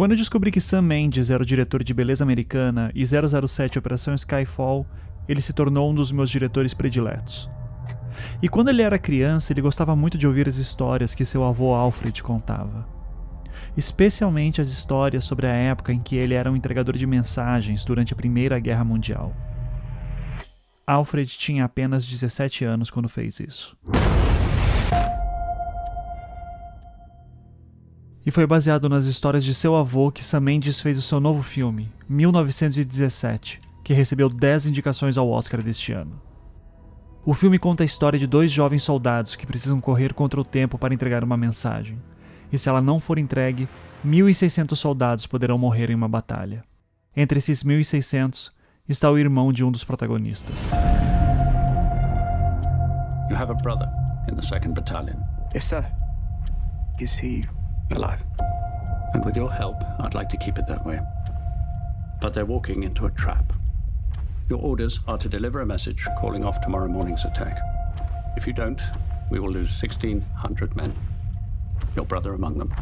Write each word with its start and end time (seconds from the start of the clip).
Quando 0.00 0.12
eu 0.12 0.16
descobri 0.16 0.50
que 0.50 0.62
Sam 0.62 0.80
Mendes 0.80 1.28
era 1.28 1.42
o 1.42 1.44
diretor 1.44 1.84
de 1.84 1.92
Beleza 1.92 2.24
Americana 2.24 2.90
e 2.94 3.04
007 3.04 3.78
Operação 3.78 4.14
Skyfall, 4.14 4.86
ele 5.28 5.42
se 5.42 5.52
tornou 5.52 5.90
um 5.90 5.94
dos 5.94 6.10
meus 6.10 6.30
diretores 6.30 6.72
prediletos. 6.72 7.50
E 8.40 8.48
quando 8.48 8.70
ele 8.70 8.80
era 8.80 8.98
criança, 8.98 9.52
ele 9.52 9.60
gostava 9.60 9.94
muito 9.94 10.16
de 10.16 10.26
ouvir 10.26 10.48
as 10.48 10.56
histórias 10.56 11.14
que 11.14 11.26
seu 11.26 11.44
avô 11.44 11.74
Alfred 11.74 12.22
contava. 12.22 12.88
Especialmente 13.76 14.58
as 14.58 14.70
histórias 14.70 15.26
sobre 15.26 15.46
a 15.46 15.52
época 15.52 15.92
em 15.92 16.00
que 16.00 16.16
ele 16.16 16.32
era 16.32 16.50
um 16.50 16.56
entregador 16.56 16.96
de 16.96 17.06
mensagens 17.06 17.84
durante 17.84 18.14
a 18.14 18.16
Primeira 18.16 18.58
Guerra 18.58 18.84
Mundial. 18.84 19.36
Alfred 20.86 21.28
tinha 21.36 21.66
apenas 21.66 22.06
17 22.06 22.64
anos 22.64 22.90
quando 22.90 23.06
fez 23.06 23.38
isso. 23.38 23.76
E 28.24 28.30
foi 28.30 28.46
baseado 28.46 28.88
nas 28.88 29.06
histórias 29.06 29.44
de 29.44 29.54
seu 29.54 29.74
avô 29.74 30.12
que 30.12 30.24
Sam 30.24 30.40
Mendes 30.40 30.80
fez 30.80 30.98
o 30.98 31.02
seu 31.02 31.18
novo 31.18 31.42
filme, 31.42 31.90
1917, 32.06 33.60
que 33.82 33.94
recebeu 33.94 34.28
10 34.28 34.66
indicações 34.66 35.16
ao 35.16 35.30
Oscar 35.30 35.62
deste 35.62 35.92
ano. 35.92 36.20
O 37.24 37.32
filme 37.32 37.58
conta 37.58 37.82
a 37.82 37.86
história 37.86 38.18
de 38.18 38.26
dois 38.26 38.52
jovens 38.52 38.82
soldados 38.82 39.36
que 39.36 39.46
precisam 39.46 39.80
correr 39.80 40.12
contra 40.12 40.40
o 40.40 40.44
tempo 40.44 40.76
para 40.76 40.92
entregar 40.92 41.24
uma 41.24 41.36
mensagem. 41.36 41.98
E 42.52 42.58
se 42.58 42.68
ela 42.68 42.80
não 42.80 43.00
for 43.00 43.18
entregue, 43.18 43.68
1.600 44.06 44.74
soldados 44.76 45.26
poderão 45.26 45.56
morrer 45.56 45.90
em 45.90 45.94
uma 45.94 46.08
batalha. 46.08 46.62
Entre 47.16 47.38
esses 47.38 47.64
1.600 47.64 48.50
está 48.88 49.10
o 49.10 49.18
irmão 49.18 49.52
de 49.52 49.64
um 49.64 49.70
dos 49.70 49.84
protagonistas. 49.84 50.68
You 53.30 53.36
have 53.36 53.50
a 53.50 53.54
brother 53.54 53.88
in 54.30 54.34
the 54.34 54.42
second 54.42 54.74
battalion. 54.74 55.16
Yes, 55.54 55.64
sir. 55.64 55.86
Is 56.98 57.18
he 57.22 57.42
alive? 57.92 58.22
And 59.14 59.24
with 59.24 59.36
your 59.36 59.50
help, 59.52 59.76
I'd 59.98 60.14
like 60.14 60.28
to 60.30 60.36
keep 60.36 60.58
it 60.58 60.66
that 60.68 60.86
way. 60.86 61.00
But 62.20 62.34
they're 62.34 62.44
walking 62.44 62.82
into 62.82 63.06
a 63.06 63.10
trap. 63.10 63.52
Your 64.48 64.60
orders 64.60 65.00
are 65.06 65.18
to 65.18 65.28
deliver 65.28 65.60
a 65.60 65.66
message 65.66 66.06
calling 66.18 66.44
off 66.44 66.60
tomorrow 66.60 66.88
morning's 66.88 67.24
attack. 67.24 67.58
If 68.36 68.46
you 68.46 68.52
don't, 68.52 68.80
we 69.30 69.38
will 69.38 69.50
lose 69.50 69.70
1,600 69.80 70.76
men. 70.76 70.96
Your 71.96 72.04
brother 72.04 72.34
among 72.34 72.58
them. 72.58 72.74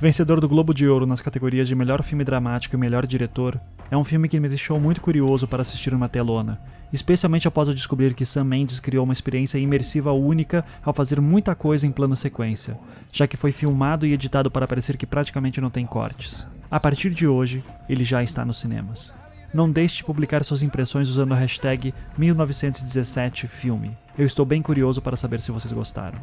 Vencedor 0.00 0.40
do 0.40 0.48
Globo 0.48 0.72
de 0.72 0.88
Ouro 0.88 1.04
nas 1.04 1.20
categorias 1.20 1.68
de 1.68 1.74
melhor 1.74 2.02
filme 2.02 2.24
dramático 2.24 2.74
e 2.74 2.78
melhor 2.78 3.06
diretor, 3.06 3.60
é 3.90 3.96
um 3.98 4.02
filme 4.02 4.30
que 4.30 4.40
me 4.40 4.48
deixou 4.48 4.80
muito 4.80 4.98
curioso 4.98 5.46
para 5.46 5.60
assistir 5.60 5.92
numa 5.92 6.08
telona, 6.08 6.58
especialmente 6.90 7.46
após 7.46 7.68
eu 7.68 7.74
descobrir 7.74 8.14
que 8.14 8.24
Sam 8.24 8.44
Mendes 8.44 8.80
criou 8.80 9.04
uma 9.04 9.12
experiência 9.12 9.58
imersiva 9.58 10.10
única 10.10 10.64
ao 10.82 10.94
fazer 10.94 11.20
muita 11.20 11.54
coisa 11.54 11.86
em 11.86 11.92
plano 11.92 12.16
sequência, 12.16 12.78
já 13.12 13.26
que 13.26 13.36
foi 13.36 13.52
filmado 13.52 14.06
e 14.06 14.14
editado 14.14 14.50
para 14.50 14.66
parecer 14.66 14.96
que 14.96 15.04
praticamente 15.04 15.60
não 15.60 15.68
tem 15.68 15.84
cortes. 15.84 16.48
A 16.70 16.80
partir 16.80 17.10
de 17.10 17.26
hoje, 17.26 17.62
ele 17.86 18.02
já 18.02 18.22
está 18.22 18.42
nos 18.42 18.58
cinemas. 18.58 19.12
Não 19.52 19.70
deixe 19.70 19.96
de 19.96 20.04
publicar 20.04 20.42
suas 20.44 20.62
impressões 20.62 21.10
usando 21.10 21.34
a 21.34 21.36
hashtag 21.36 21.92
1917filme. 22.18 23.90
Eu 24.16 24.24
estou 24.24 24.46
bem 24.46 24.62
curioso 24.62 25.02
para 25.02 25.16
saber 25.16 25.42
se 25.42 25.52
vocês 25.52 25.74
gostaram. 25.74 26.18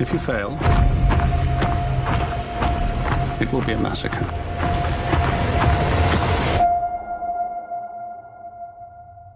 If 0.00 0.12
you 0.12 0.18
fail, 0.18 0.50
it 3.40 3.52
will 3.52 3.64
be 3.64 3.72
a 3.72 3.78
massacre. 3.78 4.24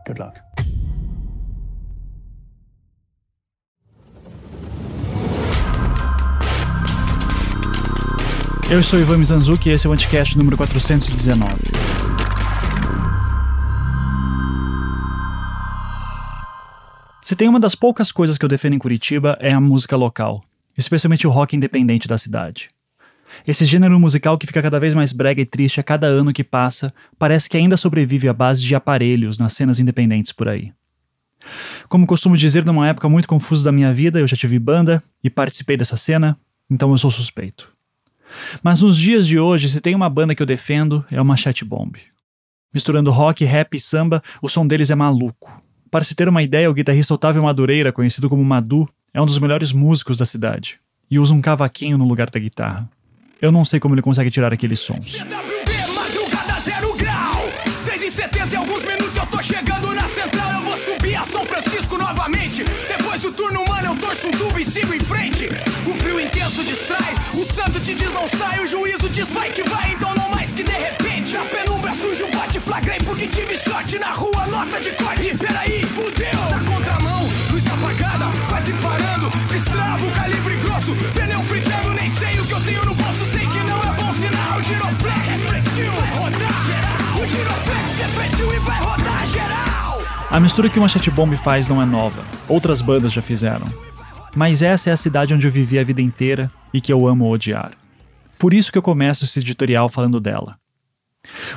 Good 0.06 0.18
luck. 0.18 0.40
Eu 8.70 8.82
sou 8.84 9.00
Ivan 9.00 9.18
Mizanzuki 9.18 9.68
e 9.68 9.72
esse 9.72 9.84
é 9.84 9.90
o 9.90 9.92
Anticast 9.92 10.38
número 10.38 10.56
419. 10.56 11.56
Se 17.20 17.34
tem 17.34 17.48
uma 17.48 17.58
das 17.60 17.74
poucas 17.74 18.12
coisas 18.12 18.38
que 18.38 18.44
eu 18.44 18.48
defendo 18.48 18.74
em 18.74 18.78
Curitiba 18.78 19.36
é 19.40 19.52
a 19.52 19.60
música 19.60 19.96
local, 19.96 20.42
especialmente 20.78 21.26
o 21.26 21.30
rock 21.30 21.56
independente 21.56 22.06
da 22.06 22.16
cidade. 22.16 22.70
Esse 23.46 23.64
gênero 23.64 23.98
musical 23.98 24.36
que 24.36 24.46
fica 24.46 24.62
cada 24.62 24.80
vez 24.80 24.94
mais 24.94 25.12
brega 25.12 25.40
e 25.40 25.46
triste 25.46 25.80
a 25.80 25.82
cada 25.82 26.06
ano 26.06 26.32
que 26.32 26.44
passa, 26.44 26.92
parece 27.18 27.48
que 27.48 27.56
ainda 27.56 27.76
sobrevive 27.76 28.28
à 28.28 28.32
base 28.32 28.62
de 28.62 28.74
aparelhos 28.74 29.38
nas 29.38 29.52
cenas 29.52 29.78
independentes 29.78 30.32
por 30.32 30.48
aí. 30.48 30.72
Como 31.88 32.06
costumo 32.06 32.36
dizer 32.36 32.64
numa 32.64 32.88
época 32.88 33.08
muito 33.08 33.28
confusa 33.28 33.64
da 33.64 33.72
minha 33.72 33.92
vida, 33.92 34.20
eu 34.20 34.26
já 34.26 34.36
tive 34.36 34.58
banda 34.58 35.02
e 35.24 35.30
participei 35.30 35.76
dessa 35.76 35.96
cena, 35.96 36.38
então 36.70 36.90
eu 36.90 36.98
sou 36.98 37.10
suspeito. 37.10 37.72
Mas 38.62 38.82
nos 38.82 38.96
dias 38.96 39.26
de 39.26 39.38
hoje, 39.38 39.68
se 39.68 39.80
tem 39.80 39.94
uma 39.94 40.08
banda 40.08 40.34
que 40.34 40.42
eu 40.42 40.46
defendo, 40.46 41.04
é 41.10 41.20
uma 41.20 41.36
Chat 41.36 41.64
Bomb. 41.64 41.96
Misturando 42.72 43.10
rock, 43.10 43.44
rap 43.44 43.76
e 43.76 43.80
samba, 43.80 44.22
o 44.40 44.48
som 44.48 44.66
deles 44.66 44.90
é 44.90 44.94
maluco. 44.94 45.50
Para 45.90 46.04
se 46.04 46.14
ter 46.14 46.28
uma 46.28 46.42
ideia, 46.42 46.70
o 46.70 46.74
guitarrista 46.74 47.14
Otávio 47.14 47.42
Madureira, 47.42 47.92
conhecido 47.92 48.28
como 48.28 48.44
Madu, 48.44 48.88
é 49.12 49.20
um 49.20 49.26
dos 49.26 49.38
melhores 49.38 49.72
músicos 49.72 50.18
da 50.18 50.24
cidade 50.24 50.78
e 51.10 51.18
usa 51.18 51.34
um 51.34 51.40
cavaquinho 51.40 51.98
no 51.98 52.06
lugar 52.06 52.30
da 52.30 52.38
guitarra. 52.38 52.88
Eu 53.40 53.50
não 53.50 53.64
sei 53.64 53.80
como 53.80 53.94
ele 53.94 54.02
consegue 54.02 54.30
tirar 54.30 54.52
aqueles 54.52 54.80
sons. 54.80 55.12
CWB, 55.12 55.72
madrugada 55.94 56.60
zero 56.60 56.92
grau. 56.94 57.42
3 57.86 58.02
e 58.02 58.10
70 58.10 58.54
em 58.54 58.58
alguns 58.58 58.84
minutos 58.84 59.16
eu 59.16 59.26
tô 59.26 59.40
chegando 59.40 59.94
na 59.94 60.06
central. 60.06 60.52
Eu 60.52 60.60
vou 60.60 60.76
subir 60.76 61.16
a 61.16 61.24
São 61.24 61.46
Francisco 61.46 61.96
novamente. 61.96 62.62
Depois 62.64 63.22
do 63.22 63.32
turno, 63.32 63.64
mano, 63.66 63.94
eu 63.94 63.96
torço 63.96 64.28
um 64.28 64.30
tubo 64.30 64.58
e 64.58 64.64
sigo 64.64 64.92
em 64.92 65.00
frente. 65.00 65.46
O 65.86 65.94
frio 65.94 66.20
intenso 66.20 66.62
distrai. 66.62 67.14
O 67.32 67.42
santo 67.42 67.80
te 67.80 67.94
diz 67.94 68.12
não 68.12 68.28
sai. 68.28 68.62
O 68.62 68.66
juízo 68.66 69.08
diz 69.08 69.30
vai 69.30 69.50
que 69.52 69.62
vai, 69.62 69.92
então 69.92 70.14
não 70.14 70.28
mais 70.30 70.52
que 70.52 70.62
de 70.62 70.72
repente. 70.72 71.32
Na 71.32 71.44
penumbra 71.44 71.94
sujo, 71.94 72.26
bate 72.34 72.60
flagrei 72.60 72.98
porque 72.98 73.26
tive 73.26 73.56
sorte 73.56 73.98
na 73.98 74.12
rua. 74.12 74.46
Nota 74.48 74.78
de 74.80 74.90
corte, 74.90 75.34
peraí, 75.38 75.80
fudeu. 75.86 76.40
Na 76.50 76.60
contramão, 76.70 77.26
luz 77.50 77.66
apagada, 77.66 78.26
quase 78.50 78.72
parando. 78.74 79.30
Destravo, 79.50 80.10
calibre 80.10 80.56
grosso, 80.56 80.94
pneu 81.14 81.42
fritando. 81.44 81.94
Nem 81.94 82.10
sei 82.10 82.39
A 90.30 90.38
mistura 90.38 90.70
que 90.70 90.78
uma 90.78 90.88
Chat 90.88 91.10
Bomb 91.10 91.36
faz 91.36 91.66
não 91.66 91.82
é 91.82 91.84
nova. 91.84 92.24
Outras 92.48 92.80
bandas 92.80 93.12
já 93.12 93.20
fizeram. 93.20 93.66
Mas 94.34 94.62
essa 94.62 94.88
é 94.88 94.92
a 94.92 94.96
cidade 94.96 95.34
onde 95.34 95.46
eu 95.46 95.50
vivi 95.50 95.78
a 95.78 95.84
vida 95.84 96.00
inteira 96.00 96.50
e 96.72 96.80
que 96.80 96.92
eu 96.92 97.08
amo 97.08 97.28
odiar. 97.28 97.72
Por 98.38 98.54
isso 98.54 98.70
que 98.70 98.78
eu 98.78 98.82
começo 98.82 99.24
esse 99.24 99.40
editorial 99.40 99.88
falando 99.88 100.20
dela. 100.20 100.56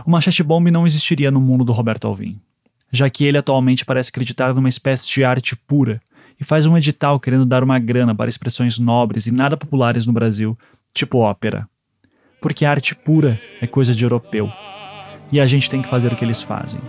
Uma 0.05 0.19
Chat 0.19 0.41
Bomb 0.41 0.71
não 0.71 0.85
existiria 0.85 1.29
no 1.29 1.39
mundo 1.39 1.63
do 1.63 1.71
Roberto 1.71 2.07
Alvim, 2.07 2.39
já 2.91 3.09
que 3.09 3.23
ele 3.23 3.37
atualmente 3.37 3.85
parece 3.85 4.09
acreditar 4.09 4.53
numa 4.53 4.69
espécie 4.69 5.07
de 5.07 5.23
arte 5.23 5.55
pura 5.55 6.01
e 6.39 6.43
faz 6.43 6.65
um 6.65 6.77
edital 6.77 7.19
querendo 7.19 7.45
dar 7.45 7.63
uma 7.63 7.79
grana 7.79 8.15
para 8.15 8.29
expressões 8.29 8.79
nobres 8.79 9.27
e 9.27 9.31
nada 9.31 9.55
populares 9.55 10.07
no 10.07 10.13
Brasil, 10.13 10.57
tipo 10.93 11.19
ópera. 11.19 11.69
Porque 12.41 12.65
arte 12.65 12.95
pura 12.95 13.39
é 13.61 13.67
coisa 13.67 13.93
de 13.93 14.03
europeu. 14.03 14.51
E 15.33 15.39
a 15.39 15.47
gente 15.47 15.67
tem 15.67 15.81
que 15.81 15.89
fazer 15.89 16.13
o 16.13 16.16
que 16.16 16.23
eles 16.23 16.44
fazem. 16.44 16.79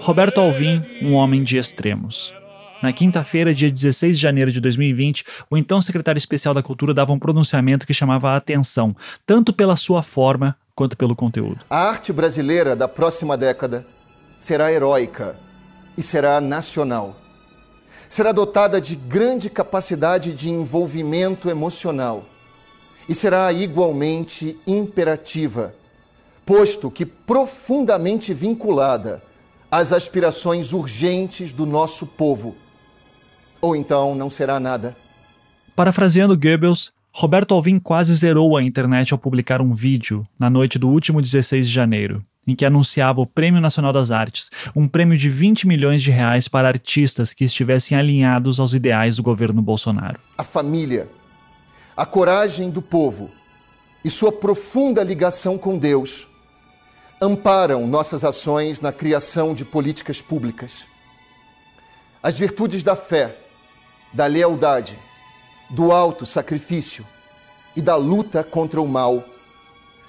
Roberto 0.00 0.40
Alvim, 0.40 0.84
um 1.00 1.14
homem 1.14 1.44
de 1.44 1.56
extremos. 1.56 2.34
Na 2.82 2.92
quinta-feira, 2.92 3.54
dia 3.54 3.70
16 3.70 4.16
de 4.16 4.22
janeiro 4.22 4.50
de 4.50 4.60
2020, 4.60 5.24
o 5.48 5.56
então 5.56 5.80
secretário 5.80 6.18
especial 6.18 6.52
da 6.52 6.64
Cultura 6.64 6.92
dava 6.92 7.12
um 7.12 7.18
pronunciamento 7.18 7.86
que 7.86 7.94
chamava 7.94 8.30
a 8.30 8.36
atenção, 8.36 8.96
tanto 9.24 9.52
pela 9.52 9.76
sua 9.76 10.02
forma 10.02 10.56
quanto 10.74 10.96
pelo 10.96 11.14
conteúdo. 11.14 11.60
A 11.70 11.78
arte 11.78 12.12
brasileira 12.12 12.74
da 12.74 12.88
próxima 12.88 13.36
década 13.36 13.86
será 14.40 14.72
heróica 14.72 15.36
e 15.96 16.02
será 16.02 16.40
nacional. 16.40 17.27
Será 18.08 18.32
dotada 18.32 18.80
de 18.80 18.96
grande 18.96 19.50
capacidade 19.50 20.32
de 20.32 20.48
envolvimento 20.48 21.50
emocional 21.50 22.24
e 23.08 23.14
será 23.14 23.52
igualmente 23.52 24.58
imperativa, 24.66 25.74
posto 26.44 26.90
que 26.90 27.06
profundamente 27.06 28.34
vinculada 28.34 29.22
às 29.70 29.92
aspirações 29.92 30.72
urgentes 30.72 31.52
do 31.52 31.66
nosso 31.66 32.06
povo. 32.06 32.54
Ou 33.60 33.74
então 33.74 34.14
não 34.14 34.30
será 34.30 34.58
nada. 34.58 34.96
Parafraseando 35.74 36.36
Goebbels, 36.36 36.92
Roberto 37.12 37.54
Alvim 37.54 37.78
quase 37.78 38.14
zerou 38.14 38.56
a 38.56 38.62
internet 38.62 39.12
ao 39.12 39.18
publicar 39.18 39.60
um 39.60 39.74
vídeo 39.74 40.26
na 40.38 40.48
noite 40.48 40.78
do 40.78 40.88
último 40.88 41.20
16 41.20 41.66
de 41.66 41.72
janeiro, 41.72 42.24
em 42.48 42.56
que 42.56 42.64
anunciava 42.64 43.20
o 43.20 43.26
Prêmio 43.26 43.60
Nacional 43.60 43.92
das 43.92 44.10
Artes, 44.10 44.50
um 44.74 44.88
prêmio 44.88 45.18
de 45.18 45.28
20 45.28 45.68
milhões 45.68 46.02
de 46.02 46.10
reais 46.10 46.48
para 46.48 46.66
artistas 46.66 47.34
que 47.34 47.44
estivessem 47.44 47.96
alinhados 47.96 48.58
aos 48.58 48.72
ideais 48.72 49.16
do 49.16 49.22
governo 49.22 49.60
Bolsonaro. 49.60 50.18
A 50.38 50.42
família, 50.42 51.08
a 51.94 52.06
coragem 52.06 52.70
do 52.70 52.80
povo 52.80 53.30
e 54.02 54.08
sua 54.08 54.32
profunda 54.32 55.04
ligação 55.04 55.58
com 55.58 55.76
Deus 55.76 56.26
amparam 57.20 57.86
nossas 57.86 58.24
ações 58.24 58.80
na 58.80 58.92
criação 58.92 59.52
de 59.52 59.64
políticas 59.64 60.22
públicas. 60.22 60.88
As 62.22 62.38
virtudes 62.38 62.82
da 62.82 62.96
fé, 62.96 63.36
da 64.10 64.24
lealdade, 64.24 64.98
do 65.68 65.92
alto 65.92 66.24
sacrifício 66.24 67.04
e 67.76 67.82
da 67.82 67.94
luta 67.94 68.42
contra 68.42 68.80
o 68.80 68.88
mal 68.88 69.22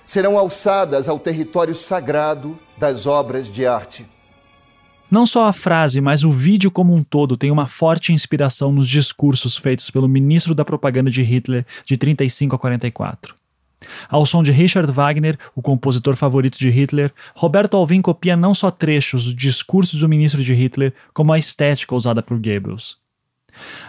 serão 0.10 0.40
alçadas 0.40 1.08
ao 1.08 1.20
território 1.20 1.76
sagrado 1.76 2.58
das 2.80 3.06
obras 3.06 3.46
de 3.46 3.68
arte. 3.68 4.08
Não 5.10 5.24
só 5.24 5.46
a 5.46 5.54
frase, 5.54 6.02
mas 6.02 6.24
o 6.24 6.32
vídeo 6.32 6.72
como 6.72 6.96
um 6.96 7.04
todo 7.04 7.38
tem 7.38 7.52
uma 7.52 7.68
forte 7.68 8.12
inspiração 8.12 8.72
nos 8.72 8.90
discursos 8.90 9.56
feitos 9.56 9.92
pelo 9.92 10.08
ministro 10.08 10.56
da 10.56 10.66
propaganda 10.66 11.12
de 11.12 11.22
Hitler 11.22 11.64
de 11.86 11.96
35 11.96 12.56
a 12.56 12.60
44. 12.60 13.36
Ao 14.10 14.26
som 14.26 14.42
de 14.42 14.52
Richard 14.52 14.92
Wagner, 14.92 15.38
o 15.56 15.62
compositor 15.62 16.16
favorito 16.16 16.58
de 16.58 16.72
Hitler, 16.72 17.14
Roberto 17.36 17.78
Alvim 17.78 18.02
copia 18.02 18.36
não 18.36 18.56
só 18.56 18.72
trechos 18.72 19.26
do 19.26 19.36
discurso 19.36 19.96
do 19.96 20.10
ministro 20.10 20.44
de 20.44 20.56
Hitler, 20.56 20.92
como 21.14 21.34
a 21.34 21.38
estética 21.38 21.94
usada 21.94 22.24
por 22.24 22.38
Goebbels. 22.38 22.98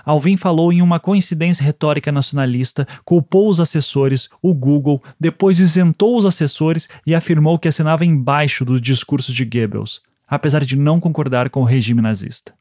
Alvim 0.05 0.37
falou 0.37 0.73
em 0.73 0.83
uma 0.83 1.01
coincidência 1.01 1.65
retórica 1.65 2.11
nacionalista, 2.11 2.87
culpou 3.05 3.49
os 3.49 3.61
assessores, 3.61 4.29
o 4.43 4.55
Google, 4.55 5.03
depois 5.19 5.61
isentou 5.61 6.17
os 6.17 6.27
assessores 6.27 6.89
e 7.07 7.15
afirmou 7.15 7.59
que 7.59 7.69
assinava 7.69 8.05
embaixo 8.05 8.65
do 8.65 8.81
discurso 8.81 9.33
de 9.33 9.45
Goebbels, 9.45 10.01
apesar 10.29 10.65
de 10.65 10.77
não 10.77 11.01
concordar 11.01 11.51
com 11.51 11.61
o 11.61 11.65
regime 11.65 12.01
nazista. 12.01 12.55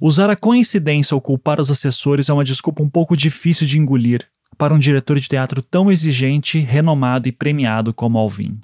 Usar 0.00 0.28
a 0.28 0.36
coincidência 0.36 1.14
ou 1.14 1.20
culpar 1.20 1.60
os 1.60 1.70
assessores 1.70 2.28
é 2.28 2.32
uma 2.32 2.44
desculpa 2.44 2.82
um 2.82 2.88
pouco 2.88 3.16
difícil 3.16 3.66
de 3.66 3.78
engolir 3.78 4.26
para 4.58 4.74
um 4.74 4.78
diretor 4.78 5.18
de 5.18 5.28
teatro 5.28 5.62
tão 5.62 5.90
exigente, 5.90 6.58
renomado 6.58 7.28
e 7.28 7.32
premiado 7.32 7.92
como 7.92 8.18
Alvim. 8.18 8.58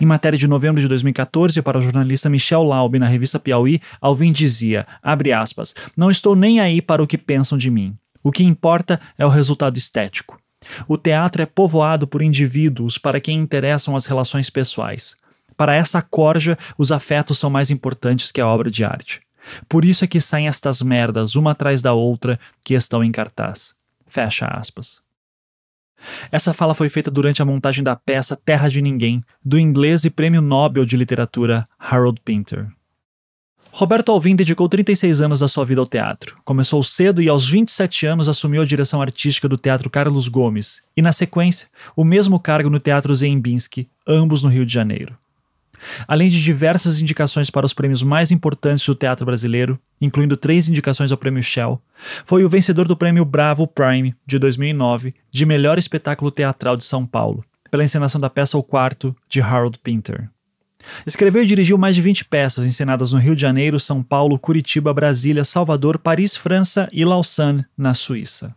Em 0.00 0.06
matéria 0.06 0.38
de 0.38 0.48
novembro 0.48 0.80
de 0.80 0.88
2014, 0.88 1.60
para 1.62 1.78
o 1.78 1.80
jornalista 1.80 2.28
Michel 2.28 2.62
Laube 2.62 2.98
na 2.98 3.06
revista 3.06 3.38
Piauí, 3.38 3.80
Alvim 4.00 4.32
dizia, 4.32 4.86
aspas, 5.02 5.74
não 5.96 6.10
estou 6.10 6.34
nem 6.34 6.60
aí 6.60 6.80
para 6.82 7.02
o 7.02 7.06
que 7.06 7.18
pensam 7.18 7.56
de 7.56 7.70
mim. 7.70 7.96
O 8.22 8.32
que 8.32 8.44
importa 8.44 9.00
é 9.16 9.24
o 9.24 9.30
resultado 9.30 9.76
estético. 9.76 10.40
O 10.86 10.98
teatro 10.98 11.42
é 11.42 11.46
povoado 11.46 12.06
por 12.06 12.20
indivíduos 12.22 12.98
para 12.98 13.20
quem 13.20 13.38
interessam 13.38 13.96
as 13.96 14.06
relações 14.06 14.50
pessoais. 14.50 15.16
Para 15.56 15.74
essa 15.74 16.02
corja, 16.02 16.56
os 16.76 16.92
afetos 16.92 17.38
são 17.38 17.50
mais 17.50 17.70
importantes 17.70 18.30
que 18.30 18.40
a 18.40 18.46
obra 18.46 18.70
de 18.70 18.84
arte. 18.84 19.20
Por 19.68 19.84
isso 19.84 20.04
é 20.04 20.06
que 20.06 20.20
saem 20.20 20.48
estas 20.48 20.82
merdas, 20.82 21.34
uma 21.34 21.52
atrás 21.52 21.80
da 21.80 21.92
outra, 21.92 22.38
que 22.64 22.74
estão 22.74 23.02
em 23.02 23.10
cartaz. 23.10 23.74
Fecha 24.06 24.46
aspas. 24.46 25.00
Essa 26.30 26.52
fala 26.52 26.74
foi 26.74 26.88
feita 26.88 27.10
durante 27.10 27.42
a 27.42 27.44
montagem 27.44 27.82
da 27.82 27.96
peça 27.96 28.36
Terra 28.36 28.68
de 28.68 28.80
Ninguém, 28.82 29.22
do 29.44 29.58
inglês 29.58 30.04
e 30.04 30.10
prêmio 30.10 30.40
Nobel 30.40 30.84
de 30.84 30.96
Literatura 30.96 31.64
Harold 31.78 32.20
Pinter. 32.24 32.68
Roberto 33.70 34.10
Alvim 34.10 34.34
dedicou 34.34 34.68
36 34.68 35.20
anos 35.20 35.40
da 35.40 35.46
sua 35.46 35.64
vida 35.64 35.80
ao 35.80 35.86
teatro. 35.86 36.36
Começou 36.44 36.82
cedo 36.82 37.22
e 37.22 37.28
aos 37.28 37.48
27 37.48 38.06
anos 38.06 38.28
assumiu 38.28 38.62
a 38.62 38.64
direção 38.64 39.00
artística 39.00 39.48
do 39.48 39.56
Teatro 39.56 39.88
Carlos 39.88 40.26
Gomes 40.26 40.82
e, 40.96 41.02
na 41.02 41.12
sequência, 41.12 41.68
o 41.94 42.02
mesmo 42.02 42.40
cargo 42.40 42.70
no 42.70 42.80
Teatro 42.80 43.14
Zembinski, 43.14 43.88
ambos 44.06 44.42
no 44.42 44.48
Rio 44.48 44.66
de 44.66 44.72
Janeiro. 44.72 45.16
Além 46.06 46.28
de 46.28 46.42
diversas 46.42 47.00
indicações 47.00 47.50
para 47.50 47.66
os 47.66 47.72
prêmios 47.72 48.02
mais 48.02 48.30
importantes 48.30 48.84
do 48.86 48.94
teatro 48.94 49.26
brasileiro, 49.26 49.78
incluindo 50.00 50.36
três 50.36 50.68
indicações 50.68 51.12
ao 51.12 51.18
Prêmio 51.18 51.42
Shell, 51.42 51.80
foi 52.24 52.44
o 52.44 52.48
vencedor 52.48 52.86
do 52.86 52.96
Prêmio 52.96 53.24
Bravo 53.24 53.66
Prime 53.66 54.14
de 54.26 54.38
2009 54.38 55.14
de 55.30 55.46
melhor 55.46 55.78
espetáculo 55.78 56.30
teatral 56.30 56.76
de 56.76 56.84
São 56.84 57.06
Paulo, 57.06 57.44
pela 57.70 57.84
encenação 57.84 58.20
da 58.20 58.30
peça 58.30 58.58
O 58.58 58.62
Quarto 58.62 59.14
de 59.28 59.40
Harold 59.40 59.78
Pinter. 59.78 60.28
Escreveu 61.06 61.42
e 61.42 61.46
dirigiu 61.46 61.76
mais 61.76 61.94
de 61.94 62.02
20 62.02 62.24
peças 62.26 62.64
encenadas 62.64 63.12
no 63.12 63.18
Rio 63.18 63.34
de 63.34 63.42
Janeiro, 63.42 63.80
São 63.80 64.02
Paulo, 64.02 64.38
Curitiba, 64.38 64.94
Brasília, 64.94 65.44
Salvador, 65.44 65.98
Paris, 65.98 66.36
França 66.36 66.88
e 66.92 67.04
Lausanne, 67.04 67.64
na 67.76 67.94
Suíça. 67.94 68.54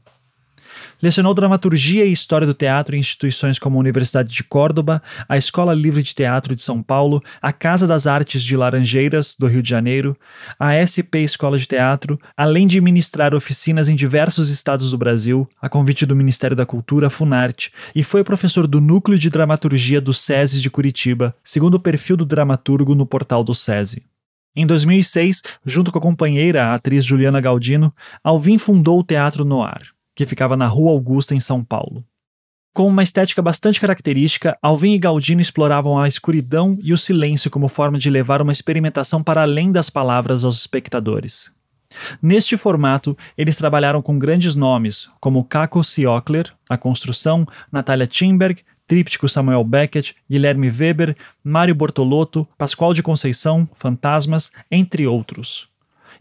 Lecionou 1.01 1.33
dramaturgia 1.33 2.05
e 2.05 2.11
história 2.11 2.45
do 2.45 2.53
teatro 2.53 2.95
em 2.95 2.99
instituições 2.99 3.57
como 3.57 3.75
a 3.75 3.79
Universidade 3.79 4.31
de 4.31 4.43
Córdoba, 4.43 5.01
a 5.27 5.35
Escola 5.35 5.73
Livre 5.73 6.03
de 6.03 6.13
Teatro 6.13 6.55
de 6.55 6.61
São 6.61 6.83
Paulo, 6.83 7.23
a 7.41 7.51
Casa 7.51 7.87
das 7.87 8.05
Artes 8.05 8.43
de 8.43 8.55
Laranjeiras, 8.55 9.35
do 9.35 9.47
Rio 9.47 9.63
de 9.63 9.69
Janeiro, 9.69 10.15
a 10.59 10.75
SP 10.77 11.25
Escola 11.25 11.57
de 11.57 11.65
Teatro, 11.65 12.19
além 12.37 12.67
de 12.67 12.79
ministrar 12.79 13.33
oficinas 13.33 13.89
em 13.89 13.95
diversos 13.95 14.49
estados 14.49 14.91
do 14.91 14.97
Brasil, 14.97 15.49
a 15.59 15.67
convite 15.67 16.05
do 16.05 16.15
Ministério 16.15 16.55
da 16.55 16.67
Cultura, 16.67 17.09
Funarte, 17.09 17.73
e 17.95 18.03
foi 18.03 18.23
professor 18.23 18.67
do 18.67 18.79
Núcleo 18.79 19.17
de 19.17 19.31
Dramaturgia 19.31 19.99
do 19.99 20.13
SESI 20.13 20.61
de 20.61 20.69
Curitiba, 20.69 21.35
segundo 21.43 21.75
o 21.75 21.79
perfil 21.79 22.15
do 22.15 22.27
dramaturgo 22.27 22.93
no 22.93 23.07
portal 23.07 23.43
do 23.43 23.55
SESI. 23.55 24.03
Em 24.55 24.67
2006, 24.67 25.41
junto 25.65 25.91
com 25.91 25.97
a 25.97 26.01
companheira, 26.01 26.65
a 26.65 26.75
atriz 26.75 27.03
Juliana 27.03 27.41
Galdino, 27.41 27.91
Alvim 28.23 28.59
fundou 28.59 28.99
o 28.99 29.03
Teatro 29.03 29.43
Noir 29.43 29.91
que 30.21 30.29
ficava 30.29 30.55
na 30.55 30.67
Rua 30.67 30.91
Augusta, 30.91 31.33
em 31.33 31.39
São 31.39 31.63
Paulo. 31.63 32.05
Com 32.73 32.87
uma 32.87 33.03
estética 33.03 33.41
bastante 33.41 33.81
característica, 33.81 34.57
Alvin 34.61 34.93
e 34.93 34.97
Galdino 34.97 35.41
exploravam 35.41 35.99
a 35.99 36.07
escuridão 36.07 36.77
e 36.81 36.93
o 36.93 36.97
silêncio 36.97 37.51
como 37.51 37.67
forma 37.67 37.97
de 37.97 38.09
levar 38.09 38.41
uma 38.41 38.51
experimentação 38.53 39.21
para 39.21 39.41
além 39.41 39.71
das 39.71 39.89
palavras 39.89 40.45
aos 40.45 40.57
espectadores. 40.57 41.51
Neste 42.21 42.55
formato, 42.55 43.17
eles 43.37 43.57
trabalharam 43.57 44.01
com 44.01 44.17
grandes 44.17 44.55
nomes, 44.55 45.09
como 45.19 45.43
Caco 45.43 45.83
Siocler, 45.83 46.53
A 46.69 46.77
Construção, 46.77 47.45
Natália 47.69 48.07
Timberg, 48.07 48.63
Tríptico 48.87 49.27
Samuel 49.27 49.63
Beckett, 49.63 50.15
Guilherme 50.29 50.69
Weber, 50.69 51.15
Mário 51.43 51.75
Bortolotto, 51.75 52.47
Pascoal 52.57 52.93
de 52.93 53.03
Conceição, 53.03 53.67
Fantasmas, 53.75 54.51
entre 54.69 55.07
outros. 55.07 55.70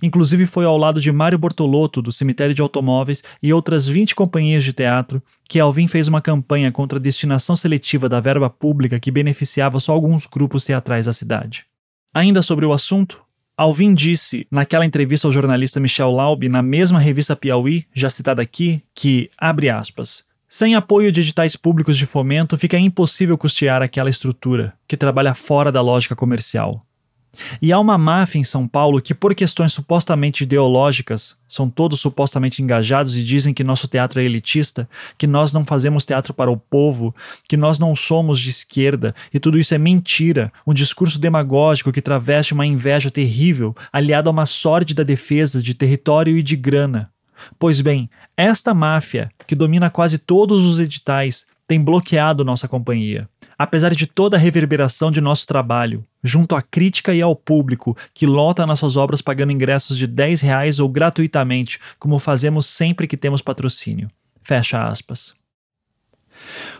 Inclusive 0.03 0.47
foi 0.47 0.65
ao 0.65 0.77
lado 0.77 1.01
de 1.01 1.13
Mário 1.13 1.39
Bortolotto, 1.39 2.01
do 2.01 2.11
Cemitério 2.13 2.55
de 2.55 2.63
Automóveis, 2.63 3.23
e 3.43 3.53
outras 3.53 3.87
20 3.87 4.15
companhias 4.15 4.65
de 4.65 4.73
teatro, 4.73 5.23
que 5.49 5.61
Alvin 5.61 5.87
fez 5.87 6.09
uma 6.09 6.23
campanha 6.23 6.73
contra 6.73 6.99
a 6.99 7.03
destinação 7.03 7.55
seletiva 7.55 8.09
da 8.09 8.21
verba 8.21 8.49
pública 8.49 8.99
que 8.99 9.11
beneficiava 9.11 9.79
só 9.81 9.93
alguns 9.93 10.27
grupos 10.27 10.65
teatrais 10.65 11.07
da 11.07 11.13
cidade. 11.13 11.67
Ainda 12.15 12.43
sobre 12.43 12.65
o 12.65 12.73
assunto, 12.73 13.23
Alvin 13.57 13.93
disse, 13.93 14.47
naquela 14.51 14.87
entrevista 14.87 15.29
ao 15.29 15.33
jornalista 15.33 15.79
Michel 15.79 16.11
Laube, 16.11 16.49
na 16.49 16.63
mesma 16.63 16.99
revista 16.99 17.37
Piauí, 17.37 17.85
já 17.93 18.09
citada 18.09 18.41
aqui, 18.41 18.83
que, 18.95 19.31
abre 19.39 19.69
aspas, 19.69 20.25
sem 20.49 20.75
apoio 20.75 21.13
de 21.13 21.21
editais 21.21 21.55
públicos 21.55 21.97
de 21.97 22.07
fomento, 22.07 22.59
fica 22.59 22.77
impossível 22.77 23.39
custear 23.39 23.83
aquela 23.83 24.11
estrutura, 24.11 24.73
que 24.89 24.97
trabalha 24.97 25.35
fora 25.35 25.71
da 25.71 25.81
lógica 25.81 26.17
comercial. 26.17 26.85
E 27.63 27.73
há 27.73 27.79
uma 27.79 27.97
máfia 27.97 28.41
em 28.41 28.45
São 28.45 28.67
Paulo 28.67 29.01
que, 29.01 29.15
por 29.15 29.35
questões 29.35 29.73
supostamente 29.73 30.43
ideológicas, 30.43 31.37
são 31.47 31.71
todos 31.71 32.01
supostamente 32.01 32.63
engajados 32.63 33.17
e 33.17 33.23
dizem 33.23 33.55
que 33.55 33.65
nosso 33.65 33.87
teatro 33.89 34.21
é 34.21 34.25
elitista, 34.25 34.89
que 35.17 35.27
nós 35.27 35.53
não 35.53 35.65
fazemos 35.65 36.05
teatro 36.05 36.35
para 36.35 36.51
o 36.51 36.57
povo, 36.57 37.15
que 37.49 37.57
nós 37.57 37.79
não 37.79 37.95
somos 37.95 38.39
de 38.39 38.51
esquerda, 38.51 39.15
e 39.33 39.39
tudo 39.39 39.59
isso 39.59 39.75
é 39.75 39.79
mentira, 39.79 40.53
um 40.67 40.75
discurso 40.75 41.19
demagógico 41.19 41.93
que 41.93 42.03
traveste 42.03 42.53
uma 42.53 42.67
inveja 42.67 43.11
terrível, 43.11 43.77
aliado 43.93 44.29
a 44.29 44.33
uma 44.33 44.47
sórdida 44.47 45.05
defesa 45.05 45.63
de 45.63 45.75
território 45.75 46.37
e 46.37 46.43
de 46.43 46.57
grana. 46.57 47.11
Pois 47.59 47.81
bem, 47.81 48.11
esta 48.37 48.75
máfia, 48.75 49.31
que 49.47 49.55
domina 49.55 49.89
quase 49.89 50.19
todos 50.19 50.65
os 50.65 50.79
editais, 50.79 51.47
tem 51.67 51.81
bloqueado 51.81 52.45
nossa 52.45 52.67
companhia. 52.67 53.29
Apesar 53.63 53.95
de 53.95 54.07
toda 54.07 54.39
a 54.39 54.41
reverberação 54.41 55.11
de 55.11 55.21
nosso 55.21 55.47
trabalho, 55.47 56.03
junto 56.25 56.55
à 56.55 56.63
crítica 56.63 57.13
e 57.13 57.21
ao 57.21 57.37
público, 57.37 57.95
que 58.15 58.25
lota 58.25 58.67
nossas 58.67 58.97
obras 58.97 59.21
pagando 59.21 59.53
ingressos 59.53 59.99
de 59.99 60.07
10 60.07 60.41
reais 60.41 60.79
ou 60.79 60.89
gratuitamente, 60.89 61.79
como 61.99 62.19
fazemos 62.19 62.65
sempre 62.65 63.07
que 63.07 63.19
temos 63.19 63.43
patrocínio. 63.43 64.11
Fecha 64.43 64.83
aspas. 64.83 65.35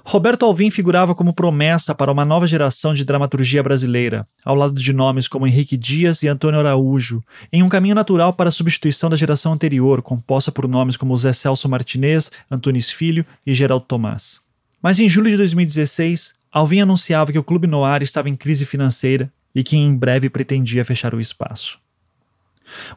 Roberto 0.03 0.47
Alvim 0.47 0.71
figurava 0.71 1.15
como 1.15 1.35
promessa 1.35 1.95
para 1.95 2.11
uma 2.11 2.25
nova 2.25 2.47
geração 2.47 2.95
de 2.95 3.05
dramaturgia 3.05 3.63
brasileira, 3.63 4.27
ao 4.43 4.55
lado 4.55 4.73
de 4.73 4.95
nomes 4.95 5.29
como 5.29 5.47
Henrique 5.47 5.77
Dias 5.77 6.23
e 6.23 6.29
Antônio 6.29 6.61
Araújo, 6.61 7.23
em 7.53 7.63
um 7.63 7.69
caminho 7.69 7.95
natural 7.95 8.33
para 8.33 8.49
a 8.49 8.53
substituição 8.53 9.11
da 9.11 9.17
geração 9.19 9.53
anterior, 9.53 10.01
composta 10.01 10.51
por 10.51 10.67
nomes 10.67 10.97
como 10.97 11.15
Zé 11.15 11.35
Celso 11.35 11.69
Martinez, 11.69 12.33
Antunes 12.51 12.89
Filho 12.89 13.27
e 13.47 13.53
Geraldo 13.53 13.85
Tomás. 13.85 14.41
Mas 14.83 14.99
em 14.99 15.11
julho 15.11 15.29
de 15.29 15.37
2016, 15.37 16.40
Alvin 16.53 16.81
anunciava 16.81 17.31
que 17.31 17.39
o 17.39 17.45
Clube 17.45 17.67
Noir 17.67 18.03
estava 18.03 18.29
em 18.29 18.37
crise 18.37 18.67
financeira 18.67 19.33
e 19.55 19.63
que 19.63 19.77
em 19.77 19.95
breve 19.95 20.29
pretendia 20.29 20.85
fechar 20.85 21.15
o 21.15 21.21
espaço. 21.21 21.79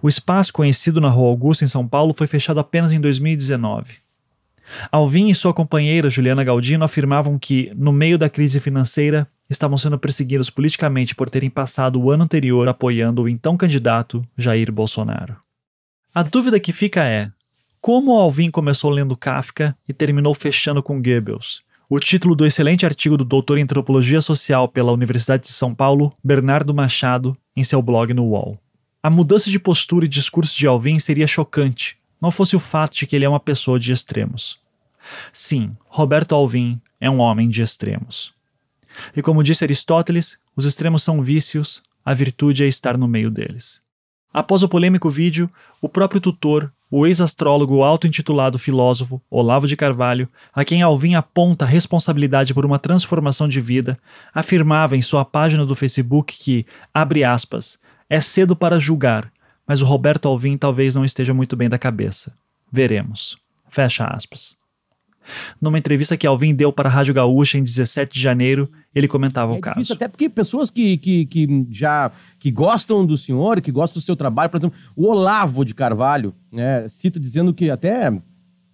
O 0.02 0.10
espaço, 0.10 0.54
conhecido 0.54 1.02
na 1.02 1.10
Rua 1.10 1.30
Augusta, 1.30 1.66
em 1.66 1.68
São 1.68 1.88
Paulo, 1.88 2.14
foi 2.16 2.28
fechado 2.28 2.60
apenas 2.60 2.92
em 2.92 3.00
2019. 3.00 3.96
Alvin 4.92 5.30
e 5.30 5.36
sua 5.36 5.54
companheira 5.54 6.10
Juliana 6.10 6.44
Galdino 6.44 6.86
afirmavam 6.86 7.38
que, 7.38 7.72
no 7.76 7.92
meio 7.92 8.18
da 8.18 8.30
crise 8.30 8.60
financeira, 8.60 9.28
estavam 9.50 9.78
sendo 9.78 10.00
perseguidos 10.00 10.50
politicamente 10.50 11.14
por 11.14 11.30
terem 11.30 11.50
passado 11.50 12.00
o 12.00 12.10
ano 12.10 12.24
anterior 12.24 12.68
apoiando 12.68 13.24
o 13.24 13.30
então 13.30 13.58
candidato 13.58 14.26
Jair 14.38 14.72
Bolsonaro. 14.72 15.36
A 16.14 16.24
dúvida 16.24 16.60
que 16.60 16.72
fica 16.72 17.04
é: 17.04 17.32
como 17.82 18.14
Alvin 18.14 18.50
começou 18.50 18.90
lendo 18.90 19.18
Kafka 19.18 19.76
e 19.88 19.94
terminou 19.94 20.34
fechando 20.34 20.82
com 20.82 21.02
Goebbels? 21.02 21.64
O 21.96 22.00
título 22.00 22.36
do 22.36 22.44
excelente 22.44 22.88
artigo 22.88 23.16
do 23.16 23.24
doutor 23.24 23.60
em 23.60 23.62
antropologia 23.62 24.20
social 24.20 24.68
pela 24.68 24.92
Universidade 24.92 25.44
de 25.44 25.54
São 25.54 25.76
Paulo, 25.76 26.12
Bernardo 26.24 26.74
Machado, 26.74 27.38
em 27.56 27.64
seu 27.64 27.84
blog 27.84 28.16
no 28.16 28.24
UOL. 28.30 28.60
A 29.04 29.12
mudança 29.12 29.48
de 29.52 29.60
postura 29.60 30.04
e 30.06 30.08
discurso 30.08 30.58
de 30.58 30.66
Alvin 30.66 30.98
seria 30.98 31.28
chocante, 31.28 31.96
não 32.20 32.32
fosse 32.32 32.56
o 32.56 32.60
fato 32.60 32.98
de 32.98 33.06
que 33.06 33.16
ele 33.16 33.26
é 33.26 33.30
uma 33.30 33.40
pessoa 33.40 33.80
de 33.80 33.92
extremos. 33.92 34.60
Sim, 35.32 35.78
Roberto 35.86 36.34
Alvim 36.34 36.82
é 37.00 37.08
um 37.12 37.20
homem 37.20 37.48
de 37.48 37.62
extremos. 37.62 38.34
E 39.16 39.22
como 39.22 39.44
disse 39.44 39.64
Aristóteles, 39.64 40.40
os 40.56 40.66
extremos 40.66 41.04
são 41.04 41.22
vícios, 41.22 41.84
a 42.04 42.12
virtude 42.12 42.64
é 42.64 42.68
estar 42.68 42.98
no 42.98 43.08
meio 43.08 43.30
deles. 43.30 43.83
Após 44.34 44.64
o 44.64 44.68
polêmico 44.68 45.12
vídeo, 45.12 45.48
o 45.80 45.88
próprio 45.88 46.20
tutor, 46.20 46.72
o 46.90 47.06
ex-astrólogo 47.06 47.84
auto-intitulado 47.84 48.58
filósofo 48.58 49.22
Olavo 49.30 49.68
de 49.68 49.76
Carvalho, 49.76 50.28
a 50.54 50.66
quem 50.66 50.82
Alvim 50.82 51.14
aponta 51.14 51.66
a 51.66 51.68
responsabilidade 51.68 52.54
por 52.54 52.66
uma 52.66 52.80
transformação 52.80 53.48
de 53.48 53.62
vida, 53.62 53.98
afirmava 54.34 54.98
em 54.98 55.02
sua 55.02 55.24
página 55.24 55.66
do 55.66 55.76
Facebook 55.76 56.36
que, 56.36 56.66
abre 56.92 57.24
aspas, 57.24 57.80
é 58.10 58.20
cedo 58.20 58.56
para 58.56 58.80
julgar, 58.80 59.32
mas 59.68 59.82
o 59.82 59.86
Roberto 59.86 60.28
Alvim 60.28 60.58
talvez 60.58 60.96
não 60.96 61.06
esteja 61.06 61.34
muito 61.34 61.56
bem 61.56 61.70
da 61.70 61.78
cabeça. 61.78 62.36
Veremos. 62.72 63.38
Fecha 63.70 64.06
aspas. 64.06 64.63
Numa 65.62 65.78
entrevista 65.78 66.18
que 66.18 66.28
Alvin 66.28 66.54
deu 66.54 66.72
para 66.72 66.90
a 66.90 66.92
Rádio 66.92 67.14
Gaúcha 67.14 67.58
em 67.58 67.64
17 67.64 68.14
de 68.14 68.20
janeiro, 68.20 68.70
ele 68.94 69.08
comentava 69.08 69.54
é 69.54 69.58
o 69.58 69.62
caso. 69.62 69.76
Difícil, 69.76 69.96
até 69.96 70.08
porque 70.08 70.30
pessoas 70.30 70.70
que, 70.70 70.98
que, 70.98 71.26
que 71.26 71.68
já 71.70 72.12
que 72.40 72.52
gostam 72.52 73.06
do 73.06 73.18
senhor, 73.18 73.62
que 73.62 73.72
gostam 73.72 74.00
do 74.00 74.04
seu 74.04 74.16
trabalho, 74.16 74.50
por 74.50 74.58
exemplo, 74.58 74.78
o 74.96 75.06
Olavo 75.08 75.64
de 75.66 75.74
Carvalho, 75.74 76.34
né, 76.52 76.88
cito 76.88 77.20
dizendo 77.20 77.54
que 77.54 77.70
até 77.70 78.12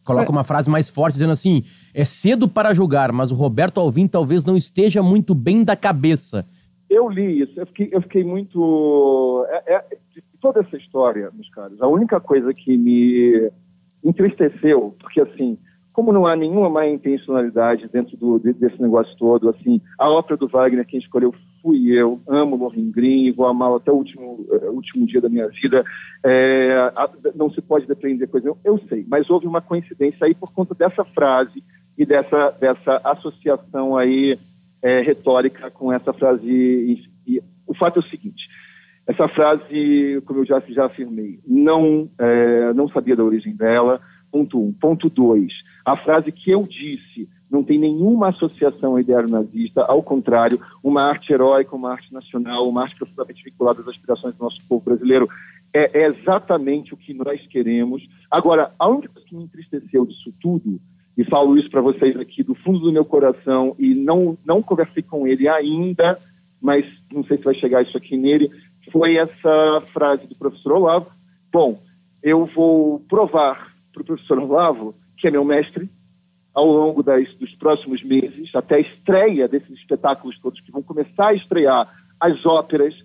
coloca 0.03 0.27
é. 0.27 0.31
uma 0.31 0.43
frase 0.43 0.69
mais 0.69 0.89
forte, 0.89 1.13
dizendo 1.13 1.33
assim: 1.33 1.63
é 1.93 2.03
cedo 2.03 2.47
para 2.47 2.73
julgar, 2.73 3.11
mas 3.11 3.31
o 3.31 3.35
Roberto 3.35 3.79
Alvim 3.79 4.07
talvez 4.07 4.43
não 4.43 4.57
esteja 4.57 5.03
muito 5.03 5.35
bem 5.35 5.63
da 5.63 5.75
cabeça. 5.75 6.45
Eu 6.89 7.07
li 7.07 7.41
isso, 7.41 7.53
eu 7.59 7.67
fiquei, 7.67 7.89
eu 7.91 8.01
fiquei 8.01 8.23
muito. 8.23 9.45
É, 9.49 9.75
é, 9.75 9.85
toda 10.41 10.61
essa 10.61 10.75
história, 10.75 11.29
meus 11.33 11.49
caros, 11.49 11.79
a 11.81 11.87
única 11.87 12.19
coisa 12.19 12.51
que 12.53 12.77
me 12.77 13.51
entristeceu, 14.03 14.95
porque 14.99 15.21
assim 15.21 15.57
como 15.99 16.13
não 16.13 16.25
há 16.25 16.33
nenhuma 16.33 16.69
má 16.69 16.87
intencionalidade 16.87 17.89
dentro 17.91 18.15
do, 18.15 18.39
desse 18.39 18.81
negócio 18.81 19.13
todo, 19.17 19.49
assim, 19.49 19.81
a 19.97 20.09
ópera 20.09 20.37
do 20.37 20.47
Wagner, 20.47 20.87
quem 20.87 20.97
escolheu 20.97 21.35
fui 21.61 21.91
eu, 21.91 22.17
amo 22.25 22.55
Lohengrin, 22.55 23.33
vou 23.33 23.47
amá-lo 23.47 23.75
até 23.75 23.91
o 23.91 23.95
último, 23.95 24.47
uh, 24.49 24.71
último 24.71 25.05
dia 25.05 25.19
da 25.19 25.27
minha 25.27 25.49
vida, 25.49 25.83
é, 26.23 26.89
não 27.35 27.51
se 27.51 27.61
pode 27.61 27.85
depreender 27.85 28.29
coisa, 28.29 28.47
eu, 28.47 28.57
eu, 28.63 28.79
sei, 28.87 29.05
mas 29.09 29.29
houve 29.29 29.45
uma 29.45 29.59
coincidência 29.59 30.25
aí 30.25 30.33
por 30.33 30.53
conta 30.53 30.73
dessa 30.73 31.03
frase 31.03 31.61
e 31.97 32.05
dessa, 32.05 32.51
dessa 32.51 33.01
associação 33.03 33.97
aí 33.97 34.39
é, 34.81 35.01
retórica 35.01 35.69
com 35.69 35.91
essa 35.91 36.13
frase, 36.13 36.47
e, 36.47 37.03
e, 37.27 37.43
o 37.67 37.73
fato 37.73 37.97
é 37.97 37.99
o 37.99 38.07
seguinte, 38.07 38.47
essa 39.05 39.27
frase, 39.27 40.23
como 40.25 40.39
eu 40.39 40.45
já, 40.45 40.63
já 40.69 40.85
afirmei, 40.85 41.41
não, 41.45 42.09
é, 42.17 42.71
não 42.73 42.87
sabia 42.87 43.17
da 43.17 43.23
origem 43.25 43.53
dela, 43.53 43.99
Ponto 44.31 44.61
um. 44.61 44.71
Ponto 44.71 45.09
dois. 45.09 45.53
A 45.85 45.95
frase 45.95 46.31
que 46.31 46.51
eu 46.51 46.61
disse 46.63 47.27
não 47.49 47.63
tem 47.63 47.79
nenhuma 47.79 48.29
associação 48.29 48.91
ao 48.91 48.99
ideário 48.99 49.29
nazista, 49.29 49.81
ao 49.83 50.03
contrário, 50.03 50.59
uma 50.83 51.01
arte 51.03 51.33
heróica, 51.33 51.75
uma 51.75 51.91
arte 51.91 52.13
nacional, 52.13 52.69
uma 52.69 52.83
arte 52.83 52.95
profundamente 52.95 53.43
vinculada 53.43 53.81
às 53.81 53.87
aspirações 53.87 54.35
do 54.35 54.43
nosso 54.43 54.61
povo 54.67 54.85
brasileiro. 54.85 55.27
É, 55.73 56.01
é 56.01 56.07
exatamente 56.07 56.93
o 56.93 56.97
que 56.97 57.13
nós 57.13 57.45
queremos. 57.47 58.07
Agora, 58.29 58.71
a 58.77 58.87
única 58.87 59.09
coisa 59.09 59.27
que 59.27 59.35
me 59.35 59.43
entristeceu 59.43 60.05
disso 60.05 60.31
tudo, 60.39 60.79
e 61.17 61.23
falo 61.25 61.57
isso 61.57 61.69
para 61.71 61.81
vocês 61.81 62.15
aqui 62.17 62.43
do 62.43 62.53
fundo 62.53 62.79
do 62.79 62.91
meu 62.91 63.03
coração, 63.03 63.75
e 63.79 63.93
não, 63.93 64.37
não 64.45 64.61
conversei 64.61 65.01
com 65.01 65.27
ele 65.27 65.47
ainda, 65.47 66.19
mas 66.61 66.85
não 67.11 67.23
sei 67.23 67.37
se 67.37 67.43
vai 67.43 67.55
chegar 67.55 67.81
isso 67.81 67.97
aqui 67.97 68.15
nele, 68.15 68.51
foi 68.91 69.17
essa 69.17 69.83
frase 69.91 70.27
do 70.27 70.37
professor 70.37 70.73
Olavo. 70.73 71.07
Bom, 71.51 71.75
eu 72.21 72.45
vou 72.45 72.99
provar 73.01 73.68
para 73.93 74.01
o 74.01 74.05
professor 74.05 74.39
Olavo, 74.39 74.95
que 75.17 75.27
é 75.27 75.31
meu 75.31 75.43
mestre, 75.43 75.89
ao 76.53 76.65
longo 76.65 77.03
das, 77.03 77.33
dos 77.33 77.53
próximos 77.55 78.03
meses, 78.03 78.53
até 78.55 78.75
a 78.75 78.79
estreia 78.79 79.47
desses 79.47 79.71
espetáculos 79.71 80.39
todos, 80.39 80.59
que 80.61 80.71
vão 80.71 80.81
começar 80.81 81.27
a 81.27 81.33
estrear 81.33 81.87
as 82.19 82.45
óperas, 82.45 82.95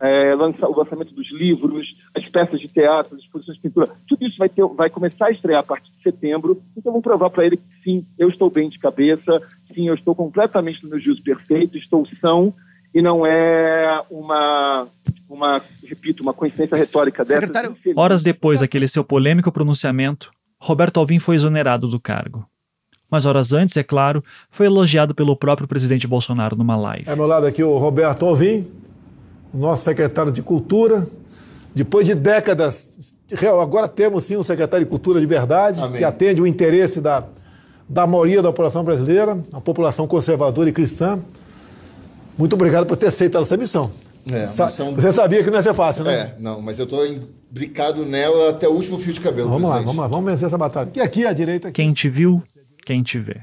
é, 0.00 0.34
lança, 0.34 0.66
o 0.66 0.76
lançamento 0.76 1.14
dos 1.14 1.30
livros, 1.30 1.94
as 2.14 2.28
peças 2.28 2.58
de 2.58 2.66
teatro, 2.66 3.14
as 3.14 3.22
exposições 3.22 3.56
de 3.56 3.62
pintura, 3.62 3.86
tudo 4.08 4.24
isso 4.24 4.36
vai, 4.36 4.48
ter, 4.48 4.66
vai 4.66 4.90
começar 4.90 5.26
a 5.26 5.30
estrear 5.30 5.60
a 5.60 5.62
partir 5.62 5.92
de 5.92 6.02
setembro. 6.02 6.60
Então, 6.76 6.92
vou 6.92 7.00
provar 7.00 7.30
para 7.30 7.46
ele 7.46 7.56
que 7.56 7.82
sim, 7.82 8.06
eu 8.18 8.28
estou 8.28 8.50
bem 8.50 8.68
de 8.68 8.78
cabeça, 8.78 9.40
sim, 9.72 9.88
eu 9.88 9.94
estou 9.94 10.14
completamente 10.14 10.82
no 10.82 10.90
meu 10.90 10.98
juízo 10.98 11.22
perfeito, 11.22 11.78
estou 11.78 12.04
são, 12.16 12.52
e 12.94 13.00
não 13.00 13.24
é 13.24 14.02
uma, 14.10 14.88
uma 15.28 15.62
repito, 15.84 16.22
uma 16.22 16.34
coincidência 16.34 16.76
retórica 16.76 17.24
Secretário, 17.24 17.76
dessa. 17.84 18.00
Horas 18.00 18.22
depois 18.22 18.60
daquele 18.60 18.88
seu 18.88 19.02
polêmico 19.02 19.50
pronunciamento, 19.50 20.30
Roberto 20.60 21.00
Alvim 21.00 21.18
foi 21.18 21.34
exonerado 21.34 21.88
do 21.88 21.98
cargo. 21.98 22.46
Mas 23.10 23.26
horas 23.26 23.52
antes, 23.52 23.76
é 23.76 23.82
claro, 23.82 24.24
foi 24.50 24.66
elogiado 24.66 25.14
pelo 25.14 25.36
próprio 25.36 25.68
presidente 25.68 26.06
Bolsonaro 26.06 26.56
numa 26.56 26.76
live. 26.76 27.10
É 27.10 27.14
meu 27.14 27.26
lado 27.26 27.46
aqui 27.46 27.62
o 27.62 27.76
Roberto 27.76 28.24
Alvim, 28.24 28.66
nosso 29.52 29.84
secretário 29.84 30.32
de 30.32 30.40
Cultura. 30.40 31.06
Depois 31.74 32.06
de 32.06 32.14
décadas, 32.14 32.88
agora 33.60 33.88
temos 33.88 34.24
sim 34.24 34.36
um 34.36 34.42
secretário 34.42 34.86
de 34.86 34.90
Cultura 34.90 35.20
de 35.20 35.26
verdade, 35.26 35.80
Amém. 35.80 35.98
que 35.98 36.04
atende 36.04 36.40
o 36.40 36.46
interesse 36.46 37.00
da, 37.00 37.24
da 37.88 38.06
maioria 38.06 38.40
da 38.40 38.48
população 38.48 38.82
brasileira, 38.82 39.38
a 39.52 39.60
população 39.60 40.06
conservadora 40.06 40.70
e 40.70 40.72
cristã. 40.72 41.18
Muito 42.36 42.54
obrigado 42.54 42.86
por 42.86 42.96
ter 42.96 43.06
aceito 43.06 43.38
essa 43.38 43.56
missão. 43.56 43.90
É, 44.30 44.46
Sa 44.46 44.66
missão... 44.66 44.94
Você 44.94 45.12
sabia 45.12 45.42
que 45.42 45.50
não 45.50 45.56
ia 45.56 45.62
ser 45.62 45.74
fácil, 45.74 46.04
né? 46.04 46.14
É, 46.14 46.36
não, 46.38 46.60
mas 46.60 46.78
eu 46.78 46.84
estou 46.84 47.04
imbricado 47.06 48.06
nela 48.06 48.50
até 48.50 48.68
o 48.68 48.72
último 48.72 48.98
fio 48.98 49.12
de 49.12 49.20
cabelo. 49.20 49.50
Vamos 49.50 49.68
lá, 49.68 49.78
vamos 49.80 49.96
lá, 49.96 50.06
vamos 50.06 50.30
vencer 50.30 50.46
essa 50.46 50.58
batalha. 50.58 50.90
E 50.94 51.00
aqui 51.00 51.26
à 51.26 51.32
direita. 51.32 51.68
Aqui. 51.68 51.82
Quem 51.82 51.92
te 51.92 52.08
viu, 52.08 52.42
quem 52.84 53.02
te 53.02 53.18
vê. 53.18 53.42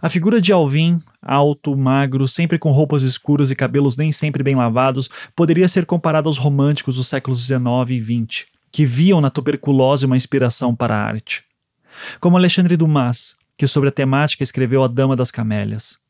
A 0.00 0.10
figura 0.10 0.40
de 0.40 0.52
Alvin, 0.52 1.00
alto, 1.22 1.74
magro, 1.74 2.28
sempre 2.28 2.58
com 2.58 2.70
roupas 2.70 3.02
escuras 3.02 3.50
e 3.50 3.56
cabelos 3.56 3.96
nem 3.96 4.12
sempre 4.12 4.42
bem 4.42 4.54
lavados, 4.54 5.08
poderia 5.34 5.66
ser 5.66 5.86
comparado 5.86 6.28
aos 6.28 6.36
românticos 6.36 6.96
dos 6.96 7.08
séculos 7.08 7.40
XIX 7.40 7.64
e 7.88 8.00
XX, 8.00 8.44
que 8.70 8.84
viam 8.84 9.20
na 9.20 9.30
tuberculose 9.30 10.04
uma 10.04 10.16
inspiração 10.16 10.74
para 10.74 10.94
a 10.94 11.02
arte. 11.02 11.42
Como 12.20 12.36
Alexandre 12.36 12.76
Dumas, 12.76 13.34
que 13.56 13.66
sobre 13.66 13.88
a 13.88 13.92
temática 13.92 14.42
escreveu 14.42 14.82
A 14.82 14.88
Dama 14.88 15.16
das 15.16 15.30
Camélias. 15.30 16.03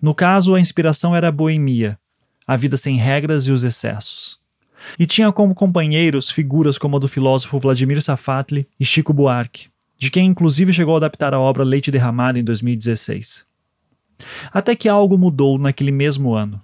No 0.00 0.14
caso, 0.14 0.54
a 0.54 0.60
inspiração 0.60 1.14
era 1.14 1.28
a 1.28 1.32
boemia, 1.32 1.98
a 2.46 2.56
vida 2.56 2.76
sem 2.76 2.96
regras 2.96 3.46
e 3.46 3.52
os 3.52 3.64
excessos. 3.64 4.40
E 4.98 5.06
tinha 5.06 5.32
como 5.32 5.54
companheiros 5.54 6.30
figuras 6.30 6.76
como 6.76 6.96
a 6.96 6.98
do 6.98 7.08
filósofo 7.08 7.58
Vladimir 7.58 8.02
Safatli 8.02 8.66
e 8.78 8.84
Chico 8.84 9.12
Buarque, 9.12 9.68
de 9.98 10.10
quem 10.10 10.26
inclusive 10.26 10.72
chegou 10.72 10.94
a 10.94 10.98
adaptar 10.98 11.32
a 11.34 11.40
obra 11.40 11.62
Leite 11.62 11.90
Derramado 11.90 12.38
em 12.38 12.44
2016. 12.44 13.44
Até 14.52 14.74
que 14.74 14.88
algo 14.88 15.16
mudou 15.16 15.58
naquele 15.58 15.92
mesmo 15.92 16.34
ano. 16.34 16.60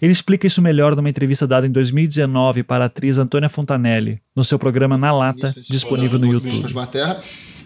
Ele 0.00 0.12
explica 0.12 0.46
isso 0.46 0.60
melhor 0.62 0.94
numa 0.96 1.08
entrevista 1.08 1.46
dada 1.46 1.66
em 1.66 1.70
2019 1.70 2.62
para 2.62 2.84
a 2.84 2.86
atriz 2.86 3.18
Antônia 3.18 3.48
Fontanelli, 3.48 4.20
no 4.34 4.44
seu 4.44 4.58
programa 4.58 4.98
Na 4.98 5.12
Lata, 5.12 5.54
disponível 5.68 6.18
no 6.18 6.26
YouTube 6.26 6.62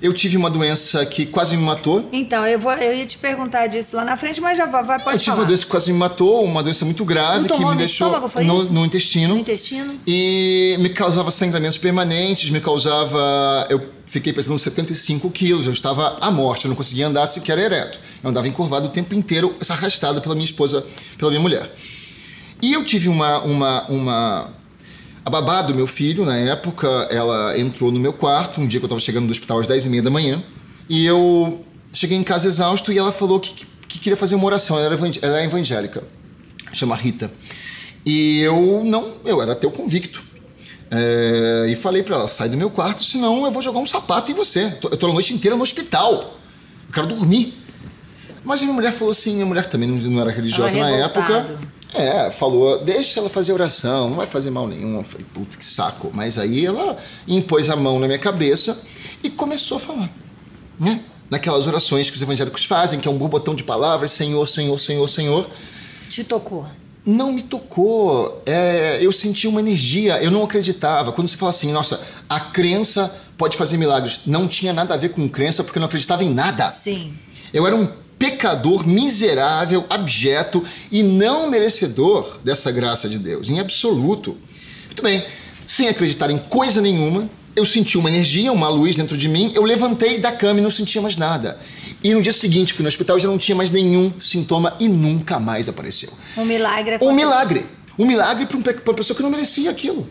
eu 0.03 0.13
tive 0.13 0.37
uma 0.37 0.51
doença 0.51 1.07
que 1.07 1.25
quase 1.25 1.57
me 1.57 1.63
matou. 1.63 2.09
Então, 2.13 2.45
eu, 2.45 2.59
vou, 2.59 2.73
eu 2.73 2.93
ia 2.93 3.07
te 3.07 3.17
perguntar 3.17 3.69
disso 3.69 3.95
lá 3.95 4.05
na 4.05 4.17
frente, 4.17 4.41
mas 4.41 4.59
já 4.59 4.67
vai, 4.67 4.85
pode 4.99 5.17
Eu 5.17 5.21
tive 5.21 5.37
uma 5.37 5.45
doença 5.45 5.65
que 5.65 5.71
quase 5.71 5.93
me 5.93 5.99
matou, 5.99 6.45
uma 6.45 6.61
doença 6.61 6.85
muito 6.85 7.05
grave 7.05 7.49
que 7.49 7.65
me 7.65 7.77
deixou 7.77 8.09
estômago, 8.09 8.29
foi 8.29 8.43
no, 8.43 8.63
isso? 8.63 8.73
no 8.73 8.85
intestino. 8.85 9.35
No 9.35 9.41
intestino. 9.41 9.95
E 10.05 10.77
me 10.81 10.89
causava 10.89 11.31
sangramentos 11.31 11.79
permanentes, 11.79 12.51
me 12.51 12.61
causava. 12.61 13.65
Eu 13.71 13.81
fiquei 14.07 14.33
pesando 14.33 14.59
75 14.59 15.31
quilos, 15.31 15.67
eu 15.67 15.73
estava 15.73 16.19
à 16.21 16.33
morte, 16.33 16.65
eu 16.65 16.69
não 16.69 16.77
conseguia 16.77 17.07
andar 17.07 17.29
sequer 17.29 17.57
ereto. 17.57 18.01
Eu 18.25 18.31
andava 18.31 18.49
encurvado 18.49 18.89
o 18.89 18.91
tempo 18.91 19.15
inteiro, 19.15 19.55
arrastado 19.69 20.21
pela 20.21 20.35
minha 20.35 20.45
esposa, 20.45 20.85
pela 21.17 21.31
minha 21.31 21.41
mulher. 21.41 21.73
E 22.63 22.73
eu 22.73 22.85
tive 22.85 23.09
uma, 23.09 23.41
uma, 23.41 23.83
uma 23.89 24.49
a 25.25 25.29
babá 25.29 25.63
do 25.63 25.75
meu 25.75 25.89
filho, 25.89 26.25
na 26.25 26.37
época, 26.37 26.89
ela 27.11 27.59
entrou 27.59 27.91
no 27.91 27.99
meu 27.99 28.13
quarto, 28.13 28.61
um 28.61 28.67
dia 28.67 28.79
que 28.79 28.85
eu 28.85 28.87
estava 28.87 29.01
chegando 29.01 29.27
do 29.27 29.33
hospital 29.33 29.59
às 29.59 29.67
10 29.67 29.87
e 29.87 29.89
meia 29.89 30.03
da 30.03 30.11
manhã, 30.11 30.43
e 30.89 31.05
eu 31.05 31.65
cheguei 31.93 32.17
em 32.17 32.23
casa 32.23 32.47
exausto 32.47 32.93
e 32.93 32.99
ela 32.99 33.11
falou 33.11 33.41
que, 33.41 33.67
que 33.89 33.99
queria 33.99 34.17
fazer 34.17 34.37
uma 34.37 34.45
oração, 34.45 34.79
ela, 34.79 34.95
era, 34.95 35.11
ela 35.21 35.41
é 35.41 35.45
evangélica, 35.45 36.05
chama 36.73 36.95
Rita. 36.95 37.33
E 38.07 38.41
eu 38.41 38.83
não, 38.85 39.15
eu 39.25 39.43
era 39.43 39.55
teu 39.55 39.71
convicto. 39.71 40.23
É, 40.91 41.67
e 41.69 41.75
falei 41.75 42.03
para 42.03 42.17
ela, 42.17 42.29
sai 42.29 42.49
do 42.49 42.57
meu 42.57 42.69
quarto, 42.69 43.03
senão 43.03 43.45
eu 43.45 43.51
vou 43.51 43.63
jogar 43.63 43.79
um 43.79 43.87
sapato 43.87 44.31
em 44.31 44.35
você. 44.35 44.77
Eu 44.83 44.97
tô 44.97 45.07
a 45.07 45.13
noite 45.13 45.33
inteira 45.33 45.57
no 45.57 45.63
hospital. 45.63 46.39
Eu 46.89 46.93
quero 46.93 47.07
dormir. 47.07 47.55
Mas 48.45 48.61
a 48.61 48.65
minha 48.65 48.75
mulher 48.75 48.93
falou 48.93 49.13
assim, 49.13 49.35
minha 49.35 49.47
mulher 49.47 49.67
também 49.69 49.89
não, 49.89 50.21
era 50.21 50.31
religiosa 50.31 50.77
na 50.77 50.91
época. 50.91 51.59
É, 51.95 52.31
falou, 52.31 52.83
deixa 52.83 53.21
ela 53.21 53.29
fazer 53.29 53.53
oração, 53.53 54.09
não 54.09 54.17
vai 54.17 54.27
fazer 54.27 54.51
mal 54.51 54.67
nenhum. 54.67 54.99
Eu 54.99 55.05
falei, 55.05 55.27
puta 55.33 55.57
que 55.59 55.65
saco. 55.65 56.11
Mas 56.13 56.39
aí 56.39 56.65
ela 56.65 56.97
impôs 57.29 57.69
a 57.69 57.77
mão 57.77 57.99
na 57.99 58.07
minha 58.07 58.19
cabeça 58.19 58.85
e 59.23 59.31
começou 59.31 59.77
a 59.77 59.81
falar. 59.81 60.11
Né? 60.81 61.05
naquelas 61.33 61.67
orações 61.67 62.11
que 62.11 62.17
os 62.17 62.21
evangélicos 62.21 62.63
fazem, 62.67 63.01
que 63.01 63.09
é 63.09 63.11
um 63.11 63.17
borbotão 63.17 63.55
de 63.55 63.63
palavras, 63.63 64.13
Senhor, 64.13 64.47
Senhor, 64.47 64.79
Senhor, 64.79 65.09
Senhor. 65.09 65.49
Te 66.11 66.23
tocou? 66.23 66.67
Não 67.07 67.33
me 67.33 67.41
tocou. 67.41 68.43
É, 68.45 68.99
eu 69.01 69.11
senti 69.11 69.49
uma 69.49 69.59
energia, 69.59 70.23
eu 70.23 70.31
não 70.31 70.45
acreditava. 70.45 71.11
Quando 71.11 71.29
você 71.29 71.39
fala 71.39 71.49
assim, 71.49 71.73
nossa, 71.73 72.07
a 72.29 72.39
crença 72.39 73.19
pode 73.39 73.57
fazer 73.57 73.79
milagres. 73.79 74.21
Não 74.27 74.47
tinha 74.47 74.75
nada 74.75 74.93
a 74.93 74.97
ver 74.99 75.09
com 75.09 75.27
crença, 75.27 75.65
porque 75.65 75.79
eu 75.79 75.81
não 75.81 75.87
acreditava 75.87 76.23
em 76.23 76.29
nada. 76.29 76.69
Sim. 76.69 77.15
Eu 77.51 77.67
era 77.67 77.75
um 77.75 77.89
pecador 78.23 78.87
miserável, 78.87 79.85
abjeto 79.91 80.65
e 80.93 81.03
não 81.03 81.51
merecedor 81.51 82.39
dessa 82.45 82.71
graça 82.71 83.09
de 83.09 83.19
Deus, 83.19 83.51
em 83.51 83.59
absoluto. 83.59 84.39
Muito 84.87 85.03
bem, 85.03 85.25
sem 85.67 85.89
acreditar 85.89 86.31
em 86.31 86.39
coisa 86.39 86.81
nenhuma, 86.81 87.29
eu 87.57 87.67
senti 87.67 87.99
uma 87.99 88.09
energia, 88.09 88.53
uma 88.53 88.69
luz 88.69 88.95
dentro 88.95 89.17
de 89.17 89.29
mim, 89.29 89.51
eu 89.57 89.65
levantei 89.65 90.21
da 90.21 90.31
cama 90.31 90.61
e 90.61 90.63
não 90.63 90.71
sentia 90.71 91.03
mais 91.03 91.17
nada. 91.17 91.59
E 92.03 92.15
no 92.15 92.23
dia 92.23 92.33
seguinte 92.33 92.73
fui 92.73 92.85
no 92.85 92.89
hospital 92.89 93.19
e 93.19 93.21
já 93.21 93.27
não 93.27 93.39
tinha 93.39 93.57
mais 93.57 93.73
nenhum 93.73 94.13
sintoma 94.21 94.77
e 94.79 94.89
nunca 94.89 95.41
mais 95.41 95.69
apareceu. 95.69 96.11
Um 96.37 96.45
milagre. 96.45 96.99
Um 97.03 97.13
milagre. 97.13 97.67
Um 97.99 98.07
milagre 98.07 98.47
para 98.47 98.57
uma 98.57 98.95
pessoa 98.95 99.17
que 99.17 99.23
não 99.23 99.31
merecia 99.31 99.69
aquilo. 99.69 100.09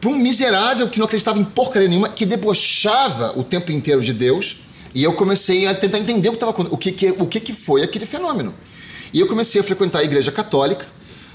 Para 0.00 0.08
um 0.08 0.16
miserável 0.16 0.88
que 0.88 0.98
não 0.98 1.04
acreditava 1.04 1.38
em 1.38 1.44
porcaria 1.44 1.88
nenhuma, 1.88 2.08
que 2.08 2.24
debochava 2.24 3.38
o 3.38 3.44
tempo 3.44 3.70
inteiro 3.70 4.00
de 4.00 4.14
Deus. 4.14 4.59
E 4.94 5.02
eu 5.04 5.12
comecei 5.12 5.66
a 5.66 5.74
tentar 5.74 5.98
entender 5.98 6.28
o 6.28 6.32
que, 6.32 6.38
tava, 6.38 6.52
o 6.70 6.76
que, 6.76 6.92
que, 6.92 7.10
o 7.10 7.26
que, 7.26 7.40
que 7.40 7.52
foi 7.52 7.82
aquele 7.82 8.06
fenômeno. 8.06 8.54
E 9.12 9.20
eu 9.20 9.26
comecei 9.26 9.60
a 9.60 9.64
frequentar 9.64 10.00
a 10.00 10.04
igreja 10.04 10.30
católica. 10.32 10.86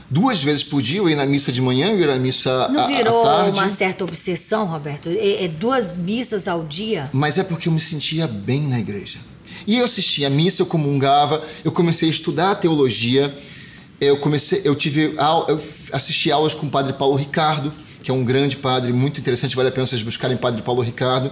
Duas 0.09 0.41
vezes 0.43 0.63
por 0.63 0.81
dia, 0.81 1.00
eu 1.00 1.09
ia 1.09 1.15
na 1.15 1.25
missa 1.25 1.51
de 1.51 1.62
manhã, 1.62 1.88
eu 1.88 2.00
ia 2.00 2.07
na 2.07 2.15
missa 2.17 2.67
Não 2.69 2.83
à, 2.83 2.88
virou 2.88 3.21
à 3.21 3.25
tarde. 3.25 3.59
uma 3.59 3.69
certa 3.69 4.03
obsessão, 4.03 4.65
Roberto? 4.65 5.09
É, 5.09 5.45
é 5.45 5.47
duas 5.47 5.97
missas 5.97 6.47
ao 6.47 6.63
dia? 6.63 7.09
Mas 7.12 7.38
é 7.38 7.43
porque 7.43 7.67
eu 7.67 7.74
me 7.74 7.79
sentia 7.79 8.27
bem 8.27 8.62
na 8.67 8.79
igreja. 8.79 9.17
E 9.65 9.79
eu 9.79 9.85
assistia 9.85 10.27
a 10.27 10.29
missa, 10.29 10.62
eu 10.62 10.67
comungava, 10.67 11.43
eu 11.63 11.71
comecei 11.71 12.07
a 12.07 12.12
estudar 12.12 12.51
a 12.51 12.55
teologia, 12.55 13.35
eu 14.00 14.17
comecei, 14.17 14.62
eu 14.63 14.75
tive, 14.75 15.15
eu 15.47 15.63
assisti 15.91 16.31
aulas 16.31 16.53
com 16.53 16.67
o 16.67 16.69
padre 16.69 16.93
Paulo 16.93 17.15
Ricardo, 17.15 17.74
que 18.03 18.12
é 18.12 18.13
um 18.13 18.24
grande 18.24 18.57
padre, 18.57 18.93
muito 18.93 19.19
interessante, 19.19 19.55
vale 19.55 19.69
a 19.69 19.71
pena 19.71 19.88
vocês 19.88 20.03
buscarem 20.03 20.38
padre 20.38 20.62
Paulo 20.62 20.83
Ricardo. 20.83 21.31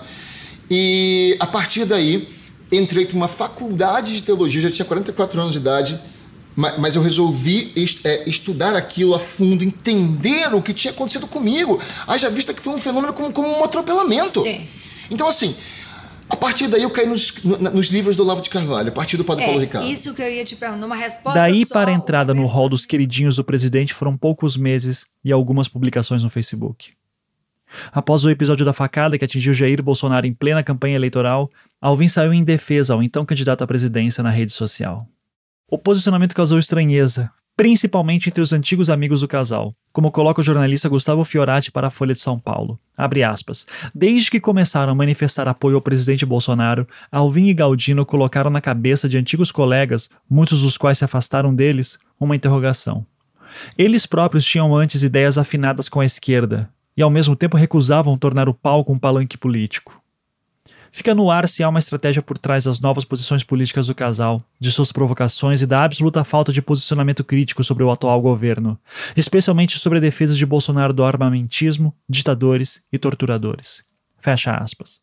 E 0.76 1.38
a 1.40 1.46
partir 1.46 1.86
daí, 1.86 2.28
entrei 2.72 3.06
para 3.06 3.16
uma 3.16 3.28
faculdade 3.28 4.12
de 4.12 4.24
teologia, 4.24 4.60
já 4.60 4.72
tinha 4.72 4.86
44 4.86 5.40
anos 5.40 5.52
de 5.52 5.60
idade, 5.60 6.00
ma- 6.56 6.74
mas 6.80 6.96
eu 6.96 7.04
resolvi 7.04 7.72
é, 8.04 8.28
estudar 8.28 8.76
aquilo 8.76 9.14
a 9.14 9.20
fundo, 9.20 9.64
entender 9.64 10.52
o 10.56 10.64
que 10.64 10.74
tinha 10.74 10.92
acontecido 10.92 11.28
comigo. 11.28 11.80
Haja 12.08 12.28
vista 12.30 12.56
que 12.56 12.62
foi 12.62 12.74
um 12.74 12.80
fenômeno 12.80 13.14
como, 13.14 13.32
como 13.32 13.48
um 13.60 13.64
atropelamento. 13.64 14.42
Sim. 14.42 14.66
Então, 15.12 15.28
assim, 15.28 15.56
a 16.28 16.36
partir 16.36 16.68
daí 16.68 16.82
eu 16.82 16.90
caí 16.90 17.06
nos, 17.06 17.44
no- 17.44 17.58
nos 17.60 17.88
livros 17.90 18.16
do 18.16 18.24
Olavo 18.24 18.42
de 18.42 18.50
Carvalho, 18.50 18.90
a 18.90 18.92
partir 18.92 19.16
do 19.18 19.24
Padre 19.24 19.46
Paulo 19.46 19.60
É, 19.60 19.66
Ricardo. 19.66 19.88
isso 19.88 20.12
que 20.16 20.24
eu 20.24 20.32
ia 20.32 20.44
te 20.44 20.56
perguntar, 20.56 20.88
uma 20.88 20.96
resposta 20.96 21.40
Daí 21.40 21.66
só, 21.68 21.74
para 21.76 21.92
a 21.92 21.94
entrada 21.94 22.34
no 22.34 22.42
Roberto. 22.42 22.56
hall 22.58 22.70
dos 22.70 22.84
queridinhos 22.84 23.36
do 23.36 23.44
presidente 23.44 23.94
foram 23.94 24.18
poucos 24.18 24.58
meses 24.58 25.06
e 25.24 25.32
algumas 25.32 25.68
publicações 25.68 26.24
no 26.24 26.32
Facebook. 26.32 26.94
Após 27.92 28.24
o 28.24 28.30
episódio 28.30 28.66
da 28.66 28.74
facada 28.74 29.18
que 29.18 29.26
atingiu 29.26 29.54
Jair 29.54 29.82
Bolsonaro 29.82 30.26
em 30.26 30.34
plena 30.34 30.64
campanha 30.64 30.96
eleitoral, 30.96 31.50
Alvin 31.82 32.08
saiu 32.08 32.34
em 32.34 32.44
defesa 32.44 32.94
ao 32.94 33.04
então 33.04 33.26
candidato 33.26 33.64
à 33.64 33.68
presidência 33.68 34.24
na 34.24 34.30
rede 34.30 34.52
social. 34.52 35.08
O 35.70 35.78
posicionamento 35.78 36.36
causou 36.36 36.60
estranheza, 36.60 37.32
principalmente 37.56 38.30
entre 38.30 38.42
os 38.42 38.52
antigos 38.52 38.90
amigos 38.90 39.22
do 39.22 39.28
casal, 39.28 39.76
como 39.92 40.12
coloca 40.12 40.42
o 40.42 40.44
jornalista 40.44 40.90
Gustavo 40.90 41.24
Fiorati 41.24 41.72
para 41.72 41.88
a 41.88 41.92
Folha 41.92 42.14
de 42.14 42.20
São 42.20 42.40
Paulo. 42.40 42.80
Aspas. 43.28 43.66
Desde 43.94 44.32
que 44.32 44.40
começaram 44.40 44.92
a 44.92 44.96
manifestar 44.96 45.48
apoio 45.48 45.76
ao 45.76 45.82
presidente 45.82 46.26
Bolsonaro, 46.26 46.88
Alvin 47.12 47.48
e 47.48 47.54
Galdino 47.54 48.06
colocaram 48.06 48.50
na 48.50 48.62
cabeça 48.62 49.08
de 49.08 49.18
antigos 49.18 49.52
colegas, 49.52 50.10
muitos 50.30 50.62
dos 50.62 50.78
quais 50.78 50.98
se 50.98 51.06
afastaram 51.06 51.54
deles, 51.54 51.98
uma 52.20 52.36
interrogação. 52.36 53.06
Eles 53.78 54.06
próprios 54.06 54.46
tinham 54.46 54.76
antes 54.76 55.04
ideias 55.04 55.38
afinadas 55.38 55.88
com 55.88 56.00
a 56.00 56.06
esquerda 56.06 56.70
e 56.96 57.02
ao 57.02 57.10
mesmo 57.10 57.36
tempo 57.36 57.58
recusavam 57.58 58.18
tornar 58.18 58.48
o 58.48 58.54
palco 58.54 58.94
um 58.94 59.00
palanque 59.00 59.38
político. 59.38 60.02
Fica 60.96 61.16
no 61.16 61.32
ar 61.32 61.50
se 61.50 61.64
há 61.64 61.70
uma 61.70 61.80
estratégia 61.80 62.22
por 62.22 62.38
trás 62.38 62.66
das 62.66 62.80
novas 62.80 63.04
posições 63.04 63.44
políticas 63.44 63.88
do 63.88 63.96
casal, 63.96 64.44
de 64.60 64.72
suas 64.72 64.92
provocações 64.92 65.64
e 65.64 65.66
da 65.66 65.84
absoluta 65.84 66.24
falta 66.24 66.54
de 66.54 66.62
posicionamento 66.62 67.24
crítico 67.24 67.64
sobre 67.64 67.84
o 67.84 67.90
atual 67.90 68.22
governo, 68.22 68.80
especialmente 69.18 69.80
sobre 69.80 69.98
a 69.98 70.02
defesa 70.02 70.36
de 70.36 70.46
Bolsonaro 70.46 70.94
do 70.94 71.04
armamentismo, 71.04 71.96
ditadores 72.08 72.84
e 72.92 73.00
torturadores. 73.00 73.84
Fecha 74.20 74.56
aspas. 74.56 75.02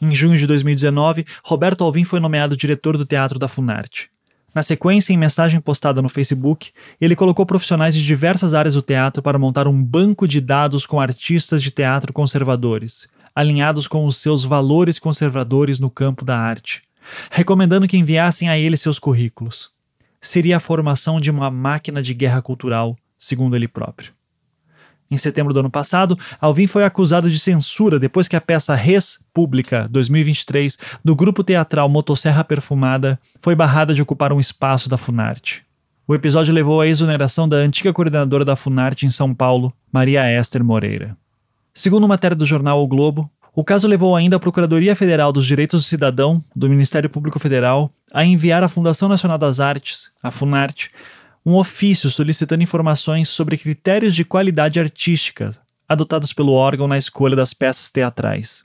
Em 0.00 0.14
junho 0.14 0.38
de 0.38 0.46
2019, 0.46 1.26
Roberto 1.42 1.82
Alvim 1.82 2.04
foi 2.04 2.20
nomeado 2.20 2.56
diretor 2.56 2.96
do 2.96 3.04
Teatro 3.04 3.36
da 3.36 3.48
Funarte. 3.48 4.08
Na 4.56 4.62
sequência, 4.62 5.12
em 5.12 5.18
mensagem 5.18 5.60
postada 5.60 6.00
no 6.00 6.08
Facebook, 6.08 6.70
ele 6.98 7.14
colocou 7.14 7.44
profissionais 7.44 7.94
de 7.94 8.02
diversas 8.02 8.54
áreas 8.54 8.72
do 8.72 8.80
teatro 8.80 9.22
para 9.22 9.38
montar 9.38 9.68
um 9.68 9.84
banco 9.84 10.26
de 10.26 10.40
dados 10.40 10.86
com 10.86 10.98
artistas 10.98 11.62
de 11.62 11.70
teatro 11.70 12.10
conservadores, 12.10 13.06
alinhados 13.34 13.86
com 13.86 14.06
os 14.06 14.16
seus 14.16 14.44
valores 14.44 14.98
conservadores 14.98 15.78
no 15.78 15.90
campo 15.90 16.24
da 16.24 16.38
arte, 16.38 16.82
recomendando 17.30 17.86
que 17.86 17.98
enviassem 17.98 18.48
a 18.48 18.56
ele 18.56 18.78
seus 18.78 18.98
currículos. 18.98 19.72
Seria 20.22 20.56
a 20.56 20.60
formação 20.60 21.20
de 21.20 21.30
uma 21.30 21.50
máquina 21.50 22.02
de 22.02 22.14
guerra 22.14 22.40
cultural, 22.40 22.96
segundo 23.18 23.56
ele 23.56 23.68
próprio. 23.68 24.14
Em 25.10 25.18
setembro 25.18 25.54
do 25.54 25.60
ano 25.60 25.70
passado, 25.70 26.18
Alvim 26.40 26.66
foi 26.66 26.84
acusado 26.84 27.30
de 27.30 27.38
censura 27.38 27.98
depois 27.98 28.26
que 28.26 28.34
a 28.34 28.40
peça 28.40 28.74
Res 28.74 29.20
Pública 29.32 29.86
2023 29.90 30.76
do 31.04 31.14
grupo 31.14 31.44
teatral 31.44 31.88
Motosserra 31.88 32.42
Perfumada 32.42 33.18
foi 33.40 33.54
barrada 33.54 33.94
de 33.94 34.02
ocupar 34.02 34.32
um 34.32 34.40
espaço 34.40 34.88
da 34.88 34.96
Funarte. 34.96 35.64
O 36.08 36.14
episódio 36.14 36.54
levou 36.54 36.80
à 36.80 36.86
exoneração 36.86 37.48
da 37.48 37.56
antiga 37.56 37.92
coordenadora 37.92 38.44
da 38.44 38.56
Funarte 38.56 39.06
em 39.06 39.10
São 39.10 39.34
Paulo, 39.34 39.72
Maria 39.92 40.22
Esther 40.38 40.62
Moreira. 40.62 41.16
Segundo 41.74 42.08
matéria 42.08 42.36
do 42.36 42.46
jornal 42.46 42.82
O 42.82 42.86
Globo, 42.86 43.30
o 43.54 43.64
caso 43.64 43.88
levou 43.88 44.14
ainda 44.14 44.36
a 44.36 44.40
Procuradoria 44.40 44.94
Federal 44.94 45.32
dos 45.32 45.46
Direitos 45.46 45.82
do 45.82 45.88
Cidadão, 45.88 46.44
do 46.54 46.68
Ministério 46.68 47.08
Público 47.08 47.38
Federal, 47.38 47.90
a 48.12 48.24
enviar 48.24 48.62
à 48.62 48.68
Fundação 48.68 49.08
Nacional 49.08 49.38
das 49.38 49.60
Artes, 49.60 50.10
a 50.22 50.30
Funarte, 50.30 50.90
um 51.46 51.54
ofício 51.54 52.10
solicitando 52.10 52.64
informações 52.64 53.28
sobre 53.28 53.56
critérios 53.56 54.16
de 54.16 54.24
qualidade 54.24 54.80
artística 54.80 55.52
adotados 55.88 56.32
pelo 56.32 56.52
órgão 56.52 56.88
na 56.88 56.98
escolha 56.98 57.36
das 57.36 57.54
peças 57.54 57.88
teatrais. 57.88 58.64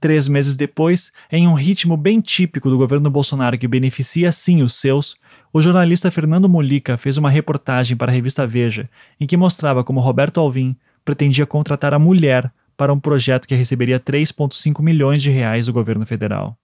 Três 0.00 0.28
meses 0.28 0.54
depois, 0.54 1.12
em 1.30 1.48
um 1.48 1.54
ritmo 1.54 1.96
bem 1.96 2.20
típico 2.20 2.70
do 2.70 2.78
governo 2.78 3.10
Bolsonaro 3.10 3.58
que 3.58 3.66
beneficia 3.66 4.30
sim 4.30 4.62
os 4.62 4.74
seus, 4.74 5.16
o 5.52 5.60
jornalista 5.60 6.08
Fernando 6.08 6.48
Molica 6.48 6.96
fez 6.96 7.16
uma 7.16 7.28
reportagem 7.28 7.96
para 7.96 8.12
a 8.12 8.14
revista 8.14 8.46
Veja, 8.46 8.88
em 9.18 9.26
que 9.26 9.36
mostrava 9.36 9.82
como 9.82 9.98
Roberto 9.98 10.38
Alvim 10.38 10.76
pretendia 11.04 11.46
contratar 11.46 11.92
a 11.92 11.98
mulher 11.98 12.52
para 12.76 12.92
um 12.92 13.00
projeto 13.00 13.48
que 13.48 13.56
receberia 13.56 13.98
3,5 13.98 14.80
milhões 14.80 15.20
de 15.20 15.30
reais 15.30 15.66
do 15.66 15.72
governo 15.72 16.06
federal. 16.06 16.56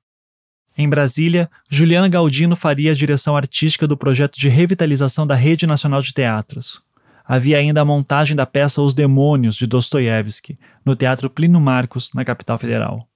Em 0.77 0.89
Brasília, 0.89 1.49
Juliana 1.71 2.09
Galdino 2.09 2.57
faria 2.57 2.91
a 2.91 2.95
direção 2.95 3.37
artística 3.37 3.87
do 3.87 3.97
projeto 3.97 4.39
de 4.39 4.49
revitalização 4.49 5.25
da 5.25 5.35
Rede 5.35 5.67
Nacional 5.67 6.03
de 6.03 6.13
Teatros. 6.13 6.83
Havia 7.25 7.59
ainda 7.59 7.81
a 7.81 7.85
montagem 7.85 8.37
da 8.37 8.45
peça 8.45 8.83
Os 8.83 8.93
Demônios, 8.93 9.57
de 9.57 9.67
Dostoiévski, 9.67 10.59
no 10.85 10.97
Teatro 10.97 11.31
Plínio 11.31 11.61
Marcos, 11.61 12.11
na 12.13 12.25
capital 12.25 12.59
federal. 12.59 13.09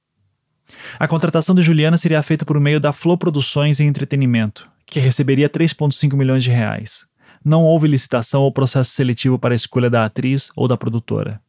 A 0.98 1.08
contratação 1.08 1.54
de 1.54 1.62
Juliana 1.62 1.98
seria 1.98 2.22
feita 2.22 2.44
por 2.44 2.60
meio 2.60 2.78
da 2.78 2.92
Flow 2.92 3.18
Produções 3.18 3.80
e 3.80 3.84
Entretenimento, 3.84 4.70
que 4.86 5.00
receberia 5.00 5.48
3,5 5.48 6.14
milhões 6.14 6.44
de 6.44 6.50
reais. 6.50 7.06
Não 7.44 7.64
houve 7.64 7.88
licitação 7.88 8.42
ou 8.42 8.52
processo 8.52 8.90
seletivo 8.90 9.38
para 9.38 9.54
a 9.54 9.56
escolha 9.56 9.90
da 9.90 10.04
atriz 10.04 10.50
ou 10.54 10.68
da 10.68 10.76
produtora. 10.76 11.40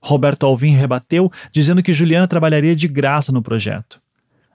Roberto 0.00 0.44
Alvim 0.44 0.74
rebateu, 0.74 1.30
dizendo 1.52 1.82
que 1.82 1.92
Juliana 1.92 2.28
trabalharia 2.28 2.74
de 2.76 2.88
graça 2.88 3.32
no 3.32 3.42
projeto. 3.42 4.00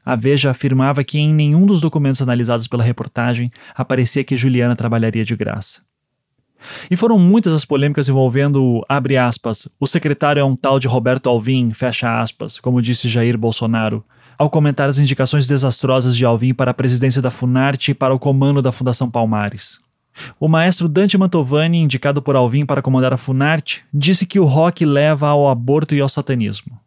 A 0.05 0.15
Veja 0.15 0.51
afirmava 0.51 1.03
que 1.03 1.17
em 1.17 1.33
nenhum 1.33 1.65
dos 1.65 1.81
documentos 1.81 2.21
analisados 2.21 2.67
pela 2.67 2.83
reportagem 2.83 3.51
aparecia 3.73 4.23
que 4.23 4.37
Juliana 4.37 4.75
trabalharia 4.75 5.25
de 5.25 5.35
graça. 5.35 5.81
E 6.89 6.95
foram 6.95 7.17
muitas 7.17 7.53
as 7.53 7.65
polêmicas 7.65 8.07
envolvendo, 8.07 8.83
abre 8.87 9.17
aspas, 9.17 9.67
o 9.79 9.87
secretário 9.87 10.39
é 10.39 10.43
um 10.43 10.55
tal 10.55 10.79
de 10.79 10.87
Roberto 10.87 11.29
Alvim, 11.29 11.71
fecha 11.71 12.19
aspas, 12.19 12.59
como 12.59 12.81
disse 12.81 13.09
Jair 13.09 13.37
Bolsonaro, 13.37 14.03
ao 14.37 14.49
comentar 14.49 14.89
as 14.89 14.99
indicações 14.99 15.47
desastrosas 15.47 16.15
de 16.15 16.25
Alvim 16.25 16.53
para 16.53 16.71
a 16.71 16.73
presidência 16.73 17.21
da 17.21 17.31
Funarte 17.31 17.91
e 17.91 17.93
para 17.93 18.13
o 18.13 18.19
comando 18.19 18.61
da 18.61 18.71
Fundação 18.71 19.09
Palmares. 19.09 19.79
O 20.39 20.47
maestro 20.47 20.87
Dante 20.87 21.17
Mantovani, 21.17 21.79
indicado 21.79 22.21
por 22.21 22.35
Alvim 22.35 22.65
para 22.65 22.81
comandar 22.81 23.13
a 23.13 23.17
Funarte, 23.17 23.83
disse 23.93 24.25
que 24.25 24.39
o 24.39 24.45
rock 24.45 24.85
leva 24.85 25.27
ao 25.27 25.49
aborto 25.49 25.93
e 25.93 25.99
ao 25.99 26.09
satanismo. 26.09 26.79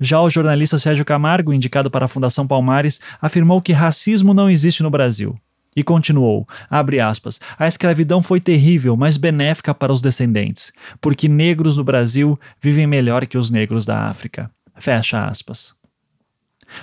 Já 0.00 0.20
o 0.20 0.30
jornalista 0.30 0.78
Sérgio 0.78 1.04
Camargo, 1.04 1.52
indicado 1.52 1.90
para 1.90 2.06
a 2.06 2.08
Fundação 2.08 2.46
Palmares, 2.46 3.00
afirmou 3.20 3.62
que 3.62 3.72
racismo 3.72 4.34
não 4.34 4.50
existe 4.50 4.82
no 4.82 4.90
Brasil. 4.90 5.38
E 5.76 5.82
continuou, 5.82 6.46
abre 6.70 7.00
aspas, 7.00 7.40
a 7.58 7.66
escravidão 7.66 8.22
foi 8.22 8.40
terrível, 8.40 8.96
mas 8.96 9.16
benéfica 9.16 9.74
para 9.74 9.92
os 9.92 10.00
descendentes, 10.00 10.72
porque 11.00 11.28
negros 11.28 11.76
no 11.76 11.82
Brasil 11.82 12.38
vivem 12.60 12.86
melhor 12.86 13.26
que 13.26 13.36
os 13.36 13.50
negros 13.50 13.84
da 13.84 14.08
África. 14.08 14.50
Fecha 14.76 15.24
aspas. 15.24 15.74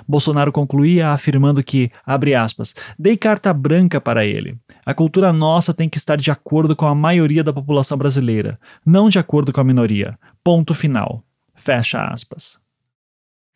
Bolsonaro 0.08 0.52
concluía 0.52 1.10
afirmando 1.10 1.64
que, 1.64 1.92
abre 2.06 2.36
aspas, 2.36 2.76
dei 2.98 3.18
carta 3.18 3.54
branca 3.54 4.00
para 4.00 4.26
ele. 4.26 4.58
A 4.86 4.94
cultura 4.94 5.34
nossa 5.34 5.74
tem 5.74 5.90
que 5.90 5.98
estar 5.98 6.18
de 6.18 6.32
acordo 6.32 6.76
com 6.76 6.86
a 6.86 6.96
maioria 6.96 7.44
da 7.44 7.54
população 7.54 7.98
brasileira, 7.98 8.60
não 8.86 9.10
de 9.10 9.20
acordo 9.20 9.52
com 9.52 9.62
a 9.62 9.64
minoria. 9.64 10.18
Ponto 10.44 10.74
final. 10.74 11.24
Fecha 11.56 12.04
aspas. 12.06 12.61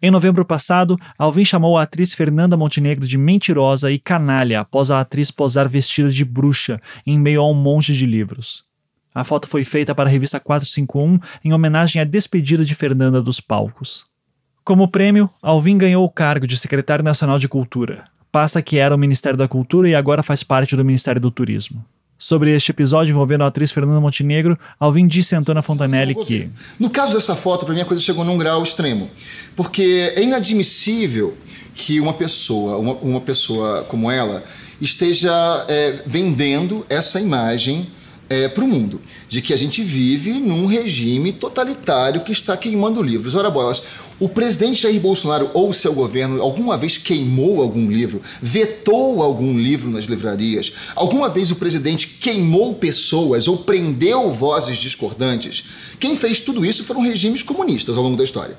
Em 0.02 0.12
novembro 0.12 0.44
passado, 0.44 0.98
Alvin 1.18 1.46
chamou 1.46 1.78
a 1.78 1.84
atriz 1.84 2.14
Fernanda 2.14 2.58
Montenegro 2.58 3.08
de 3.08 3.18
mentirosa 3.18 3.92
e 3.92 3.98
canalha 3.98 4.60
após 4.60 4.92
a 4.92 5.00
atriz 5.00 5.32
posar 5.32 5.70
vestida 5.70 6.10
de 6.10 6.26
bruxa 6.26 6.82
em 7.08 7.18
meio 7.18 7.42
a 7.42 7.50
um 7.50 7.54
monte 7.54 7.94
de 7.94 8.06
livros. 8.06 8.66
A 9.14 9.24
foto 9.24 9.48
foi 9.48 9.64
feita 9.64 9.96
para 9.96 10.10
a 10.10 10.12
revista 10.12 10.40
451 10.40 11.20
em 11.46 11.54
homenagem 11.54 12.02
à 12.02 12.06
despedida 12.06 12.66
de 12.66 12.76
Fernanda 12.76 13.22
dos 13.22 13.40
palcos. 13.40 14.06
Como 14.66 14.90
prêmio, 14.90 15.30
Alvin 15.42 15.78
ganhou 15.78 16.04
o 16.04 16.10
cargo 16.10 16.46
de 16.46 16.58
secretário 16.58 17.06
nacional 17.06 17.40
de 17.40 17.48
Cultura, 17.48 18.06
pasta 18.30 18.62
que 18.62 18.78
era 18.78 18.94
o 18.94 18.98
Ministério 18.98 19.38
da 19.38 19.48
Cultura 19.48 19.88
e 19.88 19.96
agora 19.96 20.22
faz 20.22 20.44
parte 20.44 20.76
do 20.76 20.84
Ministério 20.84 21.22
do 21.22 21.32
Turismo. 21.32 21.86
Sobre 22.26 22.56
este 22.56 22.72
episódio 22.72 23.12
envolvendo 23.12 23.44
a 23.44 23.48
atriz 23.50 23.72
Fernanda 23.72 24.02
Montenegro, 24.02 24.58
Alvin 24.80 25.06
disse 25.06 25.36
a 25.36 25.38
Antônia 25.38 25.62
Fontanelli 25.62 26.16
que. 26.16 26.50
No 26.80 26.90
caso 26.90 27.14
dessa 27.14 27.36
foto, 27.36 27.68
para 27.68 27.76
mim 27.76 27.82
a 27.82 27.86
coisa 27.86 28.02
chegou 28.02 28.26
num 28.26 28.36
grau 28.36 28.64
extremo. 28.64 29.12
Porque 29.56 30.12
é 30.16 30.24
inadmissível 30.24 31.38
que 31.76 32.00
uma 32.00 32.14
pessoa, 32.14 32.78
uma, 32.78 32.94
uma 32.94 33.22
pessoa 33.22 33.84
como 33.84 34.10
ela, 34.10 34.44
esteja 34.82 35.32
é, 35.68 36.02
vendendo 36.08 36.84
essa 36.90 37.22
imagem 37.22 37.86
é, 38.28 38.48
para 38.48 38.64
o 38.64 38.68
mundo, 38.68 39.00
de 39.30 39.40
que 39.40 39.54
a 39.54 39.58
gente 39.58 39.84
vive 39.84 40.34
num 40.34 40.66
regime 40.66 41.32
totalitário 41.32 42.22
que 42.22 42.32
está 42.32 42.58
queimando 42.58 43.04
livros. 43.04 43.36
Ora 43.36 43.52
bolas, 43.52 43.84
o 44.20 44.30
presidente 44.30 44.82
Jair 44.82 45.00
Bolsonaro 45.00 45.52
ou 45.54 45.74
seu 45.74 45.94
governo 45.94 46.42
alguma 46.42 46.78
vez 46.78 46.98
queimou 46.98 47.62
algum 47.62 47.90
livro, 47.90 48.22
vetou 48.42 49.22
algum 49.22 49.58
livro 49.58 49.90
nas 49.90 50.06
livrarias? 50.06 50.74
Alguma 50.96 51.30
vez 51.30 51.52
o 51.52 51.56
presidente 51.58 52.08
queimou 52.22 52.76
pessoas 52.76 53.48
ou 53.48 53.58
prendeu 53.58 54.32
vozes 54.32 54.78
discordantes? 54.78 55.66
Quem 56.00 56.16
fez 56.16 56.40
tudo 56.40 56.66
isso 56.66 56.84
foram 56.84 57.02
regimes 57.02 57.44
comunistas 57.44 57.98
ao 57.98 58.04
longo 58.04 58.18
da 58.18 58.24
história. 58.24 58.58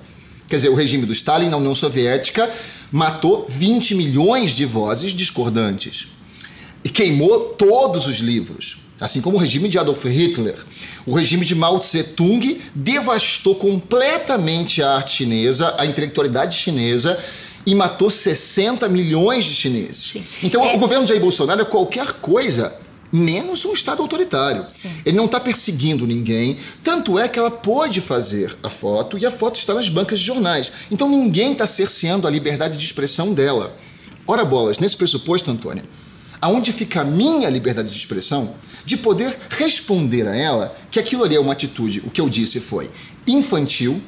Quer 0.49 0.57
dizer, 0.57 0.69
o 0.69 0.75
regime 0.75 1.07
do 1.07 1.13
Stalin 1.13 1.49
na 1.49 1.57
União 1.57 1.75
Soviética 1.75 2.53
matou 2.93 3.47
20 3.49 3.95
milhões 3.95 4.53
de 4.53 4.65
vozes 4.65 5.13
discordantes 5.13 6.07
e 6.85 6.89
queimou 6.89 7.55
todos 7.55 8.07
os 8.07 8.19
livros. 8.19 8.86
Assim 9.01 9.21
como 9.21 9.37
o 9.37 9.41
regime 9.41 9.69
de 9.69 9.79
Adolf 9.79 10.05
Hitler, 10.05 10.57
o 11.05 11.15
regime 11.15 11.45
de 11.45 11.55
Mao 11.55 11.79
Tse-tung 11.79 12.61
devastou 12.75 13.55
completamente 13.55 14.83
a 14.83 14.97
arte 14.97 15.17
chinesa, 15.17 15.75
a 15.77 15.85
intelectualidade 15.85 16.57
chinesa 16.57 17.23
e 17.67 17.75
matou 17.75 18.11
60 18.11 18.89
milhões 18.89 19.45
de 19.45 19.55
chineses. 19.55 20.13
Sim. 20.13 20.25
Então, 20.43 20.65
é... 20.65 20.75
o 20.75 20.79
governo 20.79 21.05
de 21.05 21.11
Jair 21.11 21.21
Bolsonaro 21.21 21.61
é 21.61 21.65
qualquer 21.65 22.13
coisa 22.15 22.75
menos 23.13 23.65
um 23.65 23.73
Estado 23.73 24.03
autoritário. 24.03 24.67
Sim. 24.71 24.91
Ele 25.05 25.17
não 25.17 25.27
está 25.27 25.41
perseguindo 25.41 26.07
ninguém, 26.07 26.59
tanto 26.83 27.19
é 27.19 27.29
que 27.29 27.39
ela 27.39 27.51
pode 27.51 28.01
fazer 28.01 28.57
a 28.63 28.71
foto 28.71 29.19
e 29.19 29.27
a 29.27 29.31
foto 29.31 29.59
está 29.59 29.75
nas 29.75 29.89
bancas 29.89 30.21
de 30.21 30.27
jornais. 30.27 30.73
Então 30.91 31.09
ninguém 31.09 31.53
está 31.53 31.67
cerceando 31.67 32.27
a 32.27 32.31
liberdade 32.31 32.77
de 32.77 32.85
expressão 32.85 33.35
dela. 33.35 33.77
Ora 34.27 34.45
bolas, 34.45 34.79
nesse 34.79 34.97
pressuposto, 34.97 35.51
Antônia, 35.51 35.85
aonde 36.47 36.73
fica 36.73 37.01
a 37.01 37.05
minha 37.05 37.51
liberdade 37.51 37.91
de 37.91 37.97
expressão 37.97 38.55
de 38.85 38.97
poder 38.97 39.37
responder 39.51 40.29
a 40.29 40.37
ela 40.37 40.77
que 40.93 41.01
aquilo 41.01 41.25
ali 41.25 41.35
é 41.35 41.41
uma 41.41 41.53
atitude, 41.53 42.01
o 42.05 42.11
que 42.11 42.21
eu 42.21 42.29
disse 42.29 42.61
foi 42.61 42.89
infantil, 43.27 44.01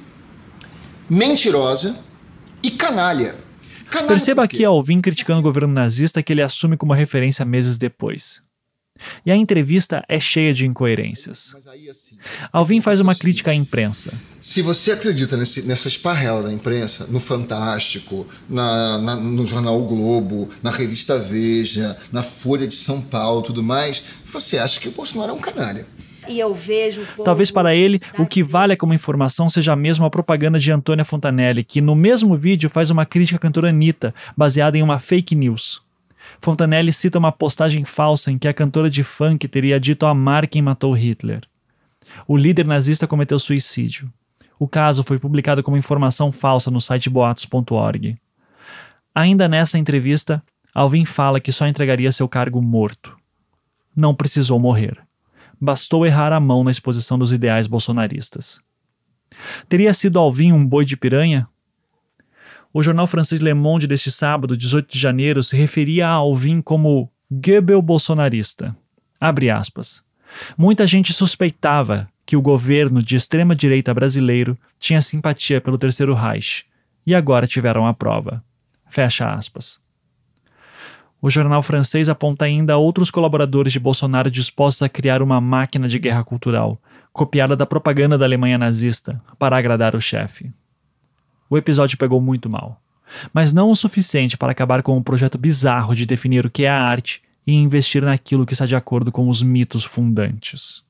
mentirosa 1.11 1.99
e 2.63 2.71
canalha. 2.71 3.35
canalha 3.91 4.07
Perceba 4.07 4.45
aqui 4.45 4.65
Alvin 4.65 5.01
criticando 5.01 5.41
o 5.41 5.43
governo 5.43 5.75
nazista 5.75 6.23
que 6.23 6.33
ele 6.33 6.41
assume 6.41 6.77
como 6.77 6.93
referência 6.93 7.45
meses 7.45 7.77
depois. 7.77 8.41
E 9.25 9.31
a 9.31 9.37
entrevista 9.37 10.05
é 10.09 10.19
cheia 10.19 10.53
de 10.53 10.67
incoerências. 10.67 11.55
Alvin 12.53 12.81
faz 12.81 13.01
uma 13.01 13.15
crítica 13.15 13.51
à 13.51 13.55
imprensa. 13.55 14.13
Se 14.41 14.63
você 14.63 14.93
acredita 14.93 15.37
nesse, 15.37 15.63
nessa 15.63 15.89
esparrela 15.89 16.43
da 16.43 16.53
imprensa, 16.53 17.07
no 17.09 17.21
Fantástico, 17.21 18.27
na, 18.49 18.99
na, 18.99 19.17
no 19.17 19.47
jornal 19.47 19.81
o 19.81 19.87
Globo, 19.87 20.51
na 20.63 20.71
revista 20.71 21.19
Veja, 21.19 21.97
na 22.13 22.23
Folha 22.23 22.67
de 22.67 22.75
São 22.75 23.01
Paulo 23.01 23.43
tudo 23.43 23.63
mais, 23.63 24.05
você 24.27 24.59
acha 24.59 24.81
que 24.81 24.89
o 24.89 24.93
Bolsonaro 24.93 25.33
é 25.33 25.35
um 25.35 25.41
canalha. 25.41 25.87
E 26.29 26.39
eu 26.39 26.55
vejo. 26.55 27.07
Talvez 27.25 27.51
para 27.51 27.75
ele, 27.75 28.01
o 28.19 28.27
que 28.27 28.43
vale 28.43 28.77
como 28.77 28.93
informação 28.93 29.49
seja 29.49 29.75
mesmo 29.75 30.05
a 30.05 30.11
propaganda 30.11 30.59
de 30.59 30.71
Antônia 30.71 31.05
Fontanelli, 31.05 31.65
que 31.65 31.81
no 31.81 31.95
mesmo 31.95 32.37
vídeo 32.37 32.69
faz 32.69 32.91
uma 32.91 33.07
crítica 33.07 33.37
à 33.37 33.41
cantora 33.41 33.71
Anitta, 33.71 34.15
baseada 34.37 34.77
em 34.77 34.83
uma 34.83 34.99
fake 34.99 35.35
news. 35.35 35.81
Fontanelli 36.41 36.93
cita 36.93 37.19
uma 37.19 37.33
postagem 37.33 37.85
falsa 37.85 38.31
em 38.31 38.39
que 38.39 38.49
a 38.49 38.55
cantora 38.55 38.89
de 38.89 39.03
funk 39.03 39.47
teria 39.49 39.79
dito 39.81 40.07
amar 40.07 40.47
quem 40.47 40.63
matou 40.63 40.93
Hitler. 40.93 41.43
O 42.27 42.37
líder 42.37 42.67
nazista 42.67 43.07
cometeu 43.07 43.39
suicídio. 43.39 44.13
O 44.59 44.67
caso 44.67 45.03
foi 45.03 45.19
publicado 45.19 45.63
como 45.63 45.77
informação 45.77 46.33
falsa 46.33 46.71
no 46.71 46.81
site 46.81 47.09
boatos.org. 47.09 48.19
Ainda 49.15 49.49
nessa 49.49 49.79
entrevista, 49.79 50.43
Alvin 50.75 51.05
fala 51.05 51.41
que 51.41 51.53
só 51.53 51.67
entregaria 51.67 52.11
seu 52.13 52.29
cargo 52.29 52.61
morto. 52.61 53.17
Não 53.95 54.15
precisou 54.15 54.59
morrer. 54.59 54.99
Bastou 55.61 56.07
errar 56.07 56.33
a 56.33 56.41
mão 56.41 56.63
na 56.63 56.71
exposição 56.71 57.19
dos 57.19 57.33
ideais 57.33 57.67
bolsonaristas. 57.67 58.61
Teria 59.69 59.93
sido 59.93 60.19
Alvin 60.19 60.53
um 60.53 60.65
boi 60.65 60.85
de 60.85 60.97
piranha? 60.97 61.49
O 62.73 62.83
jornal 62.83 63.07
francês 63.07 63.41
Le 63.41 63.55
Monde 63.55 63.87
deste 63.87 64.11
sábado, 64.11 64.57
18 64.57 64.93
de 64.93 64.99
janeiro, 64.99 65.43
se 65.43 65.57
referia 65.57 66.07
a 66.07 66.13
Alvin 66.13 66.61
como 66.61 67.11
Goebbels 67.31 67.85
bolsonarista. 67.85 68.77
Abre 69.19 69.51
aspas. 69.51 70.03
Muita 70.57 70.87
gente 70.87 71.13
suspeitava 71.13 72.09
que 72.27 72.37
o 72.37 72.43
governo 72.43 73.03
de 73.03 73.17
extrema-direita 73.17 73.95
brasileiro 73.95 74.57
tinha 74.79 75.01
simpatia 75.01 75.63
pelo 75.63 75.79
Terceiro 75.79 76.13
Reich, 76.13 76.67
e 77.07 77.15
agora 77.15 77.47
tiveram 77.47 77.87
a 77.87 77.95
prova. 77.95 78.45
Fecha 78.87 79.33
aspas. 79.33 79.81
O 81.23 81.31
jornal 81.31 81.63
francês 81.63 82.09
aponta 82.09 82.45
ainda 82.45 82.77
outros 82.77 83.11
colaboradores 83.11 83.73
de 83.73 83.81
Bolsonaro 83.81 84.31
dispostos 84.31 84.83
a 84.83 84.89
criar 84.91 85.23
uma 85.23 85.41
máquina 85.41 85.89
de 85.89 85.99
guerra 85.99 86.23
cultural, 86.23 86.81
copiada 87.15 87.57
da 87.57 87.65
propaganda 87.65 88.19
da 88.19 88.27
Alemanha 88.27 88.59
nazista, 88.59 89.21
para 89.39 89.57
agradar 89.57 89.97
o 89.97 90.01
chefe. 90.01 90.53
O 91.51 91.57
episódio 91.57 91.97
pegou 91.97 92.21
muito 92.21 92.49
mal, 92.49 92.81
mas 93.33 93.53
não 93.53 93.71
o 93.71 93.77
suficiente 93.77 94.37
para 94.37 94.53
acabar 94.53 94.83
com 94.83 94.97
o 94.97 95.03
projeto 95.03 95.39
bizarro 95.39 95.95
de 95.95 96.05
definir 96.05 96.45
o 96.45 96.51
que 96.51 96.65
é 96.65 96.69
a 96.69 96.83
arte 96.83 97.23
e 97.47 97.55
investir 97.55 98.03
naquilo 98.03 98.45
que 98.45 98.53
está 98.53 98.67
de 98.67 98.77
acordo 98.77 99.11
com 99.11 99.29
os 99.29 99.43
mitos 99.43 99.85
fundantes. 99.85 100.83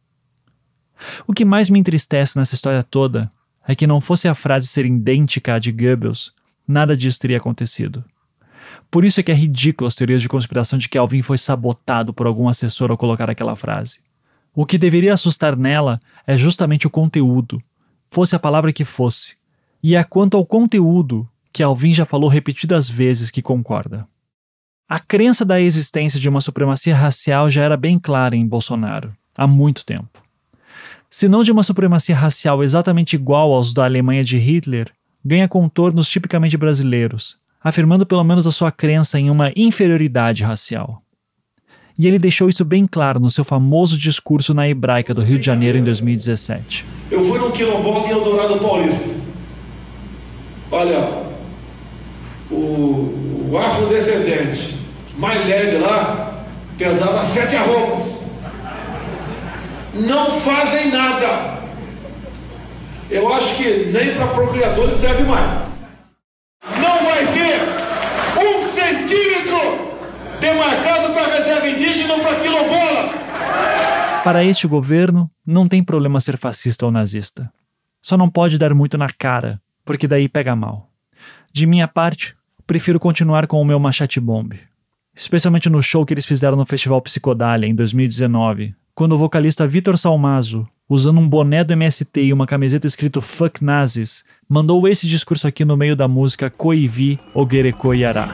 O 1.27 1.33
que 1.33 1.45
mais 1.45 1.71
me 1.71 1.79
entristece 1.79 2.37
nessa 2.37 2.55
história 2.55 2.83
toda 2.83 3.31
é 3.67 3.75
que 3.75 3.87
não 3.87 4.01
fosse 4.01 4.27
a 4.27 4.35
frase 4.35 4.67
ser 4.67 4.85
idêntica 4.85 5.55
à 5.55 5.59
de 5.59 5.71
Goebbels, 5.71 6.33
nada 6.67 6.97
disso 6.97 7.21
teria 7.21 7.37
acontecido. 7.37 8.05
Por 8.91 9.05
isso 9.05 9.21
é 9.21 9.23
que 9.23 9.31
é 9.31 9.35
ridículo 9.35 9.87
as 9.87 9.95
teorias 9.95 10.23
de 10.23 10.29
conspiração 10.29 10.79
de 10.79 10.89
que 10.89 10.99
Alvin 10.99 11.23
foi 11.23 11.39
sabotado 11.39 12.13
por 12.13 12.27
algum 12.27 12.49
assessor 12.49 12.91
ao 12.91 12.99
colocar 12.99 13.31
aquela 13.31 13.55
frase. 13.55 14.01
O 14.55 14.67
que 14.67 14.79
deveria 14.79 15.15
assustar 15.15 15.57
nela 15.57 16.01
é 16.27 16.37
justamente 16.37 16.87
o 16.87 16.91
conteúdo, 16.91 17.63
fosse 18.09 18.35
a 18.35 18.39
palavra 18.39 18.73
que 18.73 18.85
fosse, 18.85 19.37
e 19.83 19.95
é 19.95 20.03
quanto 20.05 20.37
ao 20.37 20.45
conteúdo 20.45 21.29
que 21.53 21.63
Alvin 21.63 21.93
já 21.93 22.05
falou 22.05 22.29
repetidas 22.29 22.89
vezes 22.89 23.31
que 23.31 23.43
concorda. 23.43 24.07
A 24.89 24.99
crença 24.99 25.45
da 25.45 25.61
existência 25.61 26.19
de 26.19 26.29
uma 26.29 26.41
supremacia 26.41 26.95
racial 26.95 27.51
já 27.51 27.63
era 27.63 27.77
bem 27.77 27.99
clara 27.99 28.35
em 28.35 28.47
Bolsonaro, 28.47 29.13
há 29.37 29.47
muito 29.47 29.85
tempo. 29.85 30.23
Se 31.11 31.29
não 31.29 31.43
de 31.43 31.53
uma 31.53 31.63
supremacia 31.63 32.15
racial 32.15 32.63
exatamente 32.63 33.15
igual 33.15 33.53
aos 33.53 33.73
da 33.73 33.85
Alemanha 33.85 34.25
de 34.25 34.39
Hitler, 34.39 34.91
ganha 35.25 35.49
contornos 35.49 36.09
tipicamente 36.09 36.57
brasileiros, 36.57 37.37
afirmando 37.63 38.07
pelo 38.07 38.25
menos 38.25 38.47
a 38.47 38.53
sua 38.53 38.71
crença 38.71 39.19
em 39.19 39.31
uma 39.31 39.53
inferioridade 39.57 40.43
racial. 40.43 41.03
E 41.99 42.07
ele 42.07 42.19
deixou 42.19 42.49
isso 42.49 42.65
bem 42.65 42.87
claro 42.87 43.19
no 43.19 43.31
seu 43.31 43.45
famoso 43.45 43.99
discurso 43.99 44.55
na 44.55 44.69
Hebraica 44.69 45.13
do 45.13 45.23
Rio 45.23 45.39
de 45.39 45.47
Janeiro 45.47 45.77
em 45.77 45.83
2017. 45.83 46.85
Eu 47.11 47.27
fui 47.27 47.39
no 47.39 47.51
quilombola 47.51 48.07
em 48.07 48.11
Eldorado 48.11 48.59
Paulista. 48.61 49.18
Olha, 50.71 51.23
o, 52.51 53.49
o 53.51 53.59
afrodescendente 53.59 54.79
mais 55.17 55.47
leve 55.47 55.79
lá 55.79 56.45
pesava 56.77 57.25
sete 57.25 57.57
arrobas. 57.57 58.19
Não 59.95 60.31
fazem 60.41 60.91
nada. 60.91 61.59
Eu 63.11 63.33
acho 63.33 63.57
que 63.57 63.87
nem 63.87 64.15
para 64.15 64.27
procriadores 64.29 65.01
serve 65.01 65.23
mais. 65.25 65.59
Não 66.79 67.05
vai 67.05 67.27
ter 67.33 67.61
um 68.39 68.69
centímetro 68.75 69.97
demarcado 70.39 71.15
para 71.15 71.39
reserva 71.39 71.69
indígena 71.69 72.13
ou 72.13 72.21
para 72.21 72.41
quilombola. 72.41 73.11
Para 74.23 74.45
este 74.45 74.67
governo, 74.67 75.31
não 75.47 75.67
tem 75.67 75.83
problema 75.83 76.21
ser 76.21 76.37
fascista 76.37 76.85
ou 76.85 76.93
nazista. 76.93 77.51
Só 78.03 78.19
não 78.19 78.29
pode 78.29 78.59
dar 78.59 78.75
muito 78.75 78.99
na 78.99 79.09
cara 79.11 79.59
porque 79.89 80.07
daí 80.07 80.29
pega 80.29 80.55
mal. 80.55 80.91
De 81.51 81.67
minha 81.67 81.89
parte, 81.89 82.37
prefiro 82.67 83.01
continuar 83.01 83.47
com 83.47 83.59
o 83.59 83.65
meu 83.65 83.81
Machete 83.81 84.21
Bomb. 84.21 84.53
Especialmente 85.17 85.71
no 85.71 85.83
show 85.83 86.05
que 86.05 86.13
eles 86.13 86.27
fizeram 86.27 86.59
no 86.59 86.67
Festival 86.67 87.01
Psicodália 87.01 87.67
em 87.67 87.75
2019, 87.75 88.75
quando 88.95 89.13
o 89.13 89.19
vocalista 89.19 89.67
Vitor 89.67 89.97
Salmazo, 89.97 90.69
usando 90.87 91.19
um 91.19 91.27
boné 91.27 91.65
do 91.65 91.73
MST 91.73 92.21
e 92.21 92.35
uma 92.35 92.47
camiseta 92.47 92.87
escrito 92.87 93.23
Fuck 93.23 93.65
Nazis, 93.65 94.27
mandou 94.47 94.87
esse 94.87 95.07
discurso 95.07 95.49
aqui 95.49 95.65
no 95.65 95.75
meio 95.75 95.97
da 95.97 96.07
música 96.07 96.51
Koivi 96.51 97.19
Ogereko 97.33 97.95
Yara. 97.95 98.29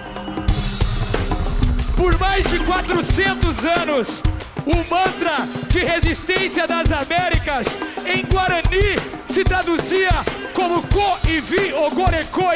Por 1.97 2.19
mais 2.19 2.45
de 2.51 2.59
400 2.59 3.65
anos, 3.65 4.23
o 4.67 4.75
mantra 4.93 5.37
de 5.73 5.85
resistência 5.85 6.67
das 6.67 6.91
Américas 6.91 7.69
em 8.05 8.25
Guarani 8.25 9.24
se 9.35 9.43
traduzia 9.43 10.11
como 10.53 10.81
Ko 10.83 11.19
e 11.29 11.41
Vi 11.41 11.73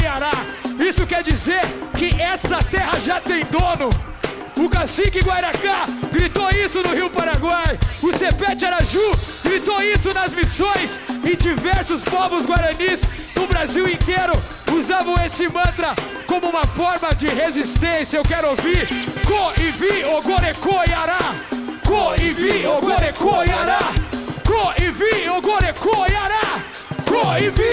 Yará. 0.00 0.30
Isso 0.78 1.04
quer 1.08 1.24
dizer 1.24 1.60
que 1.98 2.14
essa 2.22 2.58
terra 2.62 3.00
já 3.00 3.20
tem 3.20 3.44
dono. 3.46 3.90
O 4.56 4.68
cacique 4.68 5.18
Guaracá 5.18 5.86
gritou 6.12 6.48
isso 6.50 6.80
no 6.80 6.94
Rio 6.94 7.10
Paraguai. 7.10 7.76
O 8.00 8.16
Cepete 8.16 8.64
Araju 8.64 9.10
gritou 9.42 9.82
isso 9.82 10.14
nas 10.14 10.32
missões. 10.32 11.00
E 11.24 11.34
diversos 11.34 12.00
povos 12.02 12.46
guaranis 12.46 13.02
no 13.34 13.48
Brasil 13.48 13.88
inteiro 13.88 14.34
usavam 14.72 15.16
esse 15.24 15.48
mantra 15.48 15.96
como 16.28 16.48
uma 16.48 16.64
forma 16.64 17.12
de 17.12 17.26
resistência. 17.26 18.18
Eu 18.18 18.22
quero 18.22 18.50
ouvir 18.50 18.86
Ko 19.26 19.52
e 19.60 19.72
Vi 19.72 20.04
Ogoreko 20.04 20.84
Yará. 20.88 21.34
Ko 21.84 22.14
e 22.14 22.30
Vi 22.30 22.64
Ogoreko 22.68 23.42
Yará. 23.42 24.17
Ko 24.48 24.72
e 24.80 24.90
Vi 24.90 25.28
Ogoreko 25.28 26.06
Yará. 26.10 26.64
Ko 27.04 27.36
e 27.36 27.50
Vi 27.50 27.68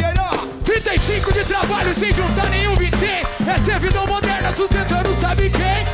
Yará. 0.00 0.30
35 0.64 1.32
de 1.32 1.44
trabalho 1.44 1.94
sem 1.94 2.12
juntar 2.12 2.50
nenhum 2.50 2.74
vintém. 2.74 3.22
É 3.46 3.58
servidão 3.58 4.04
moderna 4.04 4.52
sustentando 4.56 5.14
sabe 5.20 5.48
quem? 5.50 5.86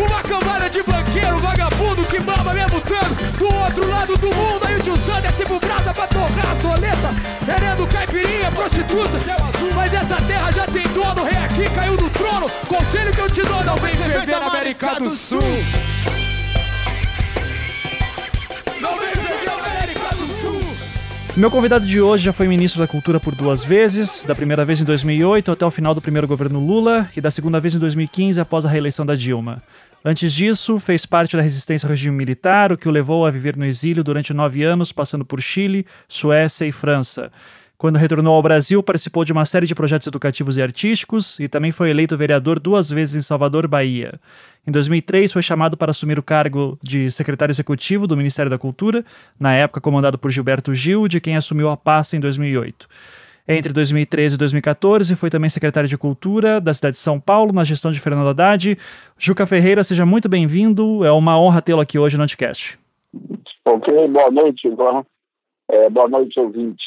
Uma 0.00 0.22
cambada 0.22 0.70
de 0.70 0.82
banqueiro, 0.84 1.38
vagabundo 1.40 2.04
que 2.04 2.20
mama 2.20 2.54
mesmo 2.54 2.80
tanto. 2.82 3.38
Do 3.38 3.52
outro 3.52 3.90
lado 3.90 4.16
do 4.16 4.28
mundo, 4.28 4.66
aí 4.66 4.76
o 4.76 4.80
tio 4.80 4.96
Sam 4.98 5.20
desce 5.20 5.44
pro 5.44 5.58
brasa 5.58 5.92
pra 5.92 6.06
torrar 6.06 6.52
as 6.52 6.58
doletas. 6.62 7.16
Querendo 7.44 7.92
caipirinha, 7.92 8.52
prostituta. 8.52 9.18
Mas 9.74 9.94
essa 9.94 10.16
terra 10.28 10.52
já 10.52 10.66
tem 10.66 10.86
dono, 10.88 11.24
rei 11.24 11.38
aqui 11.38 11.74
caiu 11.74 11.96
do 11.96 12.08
trono. 12.10 12.48
Conselho 12.68 13.12
que 13.12 13.20
eu 13.20 13.30
te 13.30 13.42
dou, 13.42 13.64
não 13.64 13.76
vem 13.78 13.94
ferver 13.94 14.38
na 14.38 14.46
América 14.46 15.00
do 15.00 15.10
Sul. 15.16 15.42
Meu 21.36 21.50
convidado 21.50 21.84
de 21.84 22.00
hoje 22.00 22.24
já 22.26 22.32
foi 22.32 22.46
ministro 22.46 22.80
da 22.80 22.86
Cultura 22.86 23.18
por 23.18 23.34
duas 23.34 23.64
vezes, 23.64 24.22
da 24.24 24.36
primeira 24.36 24.64
vez 24.64 24.80
em 24.80 24.84
2008 24.84 25.50
até 25.50 25.66
o 25.66 25.70
final 25.70 25.92
do 25.92 26.00
primeiro 26.00 26.28
governo 26.28 26.64
Lula 26.64 27.08
e 27.16 27.20
da 27.20 27.28
segunda 27.28 27.58
vez 27.58 27.74
em 27.74 27.78
2015 27.80 28.40
após 28.40 28.64
a 28.64 28.68
reeleição 28.68 29.04
da 29.04 29.16
Dilma. 29.16 29.60
Antes 30.04 30.32
disso, 30.32 30.78
fez 30.78 31.04
parte 31.04 31.36
da 31.36 31.42
resistência 31.42 31.88
ao 31.88 31.90
regime 31.90 32.16
militar, 32.16 32.70
o 32.70 32.78
que 32.78 32.88
o 32.88 32.92
levou 32.92 33.26
a 33.26 33.32
viver 33.32 33.56
no 33.56 33.64
exílio 33.64 34.04
durante 34.04 34.32
nove 34.32 34.62
anos, 34.62 34.92
passando 34.92 35.24
por 35.24 35.42
Chile, 35.42 35.84
Suécia 36.06 36.66
e 36.66 36.72
França. 36.72 37.32
Quando 37.76 37.96
retornou 37.96 38.34
ao 38.34 38.42
Brasil, 38.42 38.80
participou 38.80 39.24
de 39.24 39.32
uma 39.32 39.44
série 39.44 39.66
de 39.66 39.74
projetos 39.74 40.06
educativos 40.06 40.56
e 40.56 40.62
artísticos 40.62 41.40
e 41.40 41.48
também 41.48 41.72
foi 41.72 41.90
eleito 41.90 42.16
vereador 42.16 42.60
duas 42.60 42.88
vezes 42.88 43.16
em 43.16 43.20
Salvador, 43.22 43.66
Bahia. 43.66 44.20
Em 44.66 44.72
2003, 44.72 45.30
foi 45.30 45.42
chamado 45.42 45.76
para 45.76 45.90
assumir 45.90 46.18
o 46.18 46.22
cargo 46.22 46.78
de 46.82 47.10
secretário 47.10 47.52
executivo 47.52 48.06
do 48.06 48.16
Ministério 48.16 48.50
da 48.50 48.58
Cultura, 48.58 49.04
na 49.38 49.54
época 49.54 49.80
comandado 49.80 50.18
por 50.18 50.30
Gilberto 50.30 50.74
Gil, 50.74 51.06
de 51.06 51.20
quem 51.20 51.36
assumiu 51.36 51.68
a 51.68 51.76
pasta 51.76 52.16
em 52.16 52.20
2008. 52.20 52.88
Entre 53.46 53.74
2013 53.74 54.36
e 54.36 54.38
2014, 54.38 55.14
foi 55.16 55.28
também 55.28 55.50
secretário 55.50 55.86
de 55.86 55.98
Cultura 55.98 56.62
da 56.62 56.72
cidade 56.72 56.96
de 56.96 57.02
São 57.02 57.20
Paulo, 57.20 57.52
na 57.52 57.62
gestão 57.62 57.90
de 57.90 58.00
Fernando 58.00 58.28
Haddad. 58.28 58.78
Juca 59.18 59.44
Ferreira, 59.44 59.84
seja 59.84 60.06
muito 60.06 60.30
bem-vindo. 60.30 61.04
É 61.04 61.12
uma 61.12 61.38
honra 61.38 61.60
tê-lo 61.60 61.82
aqui 61.82 61.98
hoje 61.98 62.16
no 62.16 62.22
Anticast. 62.22 62.78
Ok, 63.66 64.08
boa 64.08 64.30
noite, 64.30 64.66
Ivan. 64.66 65.04
É, 65.70 65.90
boa 65.90 66.08
noite, 66.08 66.40
ouvintes. 66.40 66.86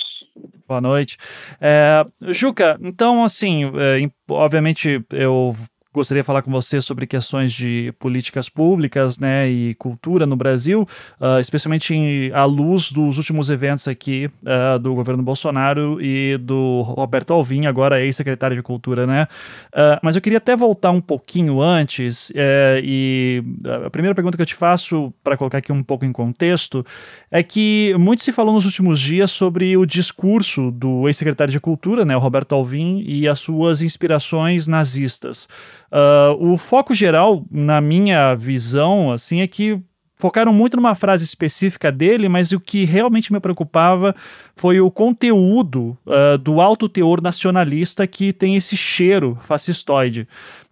Boa 0.68 0.82
noite. 0.82 1.18
É, 1.62 2.04
Juca, 2.22 2.76
então, 2.82 3.24
assim, 3.24 3.66
é, 3.76 4.10
obviamente 4.28 5.06
eu 5.12 5.56
gostaria 5.98 6.22
de 6.22 6.28
falar 6.28 6.44
com 6.44 6.52
você 6.52 6.80
sobre 6.80 7.08
questões 7.08 7.52
de 7.52 7.92
políticas 7.98 8.48
públicas 8.50 9.18
né, 9.18 9.50
e 9.50 9.74
cultura 9.76 10.28
no 10.28 10.36
Brasil, 10.36 10.88
uh, 11.20 11.40
especialmente 11.40 11.94
em, 11.94 12.32
à 12.34 12.46
luz 12.46 12.92
dos 12.92 13.18
últimos 13.18 13.50
eventos 13.50 13.88
aqui 13.88 14.30
uh, 14.44 14.78
do 14.78 14.94
governo 14.94 15.24
Bolsonaro 15.24 16.00
e 16.00 16.38
do 16.38 16.82
Roberto 16.84 17.34
Alvim, 17.34 17.66
agora 17.66 18.00
ex-secretário 18.00 18.56
de 18.56 18.62
Cultura. 18.62 19.08
Né? 19.08 19.28
Uh, 19.74 20.00
mas 20.04 20.16
eu 20.16 20.22
queria 20.22 20.38
até 20.38 20.56
voltar 20.56 20.92
um 20.92 21.02
pouquinho 21.02 21.62
antes, 21.62 22.32
eh, 22.36 22.80
e 22.84 23.44
a 23.86 23.90
primeira 23.90 24.14
pergunta 24.14 24.38
que 24.38 24.42
eu 24.42 24.48
te 24.48 24.56
faço, 24.56 25.12
para 25.24 25.36
colocar 25.36 25.58
aqui 25.58 25.72
um 25.72 25.82
pouco 25.82 26.06
em 26.06 26.12
contexto, 26.12 26.86
é 27.32 27.42
que 27.42 27.96
muito 27.98 28.22
se 28.22 28.32
falou 28.32 28.54
nos 28.54 28.66
últimos 28.66 29.00
dias 29.00 29.32
sobre 29.32 29.76
o 29.76 29.86
discurso 29.86 30.70
do 30.70 31.08
ex-secretário 31.08 31.52
de 31.52 31.60
Cultura, 31.60 32.06
né, 32.06 32.16
o 32.16 32.20
Roberto 32.20 32.54
Alvim, 32.54 33.04
e 33.06 33.28
as 33.28 33.40
suas 33.40 33.82
inspirações 33.82 34.68
nazistas. 34.68 35.48
Uh, 35.92 36.54
o 36.54 36.58
foco 36.58 36.94
geral, 36.94 37.46
na 37.50 37.80
minha 37.80 38.36
visão, 38.36 39.12
assim, 39.12 39.42
é 39.42 39.48
que 39.48 39.82
focaram 40.18 40.52
muito 40.52 40.76
numa 40.76 40.96
frase 40.96 41.24
específica 41.24 41.92
dele, 41.92 42.28
mas 42.28 42.52
o 42.52 42.60
que 42.60 42.84
realmente 42.84 43.32
me 43.32 43.40
preocupava 43.40 44.16
foi 44.56 44.82
o 44.82 44.90
conteúdo 44.90 45.98
uh, 46.06 46.38
do 46.38 46.60
alto 46.60 46.90
teor 46.90 47.22
nacionalista 47.22 48.06
que 48.08 48.34
tem 48.34 48.56
esse 48.56 48.76
cheiro 48.76 49.38
fascistoide. 49.44 50.28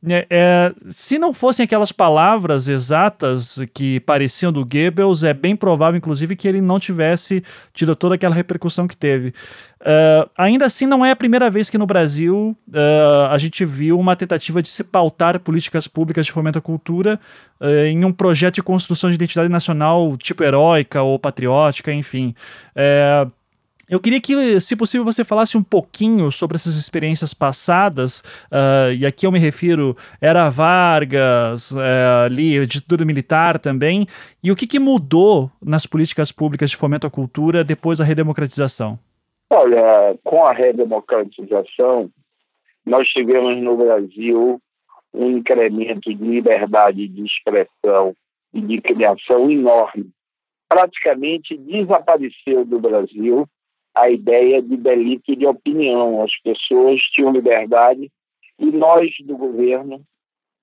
É, 0.08 0.28
é, 0.30 0.74
se 0.88 1.18
não 1.18 1.34
fossem 1.34 1.64
aquelas 1.64 1.92
palavras 1.92 2.68
exatas 2.68 3.60
que 3.74 4.00
pareciam 4.02 4.52
do 4.52 4.66
Goebbels, 4.66 5.24
é 5.24 5.34
bem 5.34 5.56
provável, 5.56 5.98
inclusive, 5.98 6.36
que 6.36 6.48
ele 6.48 6.62
não 6.62 6.80
tivesse 6.80 7.44
tido 7.74 7.96
toda 7.96 8.16
aquela 8.16 8.36
repercussão 8.36 8.88
que 8.88 8.96
teve. 8.96 9.34
Uh, 9.82 10.30
ainda 10.38 10.66
assim, 10.66 10.86
não 10.86 11.06
é 11.06 11.12
a 11.12 11.16
primeira 11.16 11.50
vez 11.50 11.70
que 11.70 11.78
no 11.78 11.86
Brasil 11.86 12.58
uh, 12.70 13.28
a 13.30 13.38
gente 13.38 13.64
viu 13.66 14.00
uma 14.00 14.16
tentativa 14.16 14.62
de 14.62 14.70
se 14.70 14.84
pautar 14.84 15.40
políticas 15.40 15.88
públicas 15.88 16.26
de 16.26 16.32
fomento 16.32 16.58
à 16.58 16.62
cultura 16.62 17.20
uh, 17.60 17.86
em 17.86 18.04
um 18.04 18.12
projeto 18.12 18.56
de 18.56 18.64
construção 18.64 19.10
de 19.10 19.16
identidade 19.16 19.50
nacional 19.50 20.18
tipo 20.18 20.44
heróica 20.44 21.02
ou 21.02 21.20
patriótica, 21.20 21.94
enfim. 21.94 22.34
Eu 23.88 24.00
queria 24.00 24.20
que, 24.20 24.60
se 24.60 24.76
possível, 24.76 25.06
você 25.06 25.24
falasse 25.24 25.56
um 25.56 25.64
pouquinho 25.64 26.32
sobre 26.32 26.56
essas 26.56 26.76
experiências 26.76 27.36
passadas, 27.36 28.22
uh, 28.52 28.92
e 28.98 29.06
aqui 29.06 29.28
eu 29.28 29.32
me 29.32 29.38
refiro, 29.38 29.96
era 30.20 30.50
Vargas, 30.50 31.72
uh, 31.72 32.26
ali, 32.26 32.66
ditadura 32.66 33.06
militar 33.06 33.60
também, 33.60 34.08
e 34.44 34.52
o 34.52 34.56
que, 34.56 34.66
que 34.66 34.80
mudou 34.80 35.52
nas 35.62 35.86
políticas 35.86 36.32
públicas 36.32 36.72
de 36.72 36.78
fomento 36.78 37.06
à 37.06 37.12
cultura 37.12 37.64
depois 37.64 38.00
da 38.00 38.06
redemocratização? 38.06 38.98
Olha, 39.52 40.18
com 40.24 40.44
a 40.44 40.52
redemocratização, 40.52 42.10
nós 42.84 43.08
tivemos 43.08 43.62
no 43.62 43.78
Brasil 43.78 44.60
um 45.14 45.38
incremento 45.38 46.14
de 46.14 46.24
liberdade 46.24 47.08
de 47.08 47.24
expressão 47.24 48.16
e 48.52 48.62
de 48.62 48.82
criação 48.82 49.50
enorme. 49.50 50.10
Praticamente 50.68 51.56
desapareceu 51.56 52.66
do 52.66 52.80
Brasil 52.80 53.48
a 53.96 54.10
ideia 54.10 54.62
de 54.62 54.78
delito 54.78 55.36
de 55.36 55.48
opinião. 55.48 56.22
As 56.22 56.32
pessoas 56.42 57.02
tinham 57.14 57.32
liberdade 57.32 58.12
e 58.60 58.66
nós 58.66 59.10
do 59.22 59.38
governo, 59.38 60.02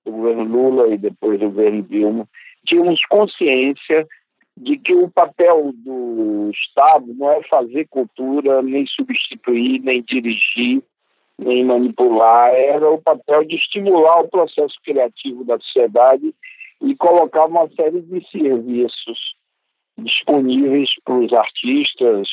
do 0.05 0.11
governo 0.11 0.43
Lula 0.43 0.93
e 0.93 0.97
depois 0.97 1.39
do 1.39 1.47
governo 1.47 1.83
Dilma, 1.83 2.27
tínhamos 2.65 2.99
consciência 3.09 4.07
de 4.55 4.77
que 4.77 4.93
o 4.93 5.09
papel 5.09 5.71
do 5.75 6.51
Estado 6.53 7.11
não 7.15 7.31
é 7.31 7.41
fazer 7.43 7.87
cultura, 7.87 8.61
nem 8.61 8.85
substituir, 8.85 9.79
nem 9.81 10.03
dirigir, 10.03 10.83
nem 11.39 11.65
manipular, 11.65 12.53
era 12.53 12.89
o 12.89 13.01
papel 13.01 13.43
de 13.45 13.55
estimular 13.55 14.21
o 14.21 14.29
processo 14.29 14.75
criativo 14.83 15.43
da 15.43 15.59
sociedade 15.59 16.33
e 16.81 16.95
colocar 16.95 17.45
uma 17.45 17.67
série 17.69 18.01
de 18.01 18.29
serviços 18.29 19.35
disponíveis 19.97 20.89
para 21.03 21.15
os 21.15 21.33
artistas, 21.33 22.27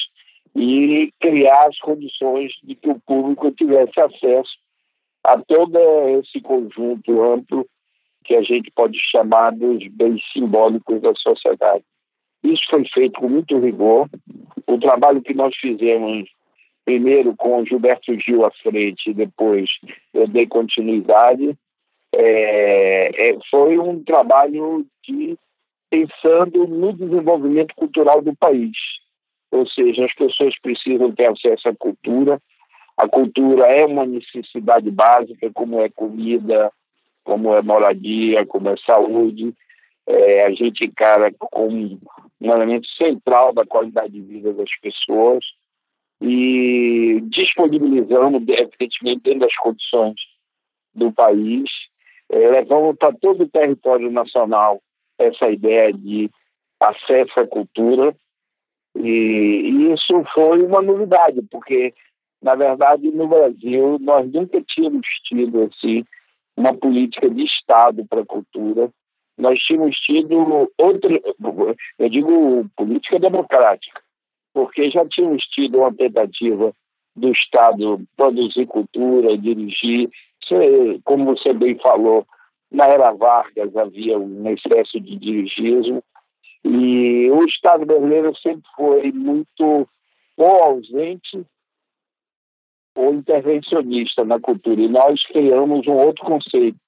e 0.55 1.13
criar 1.21 1.69
as 1.69 1.79
condições 1.79 2.53
de 2.63 2.75
que 2.75 2.91
o 2.91 3.01
público 3.01 3.51
tivesse 3.53 3.99
acesso 4.01 4.51
a 5.23 5.39
todo 5.39 5.79
esse 6.19 6.41
conjunto 6.41 7.23
amplo 7.23 7.67
que 8.25 8.35
a 8.35 8.43
gente 8.43 8.71
pode 8.71 8.99
chamar 9.11 9.53
dos 9.53 9.87
bens 9.89 10.21
simbólicos 10.33 11.01
da 11.01 11.15
sociedade. 11.15 11.85
Isso 12.43 12.63
foi 12.71 12.85
feito 12.87 13.21
com 13.21 13.29
muito 13.29 13.59
rigor. 13.59 14.09
O 14.67 14.79
trabalho 14.79 15.23
que 15.23 15.35
nós 15.35 15.55
fizemos, 15.57 16.29
primeiro 16.85 17.35
com 17.37 17.65
Gilberto 17.65 18.19
Gil 18.19 18.45
à 18.45 18.51
frente, 18.51 19.13
depois 19.13 19.69
eu 20.15 20.27
dei 20.27 20.47
continuidade, 20.47 21.57
é, 22.13 23.31
é, 23.31 23.39
foi 23.51 23.79
um 23.79 24.03
trabalho 24.03 24.87
de 25.07 25.39
pensando 25.89 26.67
no 26.67 26.93
desenvolvimento 26.93 27.75
cultural 27.75 28.23
do 28.23 28.35
país 28.37 28.77
ou 29.51 29.67
seja, 29.67 30.05
as 30.05 30.15
pessoas 30.15 30.55
precisam 30.61 31.13
ter 31.13 31.27
acesso 31.27 31.69
à 31.69 31.75
cultura, 31.75 32.41
A 33.01 33.09
cultura 33.09 33.65
é 33.67 33.87
uma 33.87 34.05
necessidade 34.05 34.91
básica, 34.91 35.51
como 35.55 35.81
é 35.81 35.89
comida, 35.89 36.71
como 37.25 37.55
é 37.55 37.63
moradia, 37.63 38.45
como 38.45 38.69
é 38.69 38.77
saúde. 38.77 39.55
É, 40.07 40.45
a 40.45 40.51
gente 40.51 40.85
encara 40.85 41.33
como 41.33 41.99
um 42.41 42.53
elemento 42.53 42.87
central 42.91 43.55
da 43.55 43.65
qualidade 43.65 44.13
de 44.13 44.21
vida 44.21 44.53
das 44.53 44.71
pessoas. 44.83 45.43
E 46.21 47.21
disponibilizamos, 47.31 48.43
evidentemente, 48.47 49.23
dentro 49.23 49.41
das 49.41 49.57
condições 49.57 50.21
do 50.95 51.11
país, 51.11 51.71
é, 52.29 52.51
levamos 52.51 52.97
para 52.99 53.15
todo 53.15 53.45
o 53.45 53.49
território 53.49 54.11
nacional 54.11 54.83
essa 55.19 55.49
ideia 55.49 55.91
de 55.91 56.31
acesso 56.79 57.41
à 57.41 57.47
cultura 57.47 58.15
e, 58.97 59.09
e 59.09 59.93
isso 59.93 60.25
foi 60.35 60.63
uma 60.63 60.83
novidade, 60.83 61.41
porque, 61.51 61.95
na 62.43 62.55
verdade, 62.55 63.11
no 63.11 63.29
Brasil, 63.29 63.99
nós 64.01 64.31
nunca 64.31 64.61
tínhamos 64.63 65.07
tido, 65.25 65.63
assim, 65.63 66.05
uma 66.57 66.75
política 66.75 67.29
de 67.31 67.45
Estado 67.45 68.05
para 68.07 68.21
a 68.21 68.27
cultura. 68.27 68.91
Nós 69.39 69.59
tínhamos 69.61 69.97
tido 70.01 70.71
outra, 70.77 71.21
eu 71.99 72.09
digo 72.09 72.69
política 72.77 73.19
democrática, 73.19 74.03
porque 74.53 74.91
já 74.91 75.07
tínhamos 75.07 75.43
tido 75.45 75.79
uma 75.79 75.95
tentativa 75.95 76.73
do 77.17 77.33
Estado 77.33 78.03
produzir 78.17 78.67
cultura, 78.67 79.39
dirigir. 79.39 80.11
Como 81.05 81.25
você 81.25 81.55
bem 81.55 81.79
falou, 81.79 82.27
na 82.71 82.87
era 82.87 83.13
Vargas 83.13 83.75
havia 83.77 84.19
um 84.19 84.49
excesso 84.51 85.01
de 85.01 85.17
dirigismo 85.17 86.03
e 86.65 87.31
o 87.31 87.45
Estado 87.45 87.87
brasileiro 87.87 88.37
sempre 88.39 88.69
foi 88.77 89.13
muito 89.13 89.89
ou 90.37 90.65
ausente 90.65 91.45
ou 92.95 93.15
intervencionista 93.15 94.25
na 94.25 94.39
cultura. 94.39 94.81
E 94.81 94.89
nós 94.89 95.23
criamos 95.27 95.87
um 95.87 95.95
outro 95.95 96.25
conceito, 96.25 96.79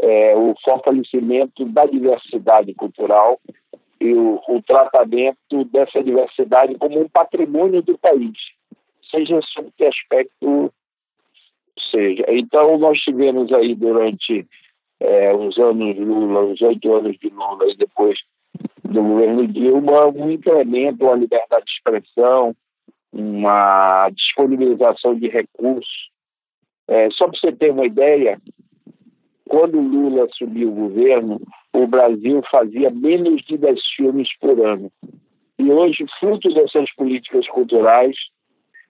é, 0.00 0.36
o 0.36 0.54
fortalecimento 0.64 1.64
da 1.66 1.84
diversidade 1.86 2.74
cultural 2.74 3.40
e 4.00 4.12
o, 4.14 4.40
o, 4.48 4.62
tratamento 4.62 5.64
dessa 5.66 6.02
diversidade 6.02 6.76
como 6.76 7.00
um 7.00 7.08
patrimônio 7.08 7.82
do 7.82 7.96
país, 7.98 8.36
seja 9.10 9.40
sob 9.42 9.70
que 9.76 9.84
aspecto 9.84 10.72
seja. 11.90 12.24
Então, 12.28 12.78
nós 12.78 12.98
tivemos 13.00 13.52
aí 13.52 13.74
durante 13.74 14.46
é, 14.98 15.34
os 15.34 15.56
anos 15.58 15.96
Lula, 15.96 16.40
os 16.44 16.60
oito 16.62 16.94
anos 16.94 17.16
de 17.18 17.28
Lula 17.28 17.70
e 17.70 17.76
depois 17.76 18.18
do 18.84 19.02
governo 19.02 19.46
Dilma, 19.46 20.08
um 20.08 20.30
incremento, 20.30 21.04
uma 21.04 21.14
liberdade 21.14 21.64
de 21.64 21.72
expressão, 21.72 22.54
uma 23.12 24.08
disponibilização 24.10 25.14
de 25.14 25.28
recursos. 25.28 26.10
É, 26.88 27.08
só 27.10 27.28
para 27.28 27.38
você 27.38 27.52
ter 27.52 27.70
uma 27.70 27.86
ideia, 27.86 28.40
quando 29.48 29.80
Lula 29.80 30.24
assumiu 30.24 30.68
o 30.68 30.88
governo, 30.88 31.40
o 31.72 31.86
Brasil 31.86 32.42
fazia 32.50 32.90
menos 32.90 33.42
de 33.42 33.56
10 33.56 33.80
filmes 33.96 34.28
por 34.38 34.58
ano. 34.60 34.90
E 35.58 35.70
hoje, 35.70 36.04
fruto 36.18 36.52
dessas 36.52 36.92
políticas 36.94 37.46
culturais, 37.48 38.16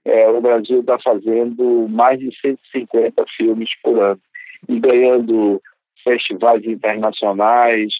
é, 0.04 0.28
o 0.28 0.40
Brasil 0.40 0.80
está 0.80 0.98
fazendo 0.98 1.86
mais 1.88 2.18
de 2.18 2.30
150 2.40 3.24
filmes 3.36 3.70
por 3.82 4.02
ano 4.02 4.20
e 4.68 4.78
ganhando 4.80 5.60
festivais 6.02 6.64
internacionais, 6.64 7.92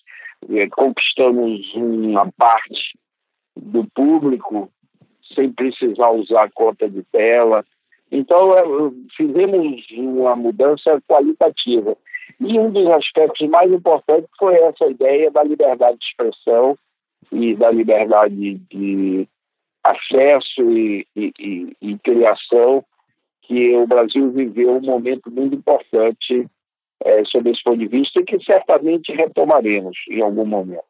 conquistamos 0.77 1.75
uma 1.75 2.31
parte 2.33 2.99
do 3.57 3.87
público 3.95 4.71
sem 5.35 5.53
precisar 5.53 6.11
usar 6.11 6.51
conta 6.53 6.89
de 6.89 7.03
tela. 7.05 7.65
Então, 8.11 8.55
é, 8.55 8.63
fizemos 9.17 9.83
uma 9.93 10.37
mudança 10.37 11.01
qualitativa. 11.09 11.97
E 12.41 12.59
um 12.59 12.71
dos 12.71 12.87
aspectos 12.89 13.49
mais 13.49 13.73
importantes 13.73 14.29
foi 14.39 14.55
essa 14.55 14.87
ideia 14.87 15.31
da 15.31 15.43
liberdade 15.43 15.99
de 15.99 16.05
expressão 16.05 16.77
e 17.31 17.55
da 17.55 17.71
liberdade 17.71 18.55
de 18.71 19.27
acesso 19.83 20.63
e, 20.71 21.07
e, 21.17 21.33
e, 21.39 21.77
e 21.81 21.99
criação, 21.99 22.85
que 23.43 23.75
o 23.77 23.87
Brasil 23.87 24.31
viveu 24.31 24.77
um 24.77 24.81
momento 24.81 25.31
muito 25.31 25.57
importante 25.57 26.47
é, 27.05 27.21
esse 27.21 27.63
ponto 27.63 27.79
de 27.79 27.87
vista 27.87 28.21
e 28.21 28.25
que 28.25 28.43
certamente 28.45 29.13
retomaremos 29.13 29.97
em 30.09 30.21
algum 30.21 30.47
momento. 30.47 30.83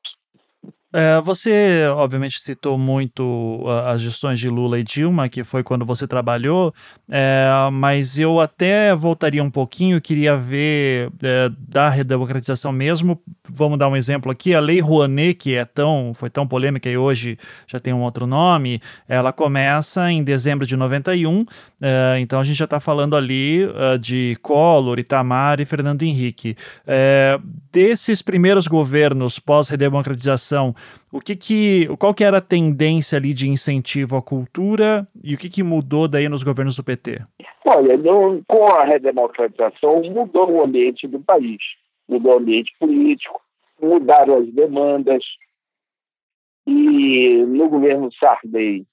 É, 0.92 1.20
você, 1.22 1.86
obviamente, 1.94 2.40
citou 2.40 2.76
muito 2.76 3.64
as 3.86 4.02
gestões 4.02 4.38
de 4.38 4.48
Lula 4.48 4.78
e 4.78 4.84
Dilma, 4.84 5.28
que 5.28 5.42
foi 5.42 5.62
quando 5.62 5.86
você 5.86 6.06
trabalhou, 6.06 6.74
é, 7.08 7.48
mas 7.72 8.18
eu 8.18 8.40
até 8.40 8.94
voltaria 8.94 9.42
um 9.42 9.50
pouquinho, 9.50 10.00
queria 10.00 10.36
ver 10.36 11.10
é, 11.22 11.50
da 11.58 11.88
redemocratização 11.88 12.72
mesmo. 12.72 13.18
Vamos 13.48 13.78
dar 13.78 13.88
um 13.88 13.96
exemplo 13.96 14.30
aqui: 14.30 14.54
a 14.54 14.60
Lei 14.60 14.80
Rouanet, 14.80 15.34
que 15.34 15.54
é 15.54 15.64
tão, 15.64 16.12
foi 16.14 16.28
tão 16.28 16.46
polêmica 16.46 16.90
e 16.90 16.96
hoje 16.96 17.38
já 17.66 17.80
tem 17.80 17.94
um 17.94 18.02
outro 18.02 18.26
nome, 18.26 18.80
ela 19.08 19.32
começa 19.32 20.10
em 20.10 20.22
dezembro 20.22 20.66
de 20.66 20.76
91, 20.76 21.46
é, 21.80 22.18
então 22.20 22.38
a 22.38 22.44
gente 22.44 22.56
já 22.56 22.64
está 22.66 22.80
falando 22.80 23.16
ali 23.16 23.64
uh, 23.64 23.98
de 23.98 24.36
Collor, 24.42 24.98
Itamar 24.98 25.60
e 25.60 25.64
Fernando 25.64 26.02
Henrique. 26.02 26.56
É, 26.86 27.38
desses 27.72 28.20
primeiros 28.20 28.66
governos 28.66 29.38
pós-redemocratização, 29.38 30.74
o 31.12 31.20
que 31.20 31.36
que, 31.36 31.88
qual 31.98 32.14
que 32.14 32.24
era 32.24 32.38
a 32.38 32.42
tendência 32.42 33.18
ali 33.18 33.34
de 33.34 33.48
incentivo 33.48 34.16
à 34.16 34.22
cultura 34.22 35.06
e 35.22 35.34
o 35.34 35.38
que 35.38 35.50
que 35.50 35.62
mudou 35.62 36.08
daí 36.08 36.28
nos 36.28 36.42
governos 36.42 36.76
do 36.76 36.84
PT? 36.84 37.18
Olha, 37.64 37.98
com 38.48 38.66
a 38.66 38.84
redemocratização 38.84 40.02
mudou 40.10 40.50
o 40.50 40.62
ambiente 40.62 41.06
do 41.06 41.20
país, 41.20 41.58
mudou 42.08 42.34
o 42.34 42.38
ambiente 42.38 42.72
político, 42.78 43.40
mudaram 43.80 44.38
as 44.38 44.48
demandas 44.52 45.22
e 46.66 47.44
no 47.46 47.68
governo 47.68 48.10
Sarney 48.12 48.86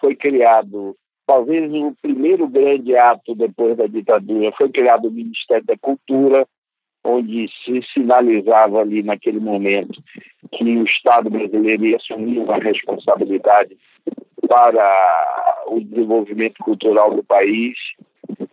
foi 0.00 0.16
criado 0.16 0.96
talvez 1.26 1.72
o 1.72 1.94
primeiro 2.02 2.46
grande 2.48 2.96
ato 2.96 3.34
depois 3.34 3.76
da 3.76 3.86
ditadura 3.86 4.52
foi 4.56 4.68
criado 4.70 5.08
o 5.08 5.12
Ministério 5.12 5.64
da 5.64 5.76
Cultura 5.78 6.46
onde 7.04 7.48
se 7.64 7.82
sinalizava 7.92 8.80
ali 8.80 9.02
naquele 9.02 9.38
momento 9.38 10.02
que 10.52 10.64
o 10.64 10.84
Estado 10.84 11.28
brasileiro 11.28 11.84
ia 11.84 11.96
assumir 11.96 12.38
uma 12.38 12.56
responsabilidade 12.56 13.76
para 14.48 15.64
o 15.66 15.80
desenvolvimento 15.80 16.58
cultural 16.64 17.14
do 17.14 17.22
país. 17.22 17.74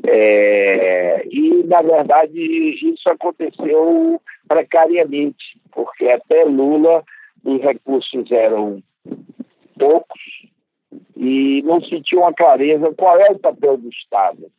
É, 0.06 1.26
e, 1.30 1.64
na 1.66 1.82
verdade, 1.82 2.40
isso 2.40 3.10
aconteceu 3.10 4.22
precariamente, 4.48 5.60
porque 5.72 6.10
até 6.10 6.44
Lula 6.44 7.04
os 7.44 7.62
recursos 7.62 8.30
eram 8.32 8.84
poucos 9.80 10.22
e 11.16 11.62
não 11.64 11.82
se 11.82 12.02
tinha 12.02 12.22
uma 12.22 12.34
clareza 12.34 12.94
qual 12.98 13.20
é 13.20 13.32
o 13.32 13.40
papel 13.40 13.78
do 13.78 13.90
Estado 13.90 14.52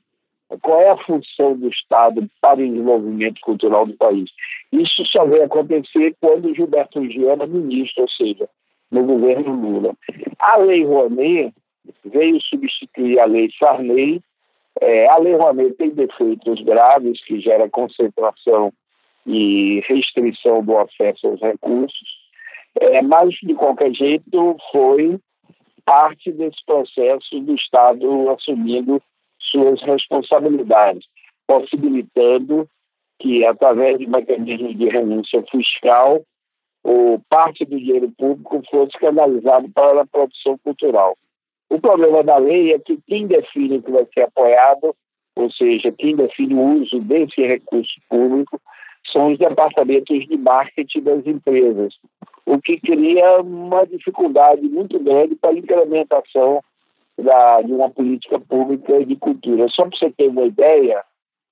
qual 0.60 0.80
é 0.80 0.90
a 0.90 0.96
função 0.98 1.56
do 1.56 1.68
Estado 1.68 2.28
para 2.40 2.60
o 2.60 2.68
desenvolvimento 2.68 3.40
cultural 3.40 3.86
do 3.86 3.94
país. 3.94 4.30
Isso 4.72 5.04
só 5.06 5.24
vai 5.24 5.42
acontecer 5.42 6.14
quando 6.20 6.54
Gilberto 6.54 7.04
Gil 7.10 7.30
era 7.30 7.46
ministro, 7.46 8.02
ou 8.02 8.08
seja, 8.10 8.48
no 8.90 9.04
governo 9.04 9.54
Lula. 9.54 9.94
A 10.38 10.58
Lei 10.58 10.84
Rouanet 10.84 11.54
veio 12.04 12.40
substituir 12.42 13.18
a 13.20 13.26
Lei 13.26 13.50
Sarney. 13.58 14.20
É, 14.80 15.08
a 15.08 15.18
Lei 15.18 15.34
Rouanet 15.34 15.74
tem 15.74 15.90
defeitos 15.90 16.60
graves, 16.62 17.24
que 17.24 17.40
gera 17.40 17.70
concentração 17.70 18.72
e 19.26 19.80
restrição 19.86 20.64
do 20.64 20.76
acesso 20.78 21.28
aos 21.28 21.40
recursos, 21.40 22.22
é, 22.80 23.02
mas, 23.02 23.34
de 23.42 23.54
qualquer 23.54 23.92
jeito, 23.94 24.56
foi 24.70 25.18
parte 25.84 26.32
desse 26.32 26.64
processo 26.64 27.40
do 27.40 27.54
Estado 27.54 28.30
assumindo 28.30 29.02
suas 29.52 29.80
responsabilidades, 29.82 31.06
possibilitando 31.46 32.68
que, 33.20 33.44
através 33.44 33.98
de 33.98 34.08
mecanismos 34.08 34.76
de 34.76 34.88
renúncia 34.88 35.44
fiscal, 35.50 36.20
ou 36.82 37.20
parte 37.28 37.64
do 37.64 37.78
dinheiro 37.78 38.10
público 38.18 38.60
fosse 38.68 38.98
canalizado 38.98 39.68
para 39.70 40.02
a 40.02 40.06
produção 40.06 40.58
cultural. 40.58 41.16
O 41.70 41.80
problema 41.80 42.24
da 42.24 42.36
lei 42.38 42.72
é 42.72 42.78
que 42.78 42.98
quem 43.06 43.26
define 43.26 43.78
o 43.78 43.82
que 43.82 43.92
vai 43.92 44.06
ser 44.12 44.22
apoiado, 44.22 44.94
ou 45.36 45.50
seja, 45.52 45.92
quem 45.92 46.16
define 46.16 46.54
o 46.54 46.82
uso 46.82 46.98
desse 47.00 47.40
recurso 47.40 47.94
público, 48.08 48.60
são 49.10 49.32
os 49.32 49.38
departamentos 49.38 50.26
de 50.26 50.36
marketing 50.36 51.00
das 51.02 51.26
empresas, 51.26 51.94
o 52.46 52.60
que 52.60 52.78
cria 52.80 53.40
uma 53.40 53.86
dificuldade 53.86 54.62
muito 54.62 54.98
grande 54.98 55.34
para 55.36 55.50
a 55.50 55.58
incrementação 55.58 56.62
da, 57.22 57.62
de 57.62 57.72
uma 57.72 57.90
política 57.90 58.38
pública 58.38 59.04
de 59.04 59.16
cultura. 59.16 59.68
Só 59.68 59.86
para 59.86 59.98
você 59.98 60.10
ter 60.10 60.28
uma 60.28 60.44
ideia, 60.44 61.02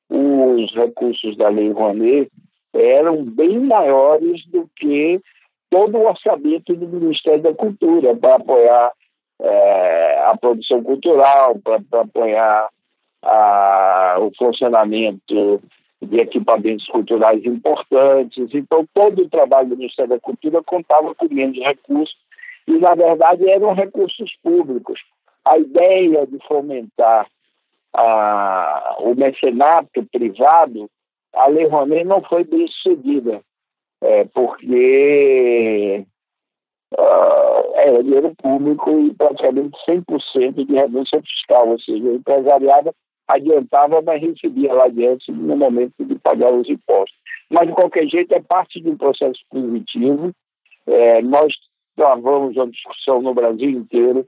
os 0.08 0.74
recursos 0.74 1.36
da 1.36 1.48
Lei 1.48 1.70
Rouanet 1.70 2.30
eram 2.74 3.24
bem 3.24 3.60
maiores 3.60 4.46
do 4.46 4.68
que 4.76 5.20
todo 5.70 5.96
o 5.96 6.06
orçamento 6.06 6.74
do 6.74 6.88
Ministério 6.88 7.42
da 7.42 7.54
Cultura 7.54 8.14
para 8.16 8.36
apoiar 8.36 8.92
é, 9.40 10.18
a 10.26 10.36
produção 10.36 10.82
cultural, 10.82 11.56
para 11.62 12.00
apoiar 12.00 12.68
a, 13.22 14.16
o 14.20 14.30
funcionamento 14.36 15.60
de 16.02 16.18
equipamentos 16.18 16.86
culturais 16.86 17.44
importantes. 17.44 18.48
Então, 18.54 18.86
todo 18.92 19.22
o 19.22 19.28
trabalho 19.28 19.68
do 19.68 19.76
Ministério 19.76 20.10
da 20.10 20.20
Cultura 20.20 20.62
contava 20.62 21.14
com 21.14 21.26
menos 21.32 21.58
recursos 21.58 22.16
e, 22.66 22.78
na 22.78 22.94
verdade, 22.94 23.48
eram 23.48 23.74
recursos 23.74 24.30
públicos. 24.42 25.00
A 25.44 25.58
ideia 25.58 26.26
de 26.26 26.38
fomentar 26.46 27.26
a, 27.92 28.96
o 29.00 29.14
mecenato 29.14 30.04
privado, 30.12 30.88
a 31.34 31.46
Lei 31.48 31.66
Rouanet 31.66 32.04
não 32.04 32.22
foi 32.22 32.44
bem 32.44 32.66
sucedida, 32.68 33.40
é, 34.02 34.24
porque 34.26 36.04
uh, 36.96 37.74
era 37.74 38.02
dinheiro 38.02 38.34
público 38.36 38.90
e 39.00 39.14
praticamente 39.14 39.76
100% 39.88 40.66
de 40.66 40.74
renúncia 40.74 41.20
fiscal, 41.22 41.68
ou 41.68 41.80
seja, 41.80 42.04
o 42.04 42.14
empresariado 42.16 42.94
adiantava, 43.28 44.02
mas 44.02 44.20
recebia 44.20 44.72
lá 44.72 44.84
adiante 44.84 45.30
no 45.30 45.56
momento 45.56 46.04
de 46.04 46.18
pagar 46.18 46.52
os 46.52 46.68
impostos. 46.68 47.18
Mas, 47.48 47.68
de 47.68 47.74
qualquer 47.74 48.06
jeito, 48.06 48.32
é 48.34 48.40
parte 48.40 48.80
de 48.80 48.88
um 48.88 48.96
processo 48.96 49.40
positivo. 49.50 50.32
É, 50.86 51.22
nós 51.22 51.52
travamos 51.96 52.56
uma 52.56 52.68
discussão 52.68 53.20
no 53.20 53.34
Brasil 53.34 53.70
inteiro, 53.70 54.26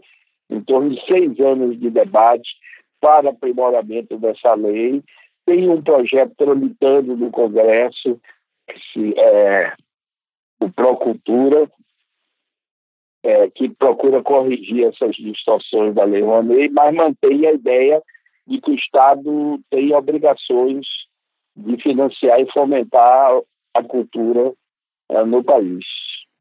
em 0.52 0.60
torno 0.62 0.90
de 0.90 1.00
seis 1.06 1.38
anos 1.40 1.78
de 1.78 1.90
debate 1.90 2.50
para 3.00 3.30
aprimoramento 3.30 4.16
dessa 4.18 4.54
lei. 4.54 5.02
Tem 5.44 5.68
um 5.68 5.82
projeto 5.82 6.34
tramitando 6.36 7.16
no 7.16 7.30
Congresso, 7.30 8.20
é, 9.16 9.72
o 10.60 10.70
Procultura, 10.70 11.68
é, 13.24 13.50
que 13.50 13.68
procura 13.68 14.22
corrigir 14.22 14.84
essas 14.84 15.14
distorções 15.16 15.94
da 15.94 16.04
Lei 16.04 16.22
Rouanet, 16.22 16.68
mas 16.70 16.94
mantém 16.94 17.46
a 17.46 17.52
ideia 17.52 18.02
de 18.46 18.60
que 18.60 18.70
o 18.70 18.74
Estado 18.74 19.60
tem 19.70 19.94
obrigações 19.94 20.86
de 21.56 21.80
financiar 21.82 22.40
e 22.40 22.50
fomentar 22.50 23.40
a 23.74 23.82
cultura 23.82 24.52
uh, 25.10 25.26
no 25.26 25.44
país. 25.44 25.84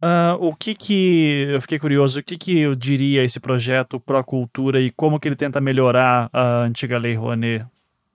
Uh, 0.04 0.34
o 0.40 0.56
que 0.56 0.74
que, 0.74 1.46
eu 1.52 1.62
fiquei 1.62 1.78
curioso, 1.78 2.20
o 2.20 2.24
que 2.24 2.36
que 2.36 2.60
eu 2.60 2.74
diria 2.74 3.24
esse 3.24 3.40
projeto 3.40 4.00
Procultura 4.00 4.82
e 4.82 4.90
como 4.90 5.20
que 5.20 5.28
ele 5.28 5.36
tenta 5.36 5.62
melhorar 5.62 6.28
a 6.34 6.64
antiga 6.64 6.98
Lei 6.98 7.14
Rouanet? 7.14 7.66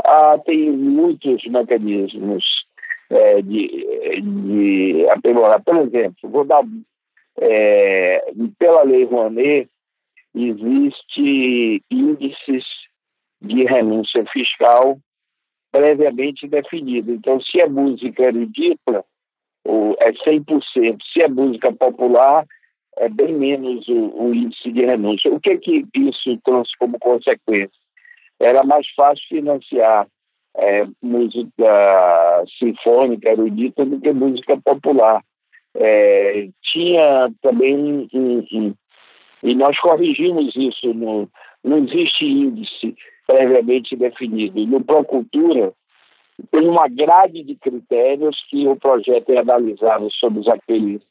Ah, 0.04 0.36
tem 0.44 0.72
muitos 0.72 1.44
mecanismos 1.46 2.44
é, 3.08 3.40
de, 3.40 3.86
de 4.20 5.06
aprimorar. 5.10 5.62
Por 5.62 5.76
exemplo, 5.76 6.28
vou 6.28 6.44
dar, 6.44 6.64
é, 7.40 8.32
pela 8.58 8.82
Lei 8.82 9.04
Rouanet, 9.04 9.68
existe 10.34 11.84
índices 11.88 12.64
de 13.40 13.64
renúncia 13.64 14.24
fiscal 14.32 14.98
previamente 15.70 16.48
definido. 16.48 17.12
Então, 17.12 17.40
se 17.40 17.60
é 17.60 17.68
música 17.68 18.32
é 20.00 20.12
100%. 20.12 20.98
Se 21.12 21.22
é 21.22 21.28
música 21.28 21.72
popular, 21.72 22.46
é 22.98 23.08
bem 23.08 23.34
menos 23.34 23.86
o, 23.88 24.24
o, 24.24 24.34
índice 24.34 24.72
de 24.72 24.82
renúncia. 24.84 25.32
O 25.32 25.40
que 25.40 25.56
que 25.58 25.84
isso 25.94 26.38
trouxe 26.44 26.72
como 26.78 26.98
consequência? 26.98 27.78
Era 28.40 28.64
mais 28.64 28.86
fácil 28.94 29.24
financiar 29.28 30.06
é, 30.56 30.86
música 31.02 32.44
sinfônica, 32.58 33.28
erudita, 33.28 33.84
do 33.84 34.00
que 34.00 34.12
música 34.12 34.56
popular. 34.64 35.22
É, 35.74 36.48
tinha 36.62 37.30
também, 37.42 38.08
e 39.42 39.54
nós 39.54 39.78
corrigimos 39.78 40.54
isso, 40.56 40.94
no, 40.94 41.28
não 41.62 41.78
existe 41.78 42.24
índice 42.24 42.94
previamente 43.26 43.94
definido. 43.96 44.64
No 44.66 44.82
Procultura, 44.82 45.72
tem 46.50 46.68
uma 46.68 46.88
grade 46.88 47.42
de 47.42 47.54
critérios 47.56 48.36
que 48.50 48.66
o 48.68 48.76
projeto 48.76 49.30
é 49.30 49.38
analisado 49.38 50.08
sobre 50.12 50.48
aqueles 50.50 51.02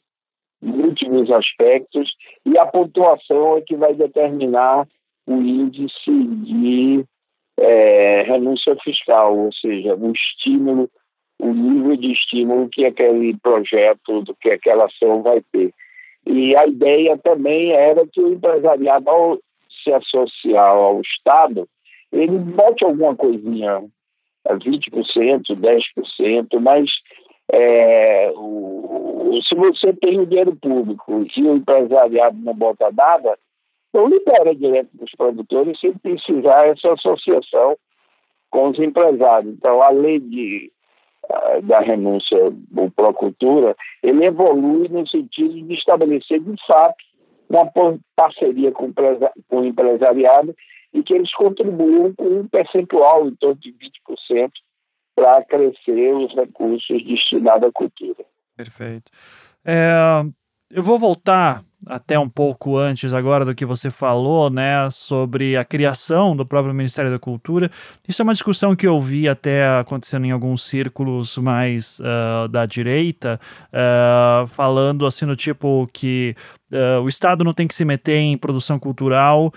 múltiplos 0.61 1.29
aspectos 1.31 2.15
e 2.45 2.57
a 2.57 2.65
pontuação 2.65 3.57
é 3.57 3.61
que 3.61 3.75
vai 3.75 3.93
determinar 3.93 4.87
o 5.27 5.35
índice 5.35 6.11
de 6.11 7.05
é, 7.57 8.23
renúncia 8.23 8.75
fiscal, 8.83 9.37
ou 9.37 9.51
seja, 9.53 9.95
o 9.95 10.11
estímulo, 10.11 10.89
o 11.39 11.51
nível 11.51 11.95
de 11.97 12.11
estímulo 12.11 12.69
que 12.69 12.85
aquele 12.85 13.35
projeto, 13.37 14.23
que 14.41 14.51
aquela 14.51 14.85
ação 14.85 15.21
vai 15.21 15.41
ter. 15.51 15.73
E 16.25 16.55
a 16.55 16.65
ideia 16.65 17.17
também 17.17 17.71
era 17.71 18.05
que 18.07 18.19
o 18.19 18.33
empresariado, 18.33 19.09
ao 19.09 19.39
se 19.83 19.91
associar 19.91 20.67
ao 20.67 21.01
Estado, 21.01 21.67
ele 22.11 22.37
bote 22.37 22.83
alguma 22.83 23.15
coisinha, 23.15 23.83
20%, 24.53 25.43
10%, 25.55 26.59
mas 26.59 26.89
é, 27.51 28.31
o, 28.35 29.39
se 29.47 29.55
você 29.55 29.93
tem 29.93 30.19
o 30.19 30.25
dinheiro 30.25 30.55
público 30.55 31.25
e 31.35 31.43
o 31.43 31.55
empresariado 31.55 32.37
não 32.37 32.53
bota 32.53 32.91
nada, 32.91 33.37
não 33.93 34.07
libera 34.07 34.53
direto 34.53 34.89
para 34.97 35.05
os 35.05 35.11
produtores 35.11 35.79
sem 35.79 35.93
precisar 35.93 36.67
essa 36.67 36.93
associação 36.93 37.77
com 38.49 38.69
os 38.69 38.79
empresários. 38.79 39.53
Então, 39.53 39.81
a 39.81 39.89
lei 39.89 40.19
de, 40.19 40.71
da 41.63 41.79
renúncia 41.79 42.51
do 42.51 42.91
Procultura, 42.91 43.75
ele 44.03 44.25
evolui 44.25 44.87
no 44.89 45.07
sentido 45.07 45.61
de 45.61 45.73
estabelecer, 45.73 46.39
de 46.39 46.55
fato, 46.67 46.95
uma 47.49 47.69
parceria 48.15 48.71
com 48.71 48.91
o 49.51 49.65
empresariado 49.65 50.55
e 50.95 51.03
que 51.03 51.13
eles 51.13 51.31
contribuam 51.35 52.13
com 52.13 52.39
um 52.39 52.47
percentual 52.47 53.27
em 53.27 53.35
torno 53.35 53.59
de 53.59 53.71
20% 53.73 54.49
para 55.13 55.43
crescer 55.43 56.13
os 56.13 56.33
recursos 56.33 57.03
destinados 57.05 57.67
à 57.67 57.71
cultura. 57.71 58.25
Perfeito. 58.55 59.11
É, 59.65 60.23
eu 60.71 60.81
vou 60.81 60.97
voltar 60.97 61.63
até 61.85 62.17
um 62.17 62.27
pouco 62.27 62.77
antes 62.77 63.13
agora 63.13 63.45
do 63.45 63.53
que 63.53 63.65
você 63.65 63.91
falou, 63.91 64.49
né, 64.49 64.89
sobre 64.89 65.55
a 65.55 65.63
criação 65.63 66.35
do 66.35 66.45
próprio 66.45 66.73
Ministério 66.73 67.11
da 67.11 67.19
Cultura. 67.19 67.69
Isso 68.07 68.21
é 68.21 68.23
uma 68.23 68.33
discussão 68.33 68.75
que 68.75 68.87
eu 68.87 68.99
vi 68.99 69.29
até 69.29 69.67
acontecendo 69.77 70.25
em 70.25 70.31
alguns 70.31 70.63
círculos 70.63 71.37
mais 71.37 71.99
uh, 71.99 72.47
da 72.47 72.65
direita, 72.65 73.39
uh, 73.67 74.47
falando 74.47 75.05
assim 75.05 75.25
no 75.25 75.35
tipo 75.35 75.87
que 75.93 76.35
uh, 76.71 77.01
o 77.03 77.07
Estado 77.07 77.43
não 77.43 77.53
tem 77.53 77.67
que 77.67 77.75
se 77.75 77.85
meter 77.85 78.17
em 78.17 78.37
produção 78.37 78.79
cultural. 78.79 79.53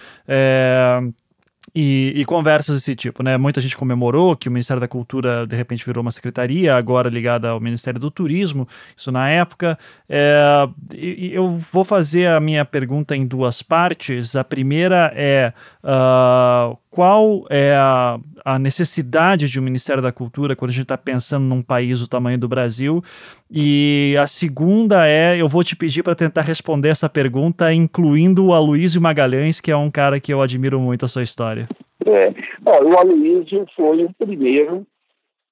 E, 1.81 2.13
e, 2.17 2.25
conversas 2.25 2.75
desse 2.75 2.97
tipo, 2.97 3.23
né? 3.23 3.37
Muita 3.37 3.61
gente 3.61 3.77
comemorou 3.77 4.37
que 4.37 4.49
o 4.49 4.51
Ministério 4.51 4.81
da 4.81 4.89
Cultura 4.89 5.47
de 5.47 5.55
repente 5.55 5.87
virou 5.87 6.03
uma 6.03 6.11
secretaria, 6.11 6.75
agora 6.75 7.09
ligada 7.09 7.51
ao 7.51 7.61
Ministério 7.61 8.01
do 8.01 8.11
Turismo, 8.11 8.67
isso 8.97 9.13
na 9.13 9.31
época. 9.31 9.79
É, 10.09 10.69
eu 10.93 11.49
vou 11.49 11.85
fazer 11.85 12.27
a 12.27 12.41
minha 12.41 12.65
pergunta 12.65 13.15
em 13.15 13.25
duas 13.25 13.63
partes. 13.63 14.35
A 14.35 14.43
primeira 14.43 15.13
é 15.15 15.53
uh, 15.85 16.77
qual 16.99 17.45
é 17.49 17.75
a, 17.77 18.19
a, 18.45 18.59
necessidade 18.59 19.49
de 19.49 19.61
um 19.61 19.63
Ministério 19.63 20.03
da 20.03 20.11
Cultura 20.11 20.57
quando 20.57 20.71
a 20.71 20.73
gente 20.73 20.83
está 20.83 20.99
pensando 20.99 21.45
num 21.45 21.63
país 21.63 22.01
do 22.01 22.09
tamanho 22.09 22.37
do 22.37 22.49
Brasil? 22.49 23.01
E 23.49 24.17
a 24.19 24.27
segunda 24.27 25.07
é, 25.07 25.41
eu 25.41 25.47
vou 25.47 25.63
te 25.63 25.77
pedir 25.77 26.03
para 26.03 26.17
tentar 26.17 26.41
responder 26.41 26.89
essa 26.89 27.09
pergunta, 27.09 27.73
incluindo 27.73 28.47
o 28.47 28.53
Aloysio 28.53 29.01
Magalhães, 29.01 29.61
que 29.61 29.71
é 29.71 29.77
um 29.77 29.93
cara 29.93 30.19
que 30.19 30.33
eu 30.33 30.43
admiro 30.43 30.81
muito 30.81 31.05
a 31.05 31.09
sua 31.09 31.23
história. 31.23 31.69
É, 32.05 32.31
o 32.67 32.99
Aloysio 32.99 33.65
foi 33.77 34.05
o 34.05 34.13
primeiro 34.19 34.85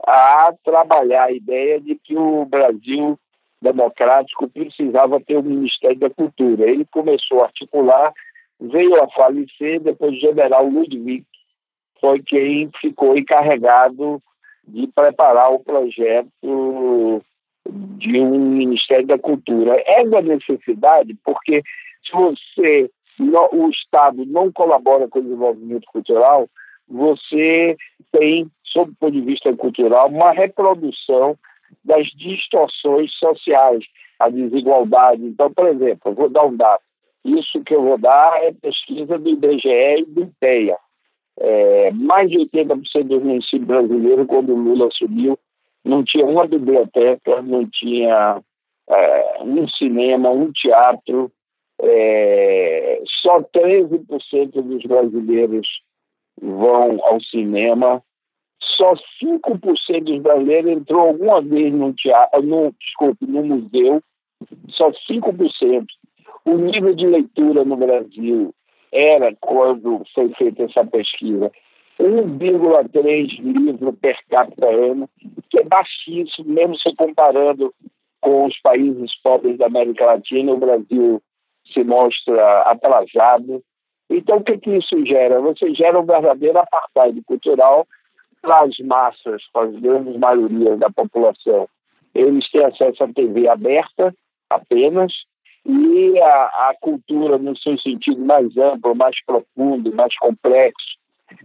a 0.05 0.53
trabalhar 0.64 1.26
a 1.26 1.32
ideia 1.32 1.80
de 1.80 1.94
que 1.94 2.16
o 2.16 2.44
Brasil 2.44 3.16
democrático 3.62 4.49
precisava 4.49 5.20
ter 5.20 5.36
o 5.36 5.44
Ministério 5.44 6.01
da 6.01 6.11
Cultura. 6.11 6.68
Ele 6.68 6.84
começou 6.90 7.42
a 7.42 7.44
articular 7.44 8.12
veio 8.61 9.03
a 9.03 9.09
falecer, 9.11 9.80
depois 9.80 10.16
o 10.16 10.20
general 10.20 10.66
Ludwig 10.66 11.24
foi 12.01 12.22
quem 12.22 12.70
ficou 12.80 13.16
encarregado 13.16 14.22
de 14.66 14.86
preparar 14.88 15.53
o 15.53 15.61
projeto 15.61 17.22
de 17.99 18.20
um 18.20 18.38
Ministério 18.38 19.07
da 19.07 19.18
Cultura. 19.18 19.74
É 19.86 20.03
uma 20.03 20.20
necessidade, 20.20 21.16
porque 21.24 21.62
se 22.05 22.12
você, 22.12 22.90
o 23.53 23.68
Estado 23.70 24.24
não 24.26 24.53
colabora 24.53 25.09
com 25.09 25.18
o 25.18 25.22
desenvolvimento 25.22 25.86
cultural, 25.86 26.49
você 26.88 27.76
tem, 28.12 28.49
sob 28.64 28.92
o 28.92 28.97
ponto 28.97 29.12
de 29.12 29.20
vista 29.20 29.55
cultural, 29.57 30.09
uma 30.09 30.30
reprodução 30.30 31.36
das 31.84 32.07
distorções 32.16 33.12
sociais, 33.14 33.84
a 34.18 34.28
desigualdade. 34.28 35.24
Então, 35.24 35.53
por 35.53 35.68
exemplo, 35.68 36.14
vou 36.14 36.28
dar 36.28 36.47
um 36.47 36.57
dado. 36.57 36.80
Isso 37.24 37.61
que 37.64 37.74
eu 37.74 37.82
vou 37.82 37.99
dar 37.99 38.40
é 38.44 38.53
pesquisa 38.53 39.18
do 39.18 39.28
IBGE 39.28 39.68
e 39.68 40.05
do 40.05 40.22
IPEA. 40.22 40.76
É, 41.39 41.91
mais 41.93 42.30
de 42.30 42.39
80% 42.39 43.05
dos 43.05 43.22
municípios 43.22 43.66
brasileiros, 43.66 44.26
quando 44.26 44.53
o 44.53 44.57
Lula 44.57 44.89
assumiu, 44.89 45.39
não 45.84 46.03
tinha 46.03 46.24
uma 46.24 46.47
biblioteca, 46.47 47.43
não 47.43 47.68
tinha 47.68 48.43
é, 48.89 49.43
um 49.43 49.68
cinema, 49.68 50.30
um 50.30 50.51
teatro. 50.53 51.30
É, 51.80 53.03
só 53.22 53.43
13% 53.43 54.62
dos 54.62 54.82
brasileiros 54.84 55.68
vão 56.41 56.99
ao 57.05 57.20
cinema, 57.20 58.03
só 58.62 58.95
5% 59.22 60.05
dos 60.05 60.22
brasileiros 60.22 60.72
entrou 60.72 61.09
alguma 61.09 61.41
vez 61.43 61.72
no 61.72 61.93
teatro, 61.93 62.43
no, 62.43 62.72
desculpe, 62.80 63.26
no 63.26 63.45
museu, 63.45 64.03
só 64.70 64.91
5%. 64.91 65.84
O 66.45 66.57
nível 66.57 66.95
de 66.95 67.07
leitura 67.07 67.64
no 67.64 67.76
Brasil 67.76 68.55
era, 68.93 69.34
quando 69.41 70.03
foi 70.14 70.32
feita 70.34 70.64
essa 70.64 70.84
pesquisa, 70.84 71.51
1,3 71.99 73.41
livro 73.41 73.93
per 73.95 74.16
capita 74.28 74.66
ano, 74.66 75.09
que 75.51 75.61
é 75.61 75.64
baixíssimo, 75.64 76.53
mesmo 76.53 76.76
se 76.78 76.95
comparando 76.95 77.72
com 78.20 78.47
os 78.47 78.59
países 78.61 79.11
pobres 79.22 79.57
da 79.59 79.66
América 79.66 80.05
Latina, 80.05 80.53
o 80.53 80.59
Brasil 80.59 81.22
se 81.72 81.82
mostra 81.84 82.62
atrasado. 82.62 83.62
Então, 84.11 84.39
o 84.39 84.45
que, 84.45 84.59
que 84.59 84.76
isso 84.76 85.05
gera? 85.07 85.41
Você 85.41 85.74
gera 85.74 85.99
um 85.99 86.05
verdadeiro 86.05 86.59
apartheid 86.59 87.20
cultural 87.22 87.87
para 88.43 88.64
as 88.64 88.78
massas, 88.78 89.43
para 89.53 89.68
as 89.68 89.76
grandes 89.76 90.16
maiorias 90.16 90.78
da 90.78 90.91
população. 90.91 91.68
Eles 92.14 92.49
têm 92.51 92.64
acesso 92.64 93.05
à 93.05 93.09
TV 93.09 93.49
aberta 93.49 94.14
apenas, 94.49 95.12
e 95.69 96.21
a, 96.21 96.45
a 96.71 96.75
cultura, 96.81 97.39
no 97.39 97.57
seu 97.57 97.77
sentido 97.79 98.25
mais 98.25 98.57
amplo, 98.57 98.95
mais 98.95 99.17
profundo, 99.25 99.93
mais 99.95 100.17
complexo, 100.19 100.97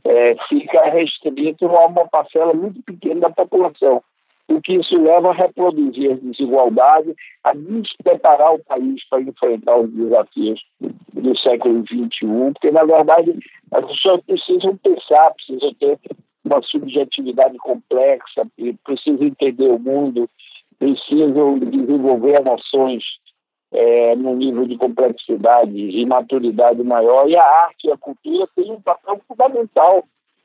é, 0.04 0.36
fica 0.48 0.84
restrito 0.90 1.66
a 1.66 1.88
uma 1.88 2.08
parcela 2.08 2.54
muito 2.54 2.82
pequena 2.84 3.22
da 3.22 3.30
população. 3.32 4.04
O 4.48 4.62
que 4.62 4.74
isso 4.74 5.02
leva 5.02 5.30
a 5.30 5.34
reproduzir 5.34 6.12
as 6.12 6.20
desigualdades, 6.20 7.16
a 7.44 7.54
despreparar 7.54 8.54
o 8.54 8.64
país 8.64 9.02
para 9.10 9.22
enfrentar 9.22 9.80
os 9.80 9.90
desafios 9.92 10.62
do 11.14 11.38
século 11.38 11.84
XXI, 11.88 12.52
porque, 12.54 12.70
na 12.70 12.84
verdade, 12.84 13.40
as 13.72 13.86
pessoas 13.86 14.22
precisam 14.26 14.78
pensar, 14.78 15.34
precisam 15.34 15.74
ter 15.76 15.98
uma 16.44 16.62
subjetividade 16.64 17.58
complexa, 17.60 18.46
precisam 18.84 19.28
entender 19.28 19.70
o 19.70 19.80
mundo, 19.80 20.30
precisam 20.78 21.58
desenvolver 21.60 22.42
emoções 22.42 23.04
é, 23.72 24.16
num 24.16 24.36
nível 24.36 24.66
de 24.66 24.78
complexidade 24.78 25.78
e 25.78 26.06
maturidade 26.06 26.84
maior, 26.84 27.30
e 27.30 27.38
a 27.38 27.44
arte 27.44 27.88
e 27.88 27.92
a 27.92 27.98
cultura 27.98 28.48
têm 28.56 28.72
um 28.72 28.82
papel 28.82 29.20
fundamental 29.28 30.04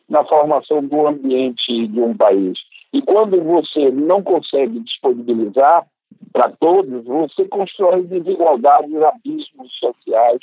na 0.09 0.25
formação 0.25 0.83
do 0.83 1.07
ambiente 1.07 1.89
de 1.89 2.01
um 2.01 2.17
país. 2.17 2.59
E 2.93 3.03
quando 3.03 3.43
você 3.43 3.91
não 3.91 4.23
consegue 4.23 4.79
disponibilizar 4.81 5.87
para 6.33 6.51
todos, 6.51 7.05
você 7.05 7.45
constrói 7.47 8.03
desigualdades, 8.05 8.95
abismos 9.03 9.73
sociais. 9.79 10.39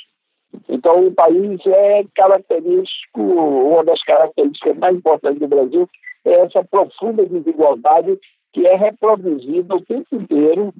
Então, 0.68 1.06
o 1.06 1.12
país 1.12 1.60
é 1.66 2.04
característico, 2.14 3.20
uma 3.20 3.82
das 3.84 4.02
características 4.02 4.76
mais 4.76 4.96
importantes 4.96 5.40
do 5.40 5.48
Brasil 5.48 5.88
é 6.24 6.40
essa 6.40 6.62
profunda 6.64 7.24
desigualdade 7.26 8.18
que 8.52 8.66
é 8.66 8.76
reproduzida 8.76 9.74
o 9.74 9.80
tempo 9.80 10.14
inteiro 10.14 10.72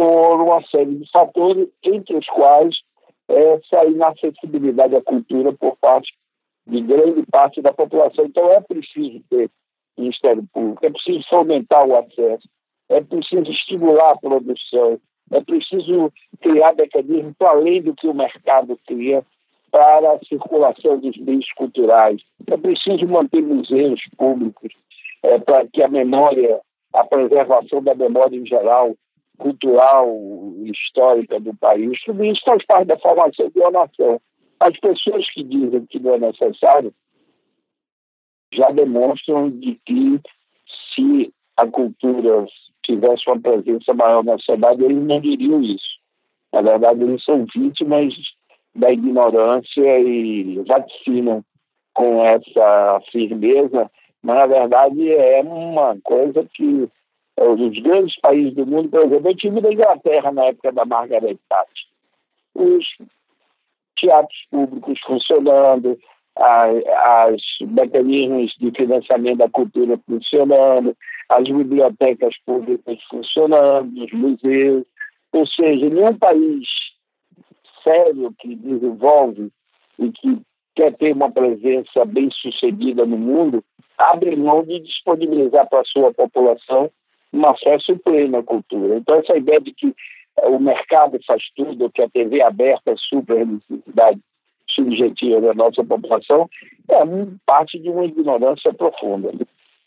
por 0.00 0.40
uma 0.40 0.62
série 0.68 0.94
de 0.94 1.10
fatores, 1.10 1.68
entre 1.82 2.16
os 2.16 2.26
quais 2.28 2.74
essa 3.28 3.84
inacessibilidade 3.84 4.96
à 4.96 5.02
cultura 5.02 5.52
por 5.52 5.76
parte 5.76 6.10
de 6.66 6.80
grande 6.80 7.22
parte 7.30 7.60
da 7.60 7.70
população. 7.70 8.24
Então 8.24 8.50
é 8.50 8.62
preciso 8.62 9.20
ter 9.28 9.50
Ministério 9.98 10.42
Público, 10.54 10.86
é 10.86 10.90
preciso 10.90 11.22
fomentar 11.28 11.86
o 11.86 11.96
acesso, 11.98 12.48
é 12.88 13.02
preciso 13.02 13.50
estimular 13.50 14.12
a 14.12 14.16
produção, 14.16 14.98
é 15.32 15.40
preciso 15.42 16.10
criar 16.40 16.74
mecanismos 16.74 17.34
além 17.40 17.82
do 17.82 17.94
que 17.94 18.08
o 18.08 18.14
mercado 18.14 18.78
cria 18.86 19.22
para 19.70 20.12
a 20.12 20.18
circulação 20.20 20.98
dos 20.98 21.14
bens 21.18 21.44
culturais. 21.52 22.22
É 22.46 22.56
preciso 22.56 23.06
manter 23.06 23.42
museus 23.42 24.00
públicos 24.16 24.72
é, 25.22 25.38
para 25.38 25.66
que 25.66 25.82
a 25.82 25.88
memória 25.88 26.58
a 26.92 27.04
preservação 27.04 27.82
da 27.82 27.94
memória 27.94 28.36
em 28.36 28.46
geral, 28.46 28.96
cultural, 29.40 30.08
histórica 30.64 31.40
do 31.40 31.54
país, 31.54 32.00
tudo 32.04 32.24
isso 32.24 32.42
faz 32.44 32.64
parte 32.66 32.86
da 32.86 32.98
formação 32.98 33.48
de 33.48 33.58
uma 33.58 33.70
nação. 33.70 34.20
As 34.60 34.78
pessoas 34.78 35.28
que 35.32 35.42
dizem 35.42 35.86
que 35.86 35.98
não 35.98 36.14
é 36.14 36.18
necessário 36.18 36.92
já 38.52 38.70
demonstram 38.70 39.50
de 39.50 39.80
que 39.86 40.20
se 40.94 41.32
a 41.56 41.66
cultura 41.66 42.46
tivesse 42.84 43.28
uma 43.28 43.40
presença 43.40 43.94
maior 43.94 44.24
na 44.24 44.38
sociedade, 44.38 44.84
eles 44.84 45.02
não 45.02 45.20
diriam 45.20 45.62
isso. 45.62 46.00
Na 46.52 46.62
verdade, 46.62 47.02
eles 47.02 47.24
são 47.24 47.46
vítimas 47.54 48.12
da 48.74 48.90
ignorância 48.90 49.98
e 50.00 50.62
vaticinam 50.66 51.44
com 51.94 52.24
essa 52.24 53.00
firmeza 53.10 53.90
mas 54.22 54.36
na 54.36 54.46
verdade 54.46 55.12
é 55.12 55.40
uma 55.40 55.96
coisa 56.02 56.46
que 56.54 56.88
os 57.40 57.78
grandes 57.78 58.18
países 58.20 58.54
do 58.54 58.66
mundo, 58.66 58.90
por 58.90 59.00
exemplo, 59.00 59.30
eu 59.30 59.36
tive 59.36 59.60
na 59.60 59.72
Inglaterra 59.72 60.30
na 60.30 60.44
época 60.46 60.72
da 60.72 60.84
Margaret 60.84 61.38
Thatcher, 61.48 61.86
os 62.54 62.84
teatros 63.96 64.46
públicos 64.50 65.00
funcionando, 65.06 65.98
as, 66.36 67.40
mecanismos 67.60 68.54
de 68.58 68.70
financiamento 68.72 69.38
da 69.38 69.48
cultura 69.48 69.98
funcionando, 70.06 70.96
as 71.28 71.44
bibliotecas 71.44 72.34
públicas 72.44 72.98
funcionando, 73.08 74.04
os 74.04 74.12
museus, 74.12 74.84
ou 75.32 75.46
seja, 75.46 75.88
nenhum 75.88 76.16
país 76.18 76.68
sério 77.82 78.34
que 78.38 78.54
desenvolve 78.54 79.50
e 79.98 80.10
que 80.12 80.42
quer 80.74 80.94
ter 80.96 81.12
uma 81.12 81.30
presença 81.30 82.04
bem 82.04 82.30
sucedida 82.30 83.06
no 83.06 83.16
mundo, 83.16 83.64
abre 83.96 84.36
mão 84.36 84.62
de 84.62 84.80
disponibilizar 84.80 85.68
para 85.68 85.80
a 85.80 85.84
sua 85.84 86.12
população 86.12 86.90
um 87.32 87.46
acesso 87.46 87.96
pleno 87.98 88.38
à 88.38 88.42
cultura. 88.42 88.96
Então, 88.96 89.16
essa 89.16 89.36
ideia 89.36 89.60
de 89.60 89.72
que 89.72 89.94
eh, 90.38 90.48
o 90.48 90.58
mercado 90.58 91.18
faz 91.26 91.42
tudo, 91.56 91.90
que 91.90 92.02
a 92.02 92.08
TV 92.08 92.42
aberta 92.42 92.90
é 92.90 92.96
super 92.96 93.46
necessidade 93.46 94.20
subjetiva 94.68 95.40
da 95.40 95.54
nossa 95.54 95.84
população, 95.84 96.48
é 96.88 97.02
parte 97.44 97.78
de 97.78 97.88
uma 97.88 98.04
ignorância 98.04 98.72
profunda. 98.72 99.32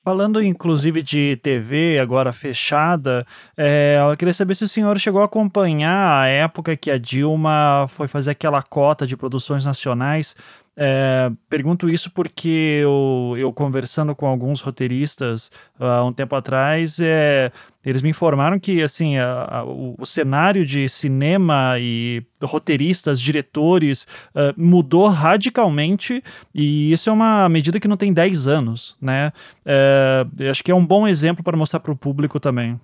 Falando 0.06 0.44
inclusive 0.44 1.02
de 1.02 1.38
TV 1.38 1.98
agora 1.98 2.34
fechada, 2.34 3.26
é, 3.56 3.98
eu 4.12 4.18
queria 4.18 4.34
saber 4.34 4.54
se 4.54 4.66
o 4.66 4.68
senhor 4.68 5.00
chegou 5.00 5.22
a 5.22 5.26
acompanhar 5.26 6.24
a 6.24 6.28
época 6.28 6.76
que 6.76 6.92
a 6.92 6.98
Dilma 6.98 7.88
foi 7.88 8.10
fazer 8.10 8.32
aquela 8.32 8.62
cota 8.62 9.08
de 9.08 9.16
produções 9.16 9.66
nacionais 9.66 10.36
é, 10.76 11.30
pergunto 11.48 11.88
isso 11.88 12.12
porque 12.12 12.80
eu, 12.82 13.36
eu, 13.38 13.54
conversando 13.54 14.16
com 14.16 14.26
alguns 14.26 14.60
roteiristas 14.60 15.52
há 15.80 16.04
uh, 16.04 16.08
um 16.08 16.12
tempo 16.12 16.36
atrás, 16.36 17.00
é, 17.00 17.52
eles 17.86 18.02
me 18.02 18.10
informaram 18.10 18.60
que 18.60 18.82
assim 18.82 19.18
a, 19.18 19.48
a, 19.50 19.64
o, 19.64 19.96
o, 20.00 20.06
cenário 20.06 20.66
de 20.66 20.90
cinema 20.90 21.76
e 21.80 22.24
roteiristas, 22.42 23.22
diretores 23.22 24.08
uh, 24.32 24.54
mudou 24.58 25.08
radicalmente 25.08 26.24
e 26.56 26.92
isso 26.92 27.08
é 27.08 27.14
uma 27.14 27.48
medida 27.48 27.80
que 27.80 27.88
não 27.88 27.98
tem 27.98 28.12
10 28.12 28.48
anos, 28.48 28.98
né? 29.00 29.32
É, 29.64 30.26
acho 30.50 30.64
que 30.64 30.72
é 30.72 30.76
um 30.76 30.86
bom 30.86 31.08
exemplo 31.08 31.44
para 31.44 31.56
mostrar 31.56 31.82
para 31.82 31.92
o 31.92 31.98
público 31.98 32.40
também. 32.40 32.80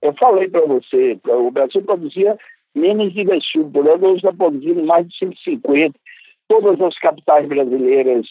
Eu 0.00 0.14
falei 0.14 0.48
para 0.48 0.64
você, 0.64 1.18
o 1.26 1.50
Brasil 1.50 1.82
produzia 1.82 2.36
menos 2.72 3.12
de 3.12 3.24
10 3.24 3.44
filmes 3.46 3.72
por 3.72 3.88
ano, 3.88 4.06
hoje 4.06 4.16
está 4.16 4.32
produzindo 4.32 4.84
mais 4.84 5.08
de 5.08 5.18
150 5.18 5.92
todas 6.52 6.78
as 6.82 6.98
capitais 6.98 7.48
brasileiras 7.48 8.26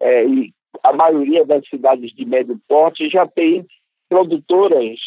é, 0.00 0.26
e 0.26 0.52
a 0.82 0.92
maioria 0.92 1.44
das 1.44 1.68
cidades 1.68 2.12
de 2.12 2.24
médio 2.24 2.60
porte 2.66 3.08
já 3.08 3.26
tem 3.28 3.64
produtoras 4.08 4.98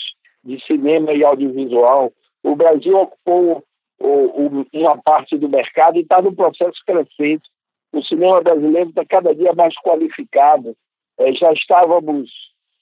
de 0.43 0.63
cinema 0.65 1.11
e 1.11 1.25
audiovisual. 1.25 2.13
O 2.41 2.55
Brasil 2.55 2.95
ocupou 2.95 3.63
o, 3.99 4.07
o, 4.07 4.65
uma 4.73 4.97
parte 5.01 5.37
do 5.37 5.49
mercado 5.49 5.97
e 5.97 6.01
está 6.01 6.21
no 6.21 6.33
processo 6.33 6.79
crescente. 6.85 7.43
O 7.91 8.01
cinema 8.01 8.41
brasileiro 8.41 8.89
está 8.89 9.03
cada 9.05 9.35
dia 9.35 9.53
mais 9.53 9.73
qualificado. 9.83 10.73
É, 11.19 11.33
já 11.33 11.51
estávamos 11.51 12.31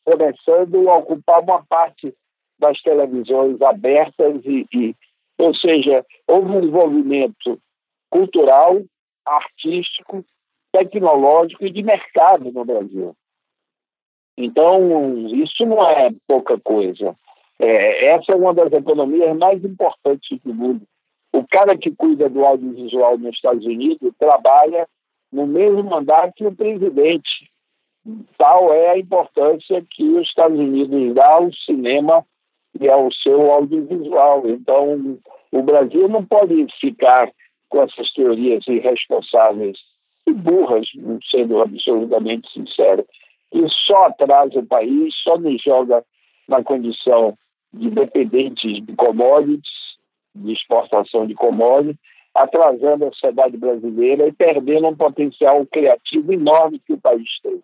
começando 0.04 0.90
a 0.90 0.98
ocupar 0.98 1.42
uma 1.42 1.66
parte 1.66 2.14
das 2.60 2.80
televisões 2.82 3.60
abertas 3.62 4.42
e, 4.46 4.68
e 4.74 4.96
ou 5.40 5.56
seja, 5.56 6.06
houve 6.28 6.52
um 6.52 6.62
desenvolvimento 6.62 7.60
cultural 8.12 8.80
artístico, 9.26 10.26
tecnológico 10.72 11.66
e 11.66 11.72
de 11.72 11.84
mercado 11.84 12.52
no 12.52 12.66
Brasil. 12.66 13.16
Então, 14.38 15.28
isso 15.28 15.66
não 15.66 15.86
é 15.86 16.12
pouca 16.28 16.60
coisa. 16.60 17.16
É, 17.60 18.08
essa 18.08 18.32
é 18.32 18.36
uma 18.36 18.54
das 18.54 18.72
economias 18.72 19.38
mais 19.38 19.64
importantes 19.64 20.40
do 20.44 20.54
mundo. 20.54 20.82
O 21.34 21.46
cara 21.48 21.78
que 21.78 21.92
cuida 21.92 22.28
do 22.28 22.46
audiovisual 22.46 23.18
nos 23.18 23.36
Estados 23.36 23.66
Unidos 23.66 24.12
trabalha 24.18 24.88
no 25.32 25.46
mesmo 25.46 25.84
mandato 25.84 26.34
que 26.36 26.46
o 26.46 26.56
presidente. 26.56 27.50
Tal 28.38 28.74
é 28.74 28.90
a 28.90 28.98
importância 28.98 29.86
que 29.90 30.04
os 30.04 30.28
Estados 30.28 30.60
Unidos 30.60 31.14
dá 31.14 31.36
ao 31.36 31.54
cinema 31.54 32.26
e 32.80 32.90
ao 32.90 33.12
seu 33.12 33.52
audiovisual. 33.52 34.50
Então, 34.50 35.20
o 35.52 35.62
Brasil 35.62 36.08
não 36.10 36.26
pode 36.26 36.66
ficar 36.80 37.32
com 37.72 37.82
essas 37.82 38.12
teorias 38.12 38.68
irresponsáveis 38.68 39.80
e 40.28 40.34
burras, 40.34 40.86
sendo 41.32 41.60
absolutamente 41.62 42.52
sincero. 42.52 43.06
E 43.52 43.66
só 43.88 44.04
atrasa 44.04 44.60
o 44.60 44.66
país, 44.66 45.16
só 45.24 45.38
nos 45.38 45.60
joga 45.64 46.04
na 46.48 46.62
condição 46.64 47.36
de 47.74 47.90
dependentes 47.90 48.86
de 48.86 48.96
commodities, 48.96 49.98
de 50.36 50.52
exportação 50.52 51.26
de 51.26 51.34
commodities, 51.34 51.98
atrasando 52.36 53.06
a 53.06 53.12
sociedade 53.12 53.58
brasileira 53.58 54.28
e 54.28 54.34
perdendo 54.34 54.88
um 54.88 54.96
potencial 54.96 55.66
criativo 55.66 56.34
enorme 56.34 56.80
que 56.86 56.94
o 56.94 57.02
país 57.02 57.28
tem. 57.42 57.62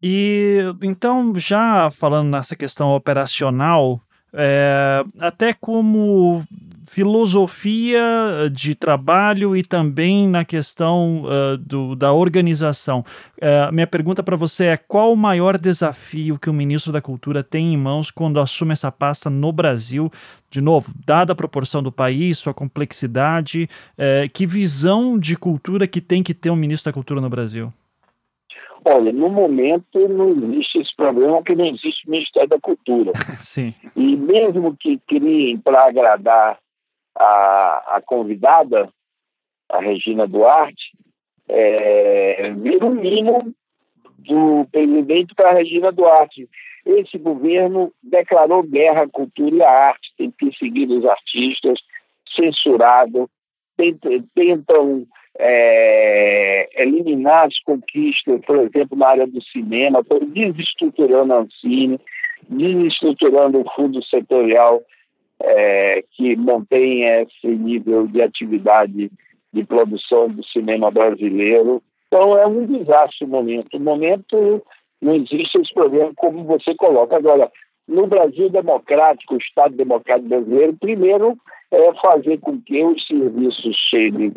E 0.00 0.58
então, 0.82 1.32
já 1.36 1.90
falando 1.90 2.30
nessa 2.30 2.56
questão 2.56 2.94
operacional, 2.94 4.00
é, 4.32 5.04
até 5.18 5.52
como 5.52 6.44
filosofia 6.88 8.00
de 8.50 8.74
trabalho 8.74 9.56
e 9.56 9.62
também 9.62 10.26
na 10.26 10.44
questão 10.44 11.22
uh, 11.24 11.56
do, 11.58 11.94
da 11.94 12.12
organização. 12.12 13.04
Uh, 13.36 13.72
minha 13.72 13.86
pergunta 13.86 14.22
para 14.22 14.36
você 14.36 14.66
é: 14.66 14.76
qual 14.76 15.12
o 15.12 15.16
maior 15.16 15.58
desafio 15.58 16.38
que 16.38 16.50
o 16.50 16.52
ministro 16.52 16.92
da 16.92 17.00
Cultura 17.00 17.42
tem 17.42 17.74
em 17.74 17.76
mãos 17.76 18.10
quando 18.10 18.40
assume 18.40 18.72
essa 18.72 18.90
pasta 18.90 19.28
no 19.28 19.52
Brasil? 19.52 20.10
De 20.50 20.62
novo, 20.62 20.90
dada 21.04 21.32
a 21.32 21.36
proporção 21.36 21.82
do 21.82 21.92
país, 21.92 22.38
sua 22.38 22.54
complexidade, 22.54 23.68
uh, 23.98 24.28
que 24.32 24.46
visão 24.46 25.18
de 25.18 25.36
cultura 25.36 25.86
que 25.86 26.00
tem 26.00 26.22
que 26.22 26.32
ter 26.32 26.50
um 26.50 26.56
ministro 26.56 26.90
da 26.90 26.94
Cultura 26.94 27.20
no 27.20 27.28
Brasil? 27.28 27.72
Olha, 28.84 29.12
no 29.12 29.28
momento 29.28 30.08
não 30.08 30.30
existe 30.30 30.78
esse 30.78 30.96
problema, 30.96 31.38
porque 31.38 31.54
não 31.54 31.66
existe 31.66 32.06
o 32.06 32.10
Ministério 32.10 32.48
da 32.48 32.60
Cultura. 32.60 33.12
Sim. 33.42 33.74
E 33.96 34.16
mesmo 34.16 34.76
que 34.76 34.98
criem 35.06 35.58
para 35.58 35.84
agradar 35.84 36.58
a, 37.16 37.96
a 37.96 38.02
convidada, 38.04 38.88
a 39.68 39.80
Regina 39.80 40.26
Duarte, 40.26 40.92
é, 41.48 42.52
vira 42.52 42.86
um 42.86 42.94
mimo 42.94 43.54
do 44.18 44.66
presidente 44.70 45.34
para 45.34 45.50
a 45.50 45.54
Regina 45.54 45.90
Duarte. 45.90 46.48
Esse 46.84 47.18
governo 47.18 47.92
declarou 48.02 48.62
guerra 48.62 49.02
à 49.02 49.08
cultura 49.08 49.56
e 49.56 49.62
à 49.62 49.70
arte, 49.70 50.12
tem 50.16 50.30
perseguido 50.30 50.98
os 50.98 51.04
artistas, 51.04 51.78
censurado, 52.34 53.28
tentam 54.34 55.06
é, 55.36 56.82
eliminar 56.82 57.46
as 57.46 57.58
conquistas, 57.60 58.40
por 58.46 58.58
exemplo, 58.58 58.96
na 58.96 59.08
área 59.08 59.26
do 59.26 59.42
cinema, 59.42 60.04
desestruturando 60.32 61.32
a 61.32 61.38
Ancine, 61.38 62.00
desestruturando 62.48 63.60
o 63.60 63.70
fundo 63.74 64.02
setorial 64.04 64.82
é, 65.40 66.02
que 66.12 66.36
mantém 66.36 67.04
esse 67.04 67.46
nível 67.46 68.06
de 68.06 68.22
atividade 68.22 69.10
de 69.52 69.64
produção 69.64 70.28
do 70.28 70.44
cinema 70.44 70.90
brasileiro. 70.90 71.82
Então 72.06 72.36
é 72.36 72.46
um 72.46 72.66
desastre 72.66 73.24
o 73.24 73.28
momento. 73.28 73.76
O 73.76 73.80
momento 73.80 74.62
não 75.00 75.14
existe 75.14 75.60
esse 75.60 75.72
problema 75.72 76.12
como 76.16 76.44
você 76.44 76.74
coloca. 76.74 77.16
Agora, 77.16 77.50
no 77.86 78.06
Brasil 78.06 78.50
democrático, 78.50 79.34
o 79.34 79.38
Estado 79.38 79.74
democrático 79.76 80.28
brasileiro, 80.28 80.76
primeiro 80.78 81.36
é 81.70 81.92
fazer 81.94 82.38
com 82.38 82.60
que 82.60 82.82
os 82.82 83.06
serviços 83.06 83.76
cheguem, 83.90 84.32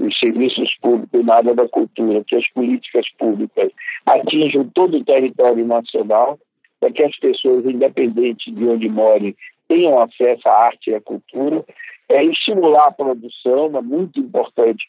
os 0.00 0.18
serviços 0.18 0.74
públicos 0.80 1.24
na 1.24 1.36
área 1.36 1.54
da 1.54 1.68
cultura, 1.68 2.24
que 2.24 2.36
as 2.36 2.48
políticas 2.50 3.06
públicas 3.18 3.70
atinjam 4.06 4.68
todo 4.74 4.96
o 4.96 5.04
território 5.04 5.66
nacional, 5.66 6.38
para 6.80 6.90
que 6.90 7.02
as 7.02 7.16
pessoas, 7.18 7.64
independente 7.66 8.50
de 8.50 8.66
onde 8.66 8.88
morem, 8.88 9.36
tenham 9.68 10.00
acesso 10.00 10.48
à 10.48 10.52
arte 10.52 10.90
e 10.90 10.94
à 10.94 11.00
cultura, 11.00 11.64
é 12.08 12.24
estimular 12.24 12.88
a 12.88 12.92
produção, 12.92 13.70
é 13.76 13.82
muito 13.82 14.18
importante 14.18 14.84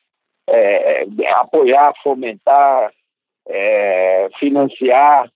é, 0.47 1.03
é, 1.03 1.32
apoiar, 1.36 1.93
fomentar, 2.01 2.91
é, 3.47 4.30
financiar, 4.39 5.30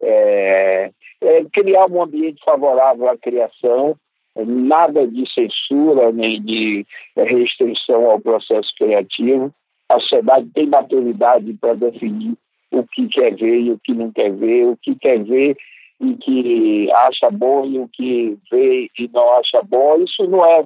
é, 0.00 0.90
é, 1.20 1.44
criar 1.52 1.90
um 1.90 2.02
ambiente 2.02 2.42
favorável 2.44 3.08
à 3.08 3.16
criação, 3.16 3.96
nada 4.36 5.06
de 5.06 5.24
censura 5.32 6.10
nem 6.12 6.42
de 6.42 6.86
restrição 7.16 8.10
ao 8.10 8.20
processo 8.20 8.72
criativo. 8.78 9.52
A 9.88 10.00
sociedade 10.00 10.48
tem 10.54 10.66
maturidade 10.66 11.52
para 11.54 11.74
definir 11.74 12.34
o 12.70 12.82
que 12.84 13.06
quer 13.08 13.34
ver 13.34 13.60
e 13.60 13.70
o 13.72 13.78
que 13.78 13.92
não 13.92 14.10
quer 14.10 14.32
ver, 14.32 14.66
o 14.66 14.76
que 14.76 14.94
quer 14.94 15.22
ver 15.22 15.56
e 16.00 16.14
que 16.16 16.90
acha 16.92 17.30
bom 17.30 17.66
e 17.66 17.78
o 17.78 17.88
que 17.88 18.36
vê 18.50 18.90
e 18.98 19.10
não 19.12 19.38
acha 19.38 19.62
bom. 19.62 20.02
Isso 20.02 20.24
não 20.24 20.44
é 20.44 20.64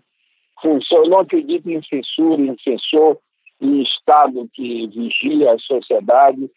função. 0.62 1.04
Eu 1.04 1.10
não 1.10 1.20
acredito 1.20 1.68
em 1.68 1.82
censura, 1.82 2.40
em 2.40 2.56
censor, 2.58 3.18
em 3.60 3.82
Estado 3.82 4.48
que 4.54 4.86
vigia 4.86 5.52
a 5.52 5.58
sociedade. 5.58 6.48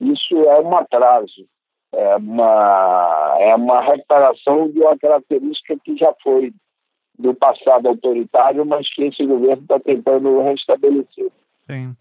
Isso 0.00 0.34
é 0.36 0.60
um 0.60 0.76
atraso 0.76 1.46
é 1.92 2.16
uma, 2.16 3.36
é 3.40 3.54
uma 3.54 3.80
recuperação 3.80 4.70
de 4.70 4.80
uma 4.80 4.96
característica 4.98 5.76
que 5.84 5.96
já 5.96 6.12
foi 6.22 6.52
do 7.18 7.34
passado 7.34 7.88
autoritário, 7.88 8.64
mas 8.64 8.92
que 8.94 9.04
esse 9.04 9.26
governo 9.26 9.62
está 9.62 9.80
tentando 9.80 10.40
restabelecer. 10.42 11.30
Sim. 11.70 11.94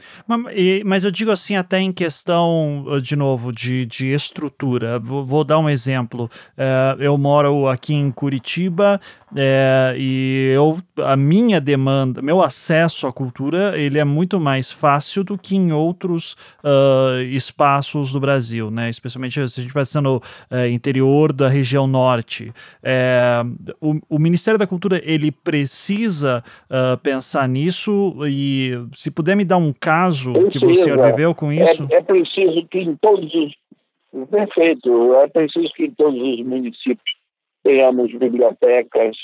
Mas 0.86 1.04
eu 1.04 1.12
digo 1.12 1.30
assim, 1.30 1.58
até 1.58 1.80
em 1.80 1.92
questão, 1.92 2.86
de 3.02 3.18
novo, 3.18 3.52
de, 3.52 3.86
de 3.86 4.14
estrutura. 4.14 4.98
Vou, 4.98 5.26
vou 5.26 5.44
dar 5.44 5.60
um 5.60 5.70
exemplo. 5.70 6.30
É, 6.58 6.96
eu 7.00 7.18
moro 7.18 7.68
aqui 7.68 7.94
em 7.94 8.10
Curitiba 8.10 8.98
é, 9.36 9.94
e 9.98 10.54
eu, 10.56 10.78
a 11.04 11.18
minha 11.18 11.60
demanda, 11.60 12.22
meu 12.22 12.42
acesso 12.42 13.08
à 13.08 13.12
cultura, 13.12 13.78
ele 13.78 14.00
é 14.00 14.04
muito 14.06 14.40
mais 14.40 14.72
fácil 14.72 15.24
do 15.24 15.38
que 15.38 15.56
em 15.56 15.74
outros 15.74 16.34
uh, 16.64 17.22
espaços 17.24 18.14
do 18.14 18.20
Brasil, 18.22 18.72
né? 18.72 18.90
Especialmente 18.90 19.34
se 19.50 19.60
a 19.60 19.64
gente 19.64 19.74
vai 19.74 19.84
no 20.02 20.18
uh, 20.18 20.68
interior 20.72 21.34
da 21.34 21.50
região 21.50 21.88
norte. 21.88 22.54
É, 22.82 23.42
o, 23.82 24.00
o, 24.10 24.20
Ministério 24.20 24.58
da 24.58 24.68
Cultura, 24.68 25.02
ele 25.04 25.32
precisa 25.32 26.44
uh, 26.66 26.98
pensar 27.00 27.50
nisso 27.50 28.16
e 28.26 28.72
se 28.94 29.12
puder 29.12 29.36
me 29.36 29.44
dar 29.44 29.58
um 29.58 29.74
caso 29.74 30.32
Precisa. 30.32 30.60
que 30.60 30.66
você 30.66 30.96
viveu 30.96 31.36
com 31.36 31.52
isso? 31.52 31.88
É, 31.92 31.96
é 31.96 32.02
preciso 32.02 32.66
que 32.68 32.80
em 32.80 32.96
todos 32.96 33.34
os... 33.34 33.54
Perfeito. 34.30 35.14
É 35.16 35.28
preciso 35.28 35.70
que 35.74 35.86
em 35.86 35.92
todos 35.92 36.20
os 36.20 36.46
municípios 36.46 37.17
tenhamos 37.68 38.14
bibliotecas, 38.14 39.18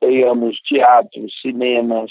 tenhamos 0.00 0.60
teatros, 0.62 1.32
cinemas, 1.40 2.10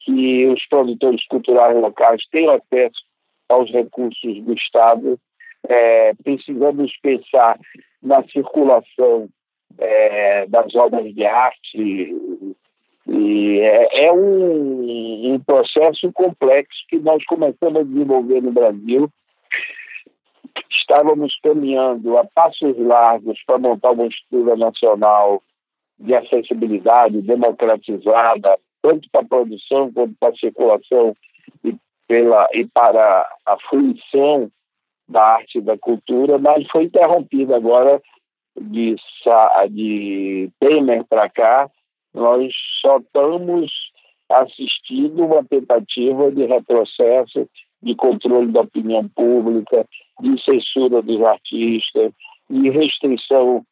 que 0.00 0.46
os 0.46 0.64
produtores 0.68 1.26
culturais 1.26 1.74
locais 1.74 2.20
tenham 2.30 2.52
acesso 2.52 3.00
aos 3.48 3.70
recursos 3.70 4.44
do 4.44 4.52
Estado. 4.52 5.18
É, 5.66 6.12
precisamos 6.22 6.92
pensar 7.00 7.58
na 8.02 8.22
circulação 8.24 9.28
é, 9.78 10.46
das 10.48 10.74
obras 10.74 11.12
de 11.14 11.24
arte. 11.24 12.14
E 13.08 13.60
é, 13.60 14.06
é 14.06 14.12
um, 14.12 15.32
um 15.32 15.40
processo 15.40 16.12
complexo 16.12 16.78
que 16.90 16.98
nós 16.98 17.24
começamos 17.24 17.80
a 17.80 17.84
desenvolver 17.84 18.42
no 18.42 18.52
Brasil 18.52 19.10
estávamos 20.78 21.38
caminhando 21.42 22.16
a 22.18 22.24
passos 22.24 22.76
largos 22.78 23.38
para 23.46 23.58
montar 23.58 23.92
uma 23.92 24.06
estrutura 24.06 24.56
nacional 24.56 25.42
de 25.98 26.14
acessibilidade 26.14 27.22
democratizada, 27.22 28.58
tanto 28.82 29.08
para 29.10 29.22
a 29.22 29.28
produção 29.28 29.92
quanto 29.92 30.14
para 30.20 30.32
a 30.32 30.36
circulação 30.36 31.16
e, 31.64 31.74
pela, 32.06 32.46
e 32.52 32.66
para 32.66 33.28
a 33.46 33.56
fruição 33.68 34.50
da 35.08 35.22
arte 35.22 35.58
e 35.58 35.62
da 35.62 35.78
cultura, 35.78 36.38
mas 36.38 36.66
foi 36.70 36.84
interrompida 36.84 37.56
agora 37.56 38.02
de, 38.60 38.96
de 39.70 40.50
Temer 40.58 41.04
para 41.04 41.28
cá. 41.30 41.70
Nós 42.12 42.52
só 42.80 42.98
estamos 42.98 43.70
assistindo 44.28 45.24
uma 45.24 45.44
tentativa 45.44 46.30
de 46.32 46.44
retrocesso 46.44 47.48
de 47.82 47.94
controle 47.94 48.52
da 48.52 48.60
opinião 48.60 49.08
pública, 49.08 49.86
de 50.20 50.42
censura 50.42 51.02
dos 51.02 51.22
artistas, 51.22 52.12
de 52.48 52.70
restrição 52.70 53.64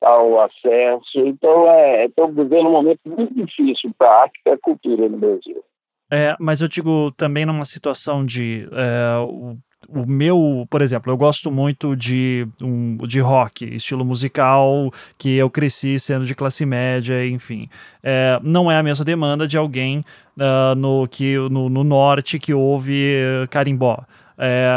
ao 0.00 0.40
acesso. 0.40 1.18
Então, 1.18 1.68
é, 1.70 2.06
estamos 2.06 2.36
vivendo 2.36 2.68
um 2.68 2.72
momento 2.72 3.00
muito 3.06 3.34
difícil 3.34 3.90
para 3.98 4.08
a 4.08 4.22
arte 4.22 4.40
e 4.46 4.50
a 4.50 4.58
cultura 4.58 5.08
no 5.08 5.18
Brasil. 5.18 5.62
É, 6.10 6.34
mas 6.40 6.60
eu 6.60 6.68
digo 6.68 7.12
também 7.12 7.44
numa 7.44 7.64
situação 7.64 8.24
de 8.24 8.66
é, 8.72 9.18
o, 9.18 9.58
o, 9.88 10.06
meu, 10.06 10.66
por 10.70 10.82
exemplo, 10.82 11.12
eu 11.12 11.16
gosto 11.16 11.50
muito 11.50 11.94
de, 11.94 12.46
um, 12.62 12.96
de 13.06 13.20
rock, 13.20 13.64
estilo 13.64 14.04
musical 14.04 14.90
que 15.16 15.36
eu 15.36 15.48
cresci 15.48 15.98
sendo 16.00 16.24
de 16.24 16.34
classe 16.34 16.66
média, 16.66 17.26
enfim. 17.26 17.68
É, 18.02 18.40
não 18.42 18.70
é 18.70 18.76
a 18.76 18.82
mesma 18.82 19.04
demanda 19.04 19.46
de 19.46 19.56
alguém 19.56 20.04
uh, 20.36 20.74
no, 20.76 21.06
que, 21.06 21.36
no, 21.50 21.68
no 21.68 21.84
norte 21.84 22.38
que 22.38 22.52
ouve 22.52 23.46
carimbó. 23.50 23.98
É, 24.40 24.68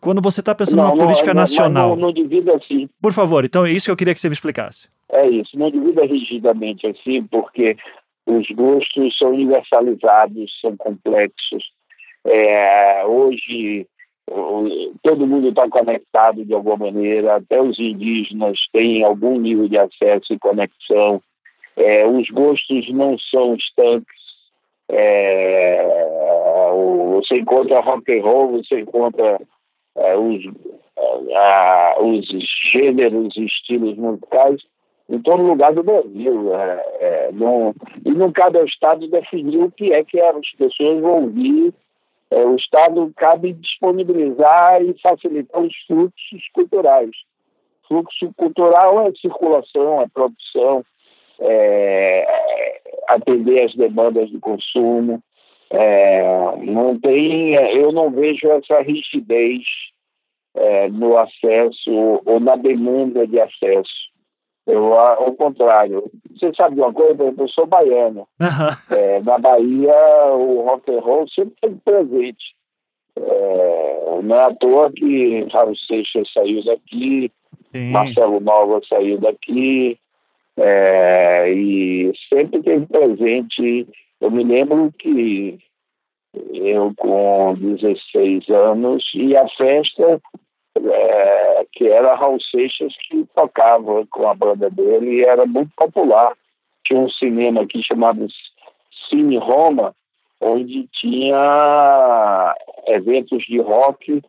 quando 0.00 0.20
você 0.20 0.40
está 0.40 0.52
pensando 0.52 0.78
não, 0.78 0.88
numa 0.88 0.98
política 0.98 1.32
não, 1.32 1.40
nacional. 1.40 1.90
Não, 1.90 2.06
não 2.06 2.12
divida 2.12 2.56
assim. 2.56 2.88
Por 3.00 3.12
favor, 3.12 3.44
então 3.44 3.64
é 3.64 3.70
isso 3.70 3.86
que 3.86 3.90
eu 3.90 3.96
queria 3.96 4.14
que 4.14 4.20
você 4.20 4.28
me 4.28 4.34
explicasse. 4.34 4.88
É 5.12 5.28
isso, 5.28 5.56
não 5.56 5.70
divida 5.70 6.04
rigidamente 6.04 6.86
assim, 6.86 7.22
porque 7.24 7.76
os 8.26 8.46
gostos 8.48 9.16
são 9.16 9.30
universalizados, 9.30 10.50
são 10.60 10.76
complexos. 10.76 11.62
É, 12.26 13.04
hoje 13.06 13.86
todo 15.02 15.26
mundo 15.26 15.48
está 15.48 15.68
conectado 15.68 16.44
de 16.44 16.54
alguma 16.54 16.86
maneira, 16.86 17.36
até 17.36 17.60
os 17.60 17.78
indígenas 17.78 18.58
têm 18.72 19.04
algum 19.04 19.38
nível 19.38 19.68
de 19.68 19.78
acesso 19.78 20.32
e 20.32 20.38
conexão. 20.38 21.20
É, 21.76 22.06
os 22.06 22.28
gostos 22.30 22.88
não 22.92 23.18
são 23.18 23.54
estanques. 23.54 24.24
É, 24.88 26.04
você 27.10 27.38
encontra 27.38 27.80
rock 27.80 28.18
and 28.18 28.22
roll, 28.22 28.52
você 28.52 28.80
encontra 28.80 29.40
é, 29.96 30.16
os, 30.16 30.42
a, 31.34 31.96
os 32.00 32.26
gêneros 32.72 33.36
e 33.36 33.44
estilos 33.44 33.96
musicais 33.96 34.62
em 35.08 35.18
todo 35.20 35.42
lugar 35.42 35.72
do 35.72 35.82
Brasil. 35.82 36.54
É, 36.54 36.84
é, 37.00 37.30
não, 37.32 37.74
e 38.04 38.10
não 38.12 38.32
cabe 38.32 38.58
ao 38.58 38.64
Estado 38.64 39.08
definir 39.08 39.58
o 39.62 39.70
que 39.70 39.92
é 39.92 40.04
que 40.04 40.20
as 40.20 40.50
pessoas 40.56 41.00
vão 41.00 41.24
ouvir. 41.24 41.74
É, 42.34 42.44
o 42.44 42.56
Estado 42.56 43.12
cabe 43.16 43.52
disponibilizar 43.52 44.82
e 44.82 44.92
facilitar 45.00 45.62
os 45.62 45.72
fluxos 45.86 46.48
culturais. 46.52 47.10
Fluxo 47.86 48.34
cultural 48.36 49.06
é 49.06 49.12
circulação, 49.12 50.02
é 50.02 50.08
produção, 50.12 50.84
é, 51.38 52.80
atender 53.06 53.62
as 53.62 53.74
demandas 53.76 54.28
do 54.30 54.40
consumo. 54.40 55.22
É, 55.70 56.56
não 56.56 56.98
tem, 56.98 57.54
eu 57.54 57.92
não 57.92 58.10
vejo 58.10 58.48
essa 58.48 58.80
rigidez 58.80 59.62
é, 60.56 60.88
no 60.88 61.16
acesso 61.16 62.20
ou 62.26 62.40
na 62.40 62.56
demanda 62.56 63.28
de 63.28 63.38
acesso. 63.40 64.12
Eu, 64.66 64.94
ao 64.94 65.34
contrário. 65.34 66.10
Você 66.30 66.52
sabe 66.54 66.76
de 66.76 66.80
uma 66.80 66.92
coisa? 66.92 67.34
Eu 67.36 67.48
sou 67.48 67.66
baiano. 67.66 68.26
Uhum. 68.40 68.96
É, 68.96 69.20
na 69.20 69.38
Bahia, 69.38 69.94
o 70.32 70.62
rock 70.62 70.90
and 70.90 71.00
roll 71.00 71.28
sempre 71.28 71.54
teve 71.60 71.76
presente. 71.84 72.54
É, 73.16 74.20
não 74.22 74.36
é 74.36 74.44
à 74.44 74.54
toa 74.54 74.90
que 74.90 75.46
Raul 75.52 75.76
Seixas 75.76 76.32
saiu 76.32 76.64
daqui, 76.64 77.30
Sim. 77.72 77.90
Marcelo 77.90 78.40
Nova 78.40 78.80
saiu 78.88 79.18
daqui, 79.18 79.98
é, 80.56 81.52
e 81.52 82.12
sempre 82.32 82.62
teve 82.62 82.86
presente. 82.86 83.86
Eu 84.20 84.30
me 84.30 84.42
lembro 84.42 84.92
que 84.98 85.58
eu, 86.52 86.92
com 86.96 87.54
16 87.54 88.48
anos, 88.48 89.04
ia 89.14 89.42
à 89.42 89.48
festa 89.50 90.20
é, 90.76 91.66
que 91.72 91.86
era 91.86 92.14
Raul 92.14 92.40
Seixas 92.40 92.92
que 93.08 93.24
tocava 93.34 94.06
com 94.06 94.28
a 94.28 94.34
banda 94.34 94.70
dele 94.70 95.16
e 95.16 95.24
era 95.24 95.46
muito 95.46 95.70
popular. 95.76 96.32
Tinha 96.84 97.00
um 97.00 97.08
cinema 97.08 97.62
aqui 97.62 97.82
chamado 97.82 98.26
Cine 99.08 99.38
Roma, 99.38 99.94
onde 100.40 100.88
tinha 100.92 102.54
eventos 102.86 103.42
de 103.44 103.60
rock 103.60 104.20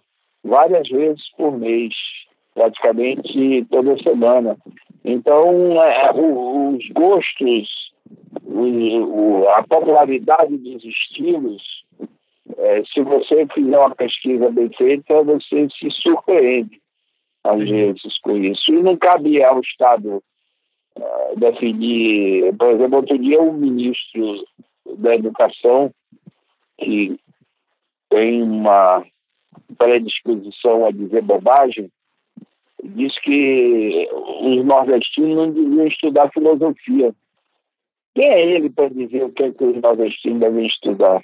várias 0.43 0.87
vezes 0.87 1.23
por 1.35 1.57
mês, 1.57 1.93
praticamente 2.53 3.65
toda 3.69 4.01
semana. 4.01 4.57
Então, 5.03 5.81
é, 5.81 6.11
os 6.13 6.87
gostos, 6.89 7.91
o, 8.43 9.47
a 9.49 9.63
popularidade 9.63 10.57
dos 10.57 10.83
estilos 10.83 11.84
é, 12.57 12.83
se 12.85 13.01
você 13.01 13.47
fizer 13.53 13.77
uma 13.77 13.95
pesquisa 13.95 14.49
bem 14.51 14.69
feita, 14.77 15.23
você 15.23 15.67
se 15.69 15.89
surpreende, 16.01 16.79
às 17.43 17.59
vezes, 17.59 18.19
com 18.19 18.37
isso. 18.37 18.71
E 18.71 18.83
não 18.83 18.95
cabe 18.97 19.43
ao 19.43 19.59
Estado 19.61 20.23
uh, 20.97 21.39
definir. 21.39 22.55
Por 22.55 22.71
exemplo, 22.71 22.97
outro 22.97 23.17
dia, 23.17 23.41
o 23.41 23.53
ministro 23.53 24.45
da 24.97 25.15
Educação, 25.15 25.91
que 26.77 27.19
tem 28.09 28.43
uma 28.43 29.03
predisposição 29.77 30.85
a 30.85 30.91
dizer 30.91 31.23
bobagem, 31.23 31.89
disse 32.83 33.19
que 33.21 34.07
os 34.13 34.63
nordestinos 34.63 35.35
não 35.35 35.51
deviam 35.51 35.87
estudar 35.87 36.31
filosofia. 36.31 37.13
Quem 38.13 38.25
é 38.25 38.55
ele 38.55 38.69
para 38.69 38.89
dizer 38.89 39.23
o 39.23 39.31
que, 39.31 39.43
é 39.43 39.51
que 39.51 39.63
os 39.63 39.81
nordestinos 39.81 40.39
devem 40.39 40.67
estudar? 40.67 41.21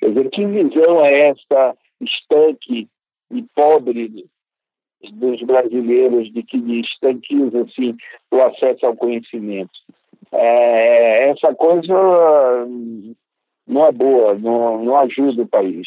Quer 0.00 0.08
dizer, 0.08 0.30
que 0.30 0.46
visão 0.46 1.04
é 1.04 1.28
essa 1.28 1.76
estanque 2.00 2.88
e 3.30 3.42
pobre 3.54 4.26
dos 5.12 5.42
brasileiros 5.42 6.32
de 6.32 6.42
que 6.42 6.56
estanquiza 6.80 7.62
assim, 7.62 7.96
o 8.30 8.42
acesso 8.42 8.86
ao 8.86 8.96
conhecimento? 8.96 9.70
É, 10.32 11.30
essa 11.30 11.54
coisa 11.54 12.66
não 13.66 13.86
é 13.86 13.92
boa, 13.92 14.34
não, 14.34 14.84
não 14.84 14.96
ajuda 14.98 15.42
o 15.42 15.48
país. 15.48 15.86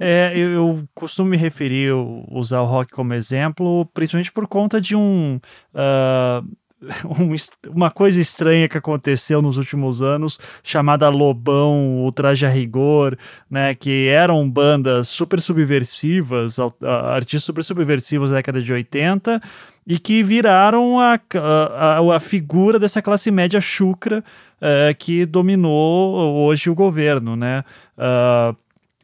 É, 0.00 0.32
eu, 0.34 0.50
eu, 0.50 0.74
costumo 0.94 1.30
me 1.30 1.36
referir, 1.36 1.92
usar 2.30 2.62
o 2.62 2.66
rock 2.66 2.90
como 2.90 3.14
exemplo, 3.14 3.86
principalmente 3.94 4.32
por 4.32 4.46
conta 4.48 4.80
de 4.80 4.96
um. 4.96 5.36
Uh, 5.72 6.56
uma 7.68 7.90
coisa 7.90 8.20
estranha 8.20 8.68
que 8.68 8.78
aconteceu 8.78 9.40
nos 9.40 9.56
últimos 9.56 10.02
anos, 10.02 10.38
chamada 10.62 11.08
Lobão, 11.08 12.02
Ultraje 12.02 12.46
a 12.46 12.48
Rigor, 12.48 13.16
né, 13.50 13.74
que 13.74 14.08
eram 14.08 14.48
bandas 14.48 15.08
super 15.08 15.40
subversivas, 15.40 16.56
artistas 16.82 17.44
super 17.44 17.64
subversivos 17.64 18.30
da 18.30 18.36
década 18.36 18.60
de 18.60 18.72
80, 18.72 19.40
e 19.86 19.98
que 19.98 20.22
viraram 20.22 20.98
a, 20.98 21.20
a, 21.34 22.16
a 22.16 22.20
figura 22.20 22.78
dessa 22.78 23.02
classe 23.02 23.30
média 23.30 23.60
chucra 23.60 24.24
uh, 24.60 24.94
que 24.98 25.26
dominou 25.26 26.46
hoje 26.46 26.70
o 26.70 26.74
governo, 26.74 27.36
né? 27.36 27.62
Uh, 27.98 28.56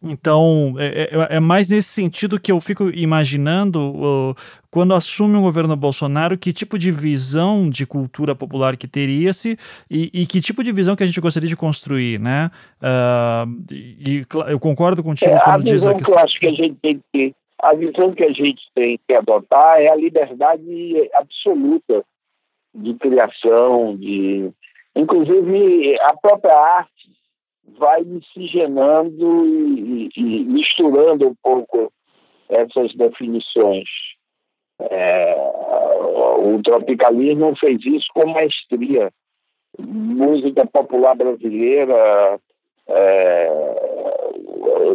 então, 0.02 0.74
é, 0.78 1.10
é, 1.12 1.36
é, 1.36 1.40
mais 1.40 1.68
nesse 1.68 1.88
sentido 1.88 2.40
que 2.40 2.50
eu 2.50 2.58
fico 2.58 2.88
imaginando 2.88 3.80
uh, 3.80 4.36
quando 4.70 4.94
assume 4.94 5.36
o 5.36 5.42
governo 5.42 5.74
Bolsonaro, 5.76 6.38
que 6.38 6.52
tipo 6.52 6.78
de 6.78 6.92
visão 6.92 7.68
de 7.68 7.84
cultura 7.84 8.34
popular 8.34 8.76
que 8.76 8.86
teria-se 8.86 9.58
e, 9.90 10.10
e, 10.12 10.26
que 10.26 10.40
tipo 10.40 10.62
de 10.62 10.70
visão 10.70 10.94
que 10.94 11.02
a 11.02 11.06
gente 11.06 11.20
gostaria 11.20 11.48
de 11.48 11.56
construir, 11.56 12.20
né? 12.20 12.50
Uh, 12.80 13.74
e, 13.74 14.24
eu 14.48 14.60
concordo 14.60 15.02
contigo 15.02 15.32
é, 15.32 15.40
quando 15.40 15.64
diz 15.64 15.84
a 15.84 15.94
questão... 15.94 16.14
que 16.14 16.20
eu 16.20 16.24
acho 16.24 16.38
que 16.38 16.46
a 16.46 16.52
gente 16.52 16.76
tem 16.80 17.00
que 17.12 17.34
a 17.62 17.74
visão 17.74 18.12
que 18.12 18.24
a 18.24 18.32
gente 18.32 18.62
tem 18.74 18.98
que 19.06 19.14
adotar 19.14 19.80
é 19.80 19.90
a 19.90 19.96
liberdade 19.96 21.10
absoluta 21.14 22.02
de 22.74 22.94
criação, 22.94 23.96
de 23.96 24.50
inclusive 24.96 25.98
a 26.00 26.16
própria 26.16 26.56
arte 26.56 27.10
vai 27.78 28.02
miscigenando 28.02 29.46
e, 29.46 30.08
e, 30.16 30.44
misturando 30.44 31.28
um 31.28 31.34
pouco 31.42 31.92
essas 32.48 32.94
definições. 32.94 33.88
É, 34.90 35.34
o 36.38 36.62
tropicalismo 36.62 37.54
fez 37.56 37.84
isso 37.84 38.06
com 38.14 38.26
maestria. 38.28 39.10
Música 39.78 40.66
popular 40.66 41.14
brasileira 41.14 42.40
é, 42.88 43.70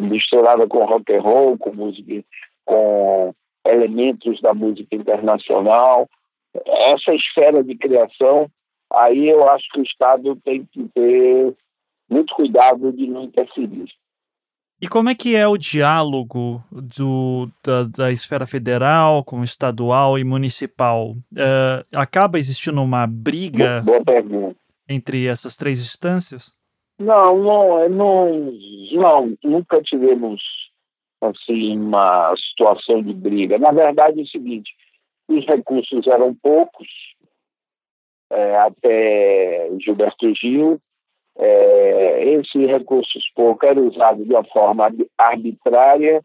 misturada 0.02 0.68
com 0.68 0.86
rock 0.86 1.14
and 1.14 1.22
roll, 1.22 1.58
com 1.58 1.74
música, 1.74 2.24
com 2.66 3.34
elementos 3.66 4.42
da 4.42 4.54
música 4.54 4.96
internacional. 4.96 6.08
Essa 6.66 7.14
esfera 7.14 7.64
de 7.64 7.76
criação, 7.76 8.50
aí 8.92 9.30
eu 9.30 9.48
acho 9.50 9.66
que 9.74 9.80
o 9.80 9.84
Estado 9.84 10.36
tem 10.44 10.66
que 10.72 10.88
ter 10.90 11.54
muito 12.10 12.34
cuidado 12.36 12.92
de 12.94 13.08
não 13.08 13.24
interferir. 13.24 13.88
E 14.82 14.88
como 14.90 15.10
é 15.10 15.16
que 15.16 15.36
é 15.36 15.48
o 15.48 15.58
diálogo 15.58 16.62
do, 16.70 17.50
da, 17.64 17.84
da 17.84 18.12
esfera 18.12 18.46
federal 18.46 19.24
com 19.24 19.42
estadual 19.42 20.20
e 20.20 20.24
municipal? 20.24 21.12
Uh, 21.32 21.86
acaba 21.94 22.38
existindo 22.38 22.82
uma 22.82 23.08
briga 23.08 23.84
entre 24.88 25.28
essas 25.28 25.56
três 25.56 25.80
instâncias? 25.80 26.54
Não, 27.00 27.38
não, 27.38 27.80
é, 27.80 27.90
não, 27.90 28.52
não, 28.92 29.38
nunca 29.44 29.82
tivemos 29.82 30.42
assim 31.22 31.78
uma 31.78 32.34
situação 32.36 33.02
de 33.02 33.14
briga. 33.14 33.58
Na 33.58 33.72
verdade 33.72 34.20
é 34.20 34.24
o 34.24 34.28
seguinte, 34.28 34.72
os 35.28 35.46
recursos 35.46 36.06
eram 36.08 36.34
poucos, 36.36 36.88
é, 38.32 38.58
até 38.58 39.72
Gilberto 39.80 40.34
Gil, 40.36 40.80
é, 41.38 42.24
esses 42.34 42.68
recursos 42.68 43.24
poucos 43.36 43.70
eram 43.70 43.88
usados 43.88 44.26
de 44.26 44.34
uma 44.34 44.44
forma 44.46 44.90
arbitrária 45.18 46.24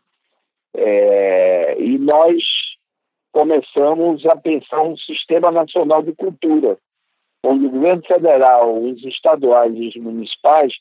é, 0.74 1.76
e 1.80 1.98
nós 1.98 2.42
começamos 3.32 4.24
a 4.26 4.36
pensar 4.36 4.82
um 4.82 4.96
sistema 4.96 5.50
nacional 5.50 6.02
de 6.02 6.12
cultura, 6.12 6.78
onde 7.44 7.66
o 7.66 7.70
governo 7.70 8.02
federal, 8.04 8.80
os 8.82 9.02
estaduais 9.04 9.72
e 9.74 9.88
os 9.88 9.96
municipais 9.96 10.72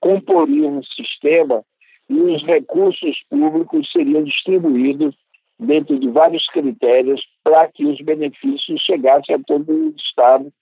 comporiam 0.00 0.78
um 0.78 0.82
sistema 0.82 1.64
e 2.08 2.14
os 2.14 2.42
recursos 2.44 3.16
públicos 3.28 3.90
seriam 3.92 4.22
distribuídos 4.22 5.14
dentro 5.58 5.98
de 5.98 6.08
vários 6.08 6.46
critérios 6.48 7.20
para 7.42 7.68
que 7.68 7.84
os 7.84 8.00
benefícios 8.00 8.80
chegassem 8.82 9.34
a 9.34 9.40
todo 9.40 9.70
o 9.70 9.94
Estado 9.96 10.52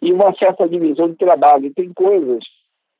e 0.00 0.12
uma 0.12 0.34
certa 0.34 0.68
divisão 0.68 1.10
de 1.10 1.16
trabalho. 1.16 1.72
Tem 1.74 1.92
coisas 1.92 2.44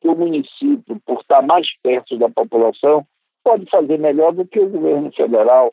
que 0.01 0.09
o 0.09 0.16
município, 0.16 1.01
por 1.05 1.20
estar 1.20 1.42
mais 1.42 1.66
perto 1.82 2.18
da 2.18 2.28
população, 2.28 3.07
pode 3.42 3.68
fazer 3.70 3.99
melhor 3.99 4.32
do 4.32 4.47
que 4.47 4.61
o 4.61 4.68
governo 4.68 5.12
federal. 5.12 5.72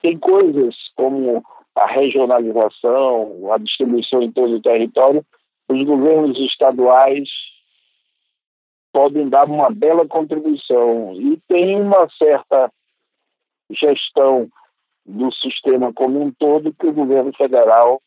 Tem 0.00 0.18
coisas 0.18 0.74
como 0.96 1.42
a 1.74 1.86
regionalização, 1.86 3.52
a 3.52 3.58
distribuição 3.58 4.22
em 4.22 4.30
todo 4.30 4.56
o 4.56 4.62
território, 4.62 5.24
os 5.68 5.84
governos 5.84 6.38
estaduais 6.38 7.28
podem 8.92 9.28
dar 9.28 9.48
uma 9.48 9.70
bela 9.70 10.06
contribuição. 10.06 11.14
E 11.14 11.40
tem 11.48 11.80
uma 11.80 12.08
certa 12.18 12.70
gestão 13.70 14.48
do 15.04 15.32
sistema 15.32 15.92
como 15.92 16.20
um 16.20 16.30
todo 16.30 16.74
que 16.74 16.86
o 16.86 16.92
governo 16.92 17.32
federal 17.34 18.00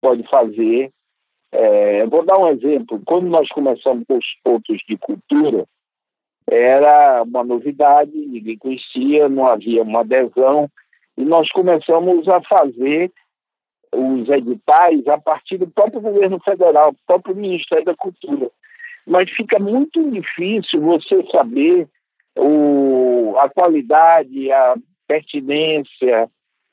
pode 0.00 0.26
fazer. 0.28 0.90
É, 1.52 2.06
vou 2.06 2.24
dar 2.24 2.38
um 2.38 2.48
exemplo. 2.48 3.00
Quando 3.04 3.28
nós 3.28 3.46
começamos 3.48 4.04
com 4.08 4.16
os 4.16 4.26
pontos 4.42 4.78
de 4.88 4.96
cultura, 4.96 5.66
era 6.50 7.22
uma 7.22 7.44
novidade, 7.44 8.12
ninguém 8.12 8.56
conhecia, 8.56 9.28
não 9.28 9.46
havia 9.46 9.82
uma 9.82 10.00
adesão, 10.00 10.68
e 11.16 11.24
nós 11.24 11.48
começamos 11.50 12.26
a 12.26 12.40
fazer 12.42 13.12
os 13.94 14.28
editais 14.30 15.06
a 15.06 15.18
partir 15.18 15.58
do 15.58 15.66
próprio 15.66 16.00
governo 16.00 16.40
federal, 16.40 16.92
do 16.92 16.98
próprio 17.06 17.36
Ministério 17.36 17.84
da 17.84 17.94
Cultura. 17.94 18.50
Mas 19.06 19.30
fica 19.30 19.58
muito 19.58 20.10
difícil 20.10 20.80
você 20.80 21.22
saber 21.30 21.86
o, 22.36 23.34
a 23.38 23.48
qualidade, 23.50 24.50
a 24.50 24.74
pertinência, 25.06 26.30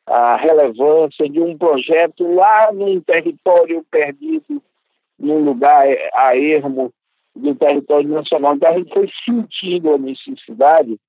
a 0.09 0.37
relevância 0.37 1.29
de 1.29 1.39
um 1.39 1.55
projeto 1.55 2.33
lá 2.33 2.71
num 2.73 2.99
território 2.99 3.85
perdido, 3.91 4.61
num 5.19 5.43
lugar 5.43 5.85
a 6.15 6.35
ermo 6.35 6.91
do 7.35 7.53
território 7.53 8.09
nacional. 8.09 8.55
Então 8.55 8.69
a 8.69 8.73
gente 8.73 8.91
foi 8.91 9.07
sentindo 9.23 9.93
a 9.93 9.97
necessidade 9.99 10.99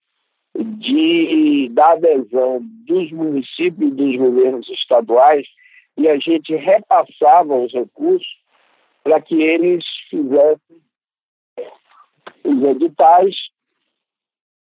de 0.55 1.69
da 1.71 1.93
adesão 1.93 2.61
dos 2.87 3.11
municípios 3.11 3.95
dos 3.95 4.17
governos 4.17 4.69
estaduais 4.69 5.47
e 5.97 6.09
a 6.09 6.19
gente 6.19 6.55
repassava 6.55 7.55
os 7.57 7.73
recursos 7.73 8.29
para 9.03 9.21
que 9.21 9.41
eles 9.41 9.83
fizessem 10.11 10.81
os 12.45 12.63
editais, 12.63 13.37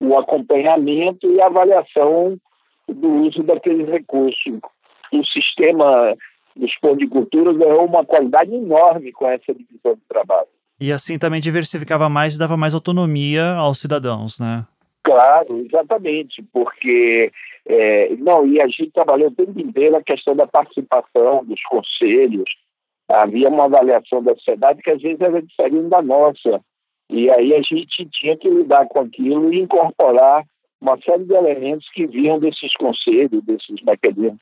o 0.00 0.16
acompanhamento 0.16 1.30
e 1.30 1.40
a 1.42 1.46
avaliação 1.46 2.38
do 2.88 3.08
uso 3.26 3.42
daqueles 3.42 3.88
recursos. 3.88 4.60
O 5.12 5.24
sistema 5.26 6.16
dos 6.56 6.74
pontos 6.78 6.98
de 6.98 7.06
cultura 7.08 7.52
ganhou 7.52 7.84
uma 7.84 8.04
qualidade 8.04 8.54
enorme 8.54 9.12
com 9.12 9.28
essa 9.28 9.52
divisão 9.54 9.94
de 9.94 10.02
trabalho. 10.08 10.48
E 10.80 10.92
assim 10.92 11.18
também 11.18 11.40
diversificava 11.40 12.08
mais 12.08 12.34
e 12.34 12.38
dava 12.38 12.56
mais 12.56 12.74
autonomia 12.74 13.54
aos 13.54 13.80
cidadãos, 13.80 14.38
né? 14.38 14.66
Claro, 15.02 15.58
exatamente, 15.60 16.42
porque 16.52 17.30
é, 17.66 18.14
não, 18.16 18.46
e 18.46 18.60
a 18.60 18.66
gente 18.66 18.90
trabalhou 18.90 19.28
o 19.28 19.34
tempo 19.34 19.58
inteiro 19.60 19.96
a 19.96 20.02
questão 20.02 20.34
da 20.34 20.46
participação 20.46 21.44
dos 21.44 21.62
conselhos. 21.64 22.48
Havia 23.08 23.48
uma 23.48 23.64
avaliação 23.64 24.22
da 24.22 24.34
sociedade 24.34 24.82
que 24.82 24.90
às 24.90 25.00
vezes 25.00 25.20
era 25.20 25.42
diferente 25.42 25.88
da 25.88 26.00
nossa. 26.00 26.60
E 27.10 27.30
aí 27.30 27.54
a 27.54 27.60
gente 27.60 28.08
tinha 28.10 28.36
que 28.36 28.48
lidar 28.48 28.86
com 28.86 29.00
aquilo 29.00 29.52
e 29.52 29.60
incorporar 29.60 30.44
uma 30.84 30.98
série 31.00 31.24
de 31.24 31.34
elementos 31.34 31.88
que 31.90 32.06
vinham 32.06 32.38
desses 32.38 32.72
conselhos, 32.74 33.42
desses 33.44 33.82
mecanismos 33.82 34.38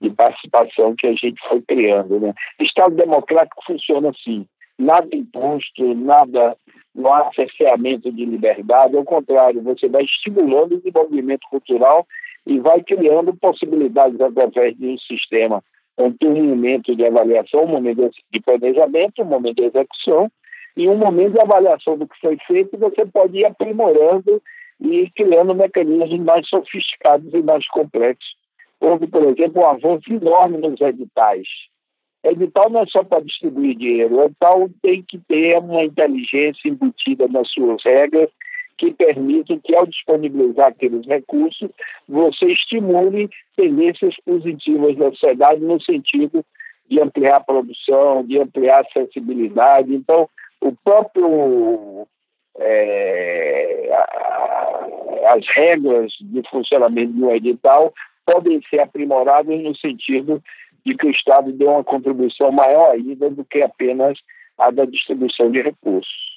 de 0.00 0.10
participação 0.10 0.94
que 0.98 1.06
a 1.06 1.12
gente 1.12 1.40
foi 1.48 1.62
criando. 1.62 2.18
Né? 2.18 2.34
Estado 2.60 2.96
democrático 2.96 3.62
funciona 3.64 4.10
assim: 4.10 4.44
nada 4.76 5.08
imposto, 5.12 5.94
nada 5.94 6.56
não 6.94 7.12
há 7.12 7.30
cerceamento 7.32 8.10
de 8.12 8.24
liberdade, 8.24 8.96
ao 8.96 9.04
contrário, 9.04 9.62
você 9.62 9.88
vai 9.88 10.02
estimulando 10.02 10.74
o 10.74 10.78
desenvolvimento 10.78 11.46
cultural 11.48 12.06
e 12.46 12.58
vai 12.58 12.82
criando 12.82 13.34
possibilidades 13.34 14.20
através 14.20 14.76
de 14.76 14.86
um 14.86 14.98
sistema 14.98 15.62
onde 15.96 16.16
um 16.26 16.48
momento 16.48 16.94
de 16.94 17.06
avaliação, 17.06 17.64
um 17.64 17.68
momento 17.68 18.10
de 18.32 18.40
planejamento, 18.40 19.22
um 19.22 19.26
momento 19.26 19.56
de 19.56 19.66
execução 19.66 20.30
e 20.76 20.88
um 20.88 20.96
momento 20.96 21.34
de 21.34 21.40
avaliação 21.40 21.96
do 21.96 22.08
que 22.08 22.18
foi 22.20 22.36
feito, 22.46 22.76
você 22.76 23.06
pode 23.06 23.38
ir 23.38 23.44
aprimorando 23.44 24.42
e 24.84 25.10
criando 25.10 25.54
mecanismos 25.54 26.20
mais 26.20 26.48
sofisticados 26.48 27.32
e 27.32 27.42
mais 27.42 27.66
complexos. 27.68 28.36
Houve, 28.80 29.06
por 29.06 29.22
exemplo, 29.22 29.62
um 29.62 29.66
avanço 29.66 30.12
enorme 30.12 30.58
nos 30.58 30.80
editais 30.80 31.48
Edital 32.24 32.70
não 32.70 32.80
é 32.80 32.86
só 32.86 33.04
para 33.04 33.22
distribuir 33.22 33.76
dinheiro, 33.76 34.22
edital 34.22 34.70
tem 34.82 35.02
que 35.02 35.18
ter 35.28 35.58
uma 35.58 35.84
inteligência 35.84 36.68
embutida 36.68 37.28
nas 37.28 37.50
suas 37.50 37.84
regras 37.84 38.30
que 38.78 38.92
permitam 38.92 39.60
que, 39.62 39.74
ao 39.76 39.86
disponibilizar 39.86 40.68
aqueles 40.68 41.06
recursos, 41.06 41.70
você 42.08 42.46
estimule 42.46 43.28
tendências 43.56 44.16
positivas 44.24 44.96
da 44.96 45.10
sociedade 45.10 45.60
no 45.60 45.80
sentido 45.82 46.44
de 46.88 47.00
ampliar 47.00 47.36
a 47.36 47.40
produção, 47.40 48.24
de 48.24 48.38
ampliar 48.38 48.78
a 48.78 48.80
acessibilidade. 48.80 49.94
Então, 49.94 50.28
o 50.62 50.72
próprio 50.82 52.06
é, 52.58 53.90
as 55.26 55.44
regras 55.54 56.12
de 56.20 56.42
funcionamento 56.50 57.12
do 57.12 57.30
edital 57.30 57.92
podem 58.26 58.60
ser 58.68 58.80
aprimoradas 58.80 59.62
no 59.62 59.76
sentido 59.76 60.42
de 60.84 60.94
que 60.96 61.06
o 61.06 61.10
Estado 61.10 61.52
dê 61.52 61.64
uma 61.64 61.84
contribuição 61.84 62.52
maior 62.52 62.92
ainda 62.92 63.30
do 63.30 63.44
que 63.44 63.62
apenas 63.62 64.18
a 64.58 64.70
da 64.70 64.84
distribuição 64.84 65.50
de 65.50 65.62
recursos. 65.62 66.34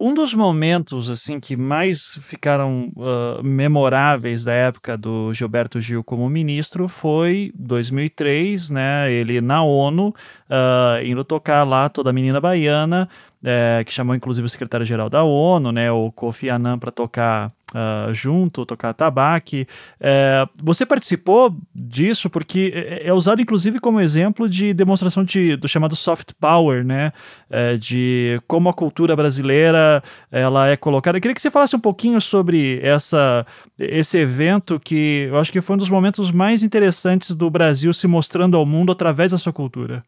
Um 0.00 0.14
dos 0.14 0.32
momentos 0.32 1.10
assim 1.10 1.40
que 1.40 1.56
mais 1.56 2.16
ficaram 2.22 2.92
uh, 2.96 3.42
memoráveis 3.42 4.44
da 4.44 4.52
época 4.52 4.96
do 4.96 5.34
Gilberto 5.34 5.80
Gil 5.80 6.04
como 6.04 6.28
ministro 6.28 6.86
foi 6.86 7.50
2003, 7.56 8.70
né? 8.70 9.10
Ele 9.10 9.40
na 9.40 9.64
ONU 9.64 10.10
uh, 10.10 11.04
indo 11.04 11.24
tocar 11.24 11.64
lá 11.64 11.88
toda 11.88 12.10
a 12.10 12.12
menina 12.12 12.40
baiana, 12.40 13.08
é, 13.44 13.82
que 13.84 13.92
chamou 13.92 14.14
inclusive 14.14 14.46
o 14.46 14.48
secretário-geral 14.48 15.08
da 15.08 15.22
ONU, 15.22 15.70
né? 15.72 15.90
O 15.90 16.10
Kofi 16.10 16.48
Annan 16.48 16.78
para 16.78 16.90
tocar 16.90 17.52
uh, 17.74 18.12
junto, 18.12 18.66
tocar 18.66 18.92
tabaque. 18.94 19.66
É, 20.00 20.46
você 20.60 20.84
participou 20.84 21.54
disso 21.74 22.28
porque 22.28 22.72
é, 22.74 23.08
é, 23.08 23.12
usado 23.12 23.40
inclusive 23.40 23.78
como 23.78 24.00
exemplo 24.00 24.48
de 24.48 24.74
demonstração 24.74 25.24
de, 25.24 25.56
do 25.56 25.68
chamado 25.68 25.94
soft 25.94 26.32
power, 26.40 26.84
né? 26.84 27.12
É, 27.50 27.76
de 27.76 28.40
como 28.46 28.68
a 28.68 28.74
cultura 28.74 29.14
brasileira 29.14 30.02
ela 30.30 30.68
é 30.68 30.76
colocada. 30.76 31.18
Eu 31.18 31.22
queria 31.22 31.34
que 31.34 31.42
você 31.42 31.50
falasse 31.50 31.76
um 31.76 31.80
pouquinho 31.80 32.20
sobre 32.20 32.80
essa, 32.82 33.46
esse 33.78 34.18
evento 34.18 34.80
que 34.80 35.28
eu 35.30 35.38
acho 35.38 35.52
que 35.52 35.60
foi 35.60 35.74
um 35.74 35.78
dos 35.78 35.90
momentos 35.90 36.30
mais 36.30 36.62
interessantes 36.62 37.34
do 37.34 37.48
Brasil 37.48 37.92
se 37.92 38.06
mostrando 38.06 38.56
ao 38.56 38.66
mundo 38.66 38.92
através 38.92 39.30
da 39.30 39.38
sua 39.38 39.52
cultura. 39.52 40.02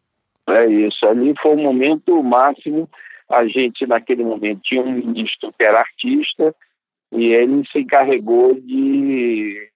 É 0.49 0.67
isso, 0.67 1.07
ali 1.07 1.33
foi 1.41 1.55
o 1.55 1.63
momento 1.63 2.21
máximo. 2.23 2.89
A 3.31 3.47
gente, 3.47 3.87
naquele 3.87 4.25
momento, 4.25 4.61
tinha 4.63 4.83
um 4.83 4.93
ministro 4.93 5.53
que 5.57 5.65
era 5.65 5.79
artista, 5.79 6.55
e 7.13 7.33
ele 7.33 7.65
se 7.71 7.81
encarregou 7.81 8.55
de, 8.55 9.71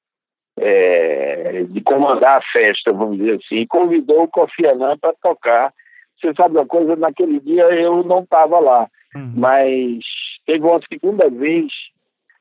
é, 0.58 1.64
de 1.64 1.80
comandar 1.82 2.38
a 2.38 2.52
festa, 2.52 2.92
vamos 2.92 3.18
dizer 3.18 3.40
assim, 3.44 3.56
e 3.56 3.66
convidou 3.66 4.24
o 4.24 4.28
Kofi 4.28 4.66
Annan 4.66 4.96
para 4.98 5.14
tocar. 5.14 5.72
Você 6.20 6.32
sabe 6.34 6.56
uma 6.56 6.66
coisa, 6.66 6.96
naquele 6.96 7.40
dia 7.40 7.64
eu 7.64 8.04
não 8.04 8.20
estava 8.20 8.58
lá, 8.58 8.88
uhum. 9.14 9.32
mas 9.36 10.04
teve 10.46 10.64
uma 10.64 10.80
segunda 10.90 11.28
vez 11.28 11.66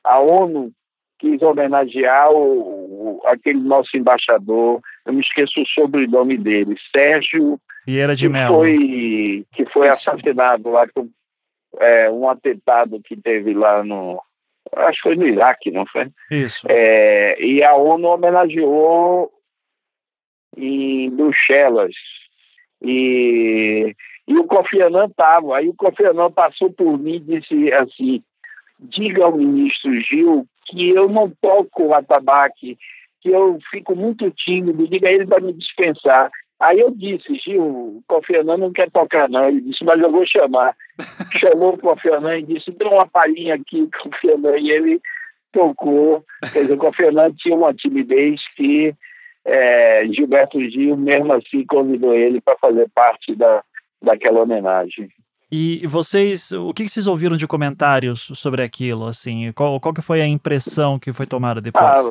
a 0.04 0.20
ONU 0.20 0.70
quis 1.18 1.40
homenagear 1.42 2.30
o, 2.30 3.18
o, 3.18 3.22
aquele 3.26 3.60
nosso 3.60 3.96
embaixador, 3.96 4.80
eu 5.06 5.12
me 5.12 5.20
esqueço 5.20 5.60
o 5.60 5.66
sobrenome 5.66 6.36
dele, 6.36 6.76
Sérgio 6.94 7.58
Vieira 7.86 8.16
de 8.16 8.28
Mello. 8.28 8.56
Foi, 8.56 9.46
que 9.52 9.66
foi 9.66 9.88
assassinado 9.88 10.70
lá 10.70 10.86
com 10.88 11.08
é, 11.80 12.10
um 12.10 12.28
atentado 12.28 13.00
que 13.02 13.16
teve 13.16 13.52
lá 13.52 13.82
no, 13.82 14.22
acho 14.76 15.02
que 15.02 15.08
foi 15.08 15.16
no 15.16 15.26
Iraque, 15.26 15.70
não 15.70 15.86
foi? 15.86 16.08
Isso. 16.30 16.66
É, 16.68 17.40
e 17.42 17.62
a 17.62 17.74
ONU 17.74 18.08
homenageou 18.08 19.30
em 20.56 21.10
Bruxelas. 21.10 21.94
E, 22.82 23.94
e 24.26 24.36
o 24.36 24.44
Kofi 24.44 24.80
Annan 24.82 25.06
estava. 25.06 25.56
Aí 25.56 25.68
o 25.68 25.74
Kofi 25.74 26.04
Annan 26.04 26.30
passou 26.30 26.72
por 26.72 26.98
mim 26.98 27.16
e 27.16 27.20
disse 27.20 27.72
assim: 27.72 28.22
diga 28.78 29.24
ao 29.24 29.36
ministro 29.36 29.92
Gil 30.00 30.46
que 30.66 30.90
eu 30.90 31.08
não 31.08 31.30
toco 31.40 31.84
o 31.84 31.94
atabaque, 31.94 32.78
que 33.20 33.28
eu 33.28 33.58
fico 33.70 33.94
muito 33.94 34.30
tímido, 34.30 34.88
diga 34.88 35.10
ele 35.10 35.26
para 35.26 35.42
me 35.42 35.52
dispensar. 35.52 36.30
Aí 36.60 36.80
eu 36.80 36.90
disse, 36.90 37.34
Gil, 37.36 37.62
o 37.62 38.40
Annan 38.40 38.56
não 38.56 38.72
quer 38.72 38.90
tocar 38.90 39.28
não. 39.28 39.48
Ele 39.48 39.60
disse, 39.60 39.84
mas 39.84 40.00
eu 40.00 40.10
vou 40.10 40.24
chamar. 40.26 40.76
Chamou 41.38 41.78
o 41.82 42.14
Annan 42.14 42.38
e 42.38 42.42
disse, 42.42 42.70
dê 42.70 42.84
uma 42.84 43.06
palhinha 43.06 43.54
aqui, 43.54 43.88
Annan. 44.32 44.56
E 44.58 44.70
ele 44.70 45.00
tocou. 45.52 46.24
Quer 46.52 46.62
dizer, 46.62 46.78
o 46.78 47.08
Annan 47.08 47.32
tinha 47.32 47.56
uma 47.56 47.74
timidez 47.74 48.40
que 48.56 48.94
é, 49.44 50.06
Gilberto 50.08 50.58
Gil, 50.70 50.96
mesmo 50.96 51.32
assim, 51.34 51.66
convidou 51.66 52.14
ele 52.14 52.40
para 52.40 52.56
fazer 52.58 52.88
parte 52.94 53.34
da, 53.34 53.62
daquela 54.00 54.42
homenagem. 54.42 55.10
E 55.50 55.86
vocês, 55.86 56.50
o 56.52 56.72
que 56.72 56.88
vocês 56.88 57.06
ouviram 57.06 57.36
de 57.36 57.46
comentários 57.46 58.30
sobre 58.34 58.62
aquilo, 58.62 59.06
assim? 59.06 59.52
Qual, 59.52 59.78
qual 59.78 59.94
que 59.94 60.02
foi 60.02 60.20
a 60.20 60.26
impressão 60.26 60.98
que 60.98 61.12
foi 61.12 61.26
tomada 61.26 61.60
depois? 61.60 61.84
Ah, 61.84 62.10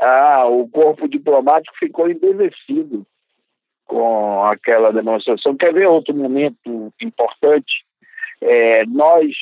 ah, 0.00 0.46
o 0.46 0.66
corpo 0.68 1.06
diplomático 1.06 1.76
ficou 1.78 2.08
embevecido 2.08 3.06
com 3.84 4.44
aquela 4.44 4.92
demonstração. 4.92 5.56
Quer 5.56 5.74
ver 5.74 5.88
outro 5.88 6.14
momento 6.14 6.92
importante? 7.02 7.84
É, 8.40 8.86
nós, 8.86 9.34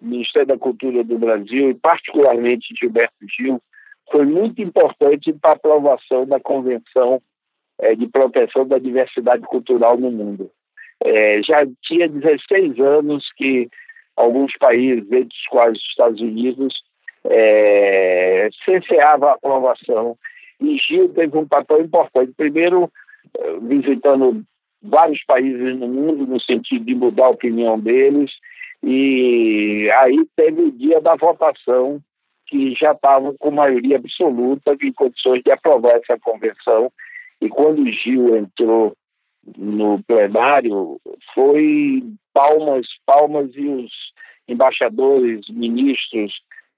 Ministério 0.00 0.48
da 0.48 0.58
Cultura 0.58 1.04
do 1.04 1.16
Brasil, 1.16 1.70
e 1.70 1.74
particularmente 1.74 2.74
Gilberto 2.76 3.14
Gil, 3.36 3.62
foi 4.10 4.26
muito 4.26 4.60
importante 4.60 5.32
para 5.32 5.50
a 5.50 5.54
aprovação 5.54 6.26
da 6.26 6.40
Convenção 6.40 7.22
é, 7.78 7.94
de 7.94 8.08
Proteção 8.08 8.66
da 8.66 8.78
Diversidade 8.78 9.42
Cultural 9.42 9.96
no 9.96 10.10
Mundo. 10.10 10.50
É, 11.04 11.40
já 11.42 11.64
tinha 11.82 12.08
16 12.08 12.80
anos 12.80 13.30
que 13.36 13.68
alguns 14.16 14.52
países, 14.58 15.04
entre 15.12 15.36
os 15.36 15.46
quais 15.48 15.76
os 15.76 15.84
Estados 15.88 16.20
Unidos, 16.20 16.82
é, 17.24 18.48
a 19.00 19.32
aprovação. 19.32 20.16
E 20.60 20.76
Gil 20.78 21.08
teve 21.10 21.36
um 21.36 21.46
papel 21.46 21.82
importante. 21.82 22.32
Primeiro, 22.36 22.90
eh, 23.36 23.58
visitando 23.62 24.44
vários 24.82 25.22
países 25.24 25.76
no 25.78 25.88
mundo, 25.88 26.26
no 26.26 26.40
sentido 26.40 26.84
de 26.84 26.94
mudar 26.94 27.26
a 27.26 27.30
opinião 27.30 27.78
deles. 27.78 28.30
E 28.82 29.90
aí 29.98 30.26
teve 30.36 30.62
o 30.62 30.72
dia 30.72 31.00
da 31.00 31.14
votação, 31.16 32.00
que 32.46 32.74
já 32.74 32.92
estavam 32.92 33.34
com 33.38 33.50
maioria 33.50 33.96
absoluta 33.96 34.76
em 34.80 34.92
condições 34.92 35.42
de 35.42 35.52
aprovar 35.52 35.92
essa 35.92 36.18
convenção. 36.18 36.92
E 37.40 37.48
quando 37.48 37.90
Gil 37.90 38.36
entrou 38.36 38.94
no 39.56 40.02
plenário, 40.04 41.00
foi 41.34 42.02
palmas, 42.32 42.86
palmas 43.06 43.50
e 43.54 43.66
os 43.66 43.90
embaixadores, 44.48 45.48
ministros 45.48 46.32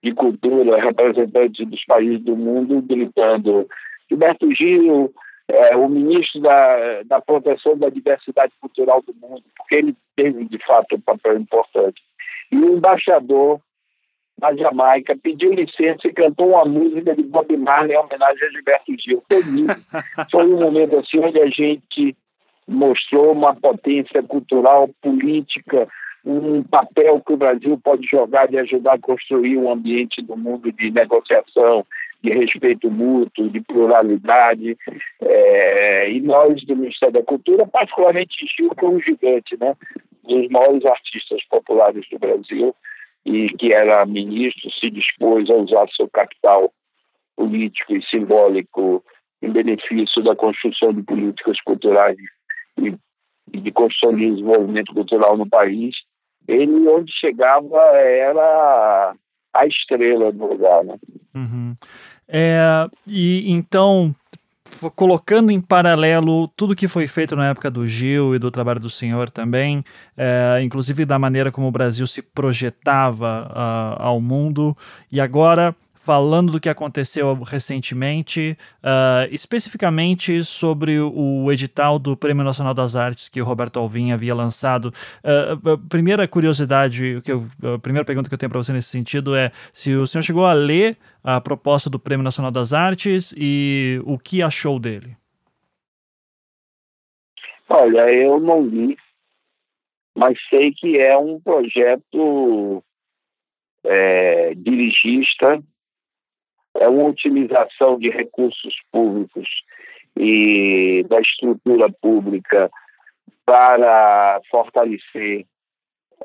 de 0.05 0.13
cultura, 0.13 0.81
representantes 0.81 1.67
dos 1.67 1.83
países 1.87 2.21
do 2.21 2.37
mundo 2.37 2.83
gritando 2.83 3.67
Gilberto 4.09 4.55
Gil, 4.55 5.13
é, 5.49 5.75
o 5.77 5.89
ministro 5.89 6.43
da, 6.43 7.03
da 7.05 7.21
proteção 7.23 7.77
da 7.77 7.89
diversidade 7.89 8.53
cultural 8.61 9.03
do 9.03 9.15
mundo, 9.15 9.43
porque 9.57 9.77
ele 9.77 9.97
teve 10.15 10.45
de 10.45 10.59
fato 10.65 10.97
um 10.97 11.01
papel 11.01 11.39
importante. 11.39 12.03
E 12.53 12.57
o 12.57 12.77
embaixador 12.77 13.61
na 14.39 14.55
Jamaica 14.55 15.17
pediu 15.17 15.55
licença 15.55 16.07
e 16.07 16.13
cantou 16.13 16.49
uma 16.51 16.67
música 16.67 17.15
de 17.15 17.23
Bob 17.23 17.57
Marley 17.57 17.97
em 17.97 17.99
homenagem 17.99 18.47
a 18.47 18.51
Gilberto 18.51 18.93
Gil. 18.99 19.23
Foi. 19.31 19.43
Foi 20.31 20.53
um 20.53 20.61
momento 20.61 20.99
assim 20.99 21.19
onde 21.19 21.41
a 21.41 21.47
gente 21.47 22.15
mostrou 22.69 23.33
uma 23.33 23.55
potência 23.55 24.23
cultural, 24.23 24.89
política, 25.01 25.89
um 26.25 26.63
papel 26.63 27.21
que 27.21 27.33
o 27.33 27.37
Brasil 27.37 27.79
pode 27.83 28.07
jogar 28.07 28.49
de 28.49 28.59
ajudar 28.59 28.95
a 28.95 28.99
construir 28.99 29.57
um 29.57 29.71
ambiente 29.71 30.23
do 30.23 30.37
mundo 30.37 30.73
de 30.73 30.91
negociação, 30.91 31.85
de 32.23 32.31
respeito 32.31 32.91
mútuo, 32.91 33.51
de 33.51 33.61
pluralidade. 33.61 34.77
É, 35.21 36.11
e 36.11 36.21
nós, 36.21 36.65
do 36.65 36.77
Ministério 36.77 37.13
da 37.13 37.23
Cultura, 37.23 37.67
particularmente 37.67 38.47
Gil, 38.57 38.71
que 38.71 38.85
é 38.85 38.89
um 38.89 39.01
gigante, 39.01 39.57
né? 39.61 39.77
dos 40.23 40.49
maiores 40.49 40.85
artistas 40.87 41.45
populares 41.51 42.05
do 42.11 42.19
Brasil, 42.19 42.75
e 43.27 43.49
que 43.51 43.73
era 43.73 44.05
ministro, 44.07 44.71
se 44.73 44.91
dispôs 44.91 45.49
a 45.51 45.55
usar 45.55 45.87
seu 45.91 46.09
capital 46.09 46.73
político 47.37 47.95
e 47.95 48.03
simbólico 48.05 49.05
em 49.43 49.51
benefício 49.51 50.23
da 50.23 50.35
construção 50.35 50.93
de 50.93 51.03
políticas 51.03 51.61
culturais 51.61 52.17
e, 52.79 52.95
de 53.49 53.73
construção 53.73 54.15
de 54.15 54.31
desenvolvimento 54.31 54.93
cultural 54.93 55.37
no 55.37 55.49
país. 55.49 55.95
Ele, 56.47 56.89
onde 56.89 57.13
chegava, 57.13 57.81
era 57.97 59.15
a 59.55 59.67
estrela 59.67 60.33
do 60.33 60.47
lugar, 60.47 60.85
né? 60.85 60.97
Uhum. 61.35 61.75
É, 62.29 62.89
e 63.07 63.51
então, 63.53 64.15
colocando 64.95 65.51
em 65.51 65.61
paralelo 65.61 66.49
tudo 66.49 66.75
que 66.75 66.89
foi 66.89 67.07
feito 67.07 67.37
na 67.37 67.51
época 67.51 67.71
do 67.71 67.87
Gil 67.87 68.35
e 68.35 68.39
do 68.39 68.51
trabalho 68.51 68.81
do 68.81 68.91
senhor 68.91 69.31
também, 69.31 69.85
é, 70.17 70.61
inclusive 70.63 71.05
da 71.05 71.19
maneira 71.19 71.53
como 71.53 71.69
o 71.69 71.73
Brasil 71.73 72.07
se 72.07 72.23
projetava 72.23 73.49
uh, 73.51 74.03
ao 74.03 74.21
mundo, 74.21 74.75
e 75.11 75.21
agora 75.21 75.75
falando 76.05 76.53
do 76.53 76.61
que 76.61 76.69
aconteceu 76.69 77.33
recentemente, 77.43 78.59
uh, 78.83 79.27
especificamente 79.33 80.45
sobre 80.45 81.01
o 81.01 81.51
edital 81.51 81.99
do 81.99 82.15
Prêmio 82.15 82.45
Nacional 82.45 82.75
das 82.75 82.95
Artes 82.95 83.31
que 83.31 83.41
o 83.41 83.45
Roberto 83.45 83.79
Alvim 83.79 84.13
havia 84.13 84.35
lançado. 84.35 84.93
Uh, 85.25 85.71
a 85.71 85.79
primeira 85.89 86.29
curiosidade, 86.29 87.23
que 87.25 87.33
eu, 87.33 87.47
a 87.75 87.79
primeira 87.79 88.05
pergunta 88.05 88.29
que 88.29 88.35
eu 88.35 88.39
tenho 88.39 88.51
para 88.51 88.63
você 88.63 88.71
nesse 88.71 88.91
sentido 88.91 89.35
é 89.35 89.51
se 89.73 89.95
o 89.95 90.07
senhor 90.07 90.23
chegou 90.23 90.45
a 90.45 90.53
ler 90.53 90.99
a 91.25 91.41
proposta 91.41 91.89
do 91.89 91.99
Prêmio 91.99 92.23
Nacional 92.23 92.51
das 92.51 92.75
Artes 92.75 93.35
e 93.35 93.99
o 94.05 94.19
que 94.19 94.43
achou 94.43 94.79
dele. 94.79 95.17
Olha, 97.67 98.13
eu 98.13 98.39
não 98.39 98.61
li, 98.61 98.95
mas 100.15 100.37
sei 100.51 100.71
que 100.71 100.99
é 100.99 101.17
um 101.17 101.41
projeto 101.41 102.85
é, 103.83 104.55
dirigista 104.55 105.63
é 106.75 106.89
uma 106.89 107.09
utilização 107.09 107.99
de 107.99 108.11
recursos 108.11 108.75
públicos 108.91 109.49
e 110.17 111.05
da 111.09 111.21
estrutura 111.21 111.89
pública 112.01 112.71
para 113.45 114.41
fortalecer 114.51 115.45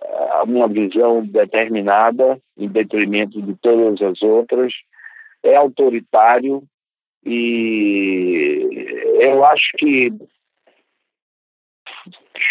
eh, 0.02 0.44
uma 0.46 0.68
visão 0.68 1.26
determinada 1.26 2.40
em 2.58 2.68
detrimento 2.68 3.42
de 3.42 3.56
todas 3.56 4.02
as 4.02 4.22
outras, 4.22 4.74
é 5.44 5.56
autoritário 5.56 6.64
e 7.26 8.68
eu 9.20 9.44
acho 9.44 9.72
que 9.78 10.12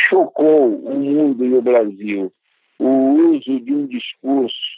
chocou 0.09 0.75
o 0.75 0.99
mundo 0.99 1.45
e 1.45 1.55
o 1.55 1.63
Brasil. 1.63 2.33
O 2.79 2.89
uso 2.89 3.61
de 3.61 3.75
um 3.75 3.87
discurso 3.87 4.78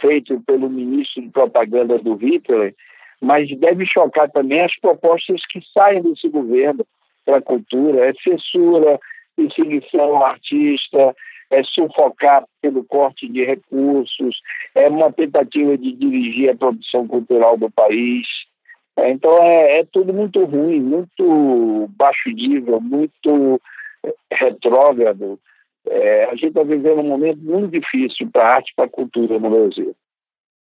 feito 0.00 0.40
pelo 0.46 0.68
ministro 0.68 1.22
de 1.22 1.30
propaganda 1.30 1.98
do 1.98 2.14
Hitler, 2.14 2.74
mas 3.20 3.48
deve 3.58 3.86
chocar 3.86 4.30
também 4.30 4.60
as 4.60 4.78
propostas 4.80 5.40
que 5.46 5.60
saem 5.72 6.02
desse 6.02 6.28
governo 6.28 6.86
para 7.24 7.38
a 7.38 7.42
cultura. 7.42 8.08
É 8.08 8.12
censura, 8.14 8.98
perseguição 9.36 10.00
ao 10.00 10.24
artista, 10.24 11.14
é 11.50 11.62
sufocar 11.62 12.44
pelo 12.60 12.84
corte 12.84 13.28
de 13.28 13.44
recursos, 13.44 14.40
é 14.74 14.88
uma 14.88 15.12
tentativa 15.12 15.76
de 15.78 15.92
dirigir 15.92 16.50
a 16.50 16.56
produção 16.56 17.06
cultural 17.06 17.56
do 17.56 17.70
país. 17.70 18.26
É, 18.98 19.10
então 19.10 19.38
é, 19.42 19.80
é 19.80 19.84
tudo 19.84 20.12
muito 20.12 20.44
ruim, 20.44 20.80
muito 20.80 21.88
baixo 21.96 22.30
nível, 22.30 22.80
muito 22.80 23.60
retrógrado. 24.32 25.38
É, 25.88 26.24
a 26.24 26.34
gente 26.34 26.48
está 26.48 26.62
vivendo 26.62 27.00
um 27.00 27.08
momento 27.08 27.38
muito 27.38 27.68
difícil 27.68 28.28
para 28.30 28.42
a 28.42 28.54
arte 28.56 28.70
e 28.70 28.74
para 28.74 28.86
a 28.86 28.90
cultura 28.90 29.38
no 29.38 29.50
Brasil. 29.50 29.94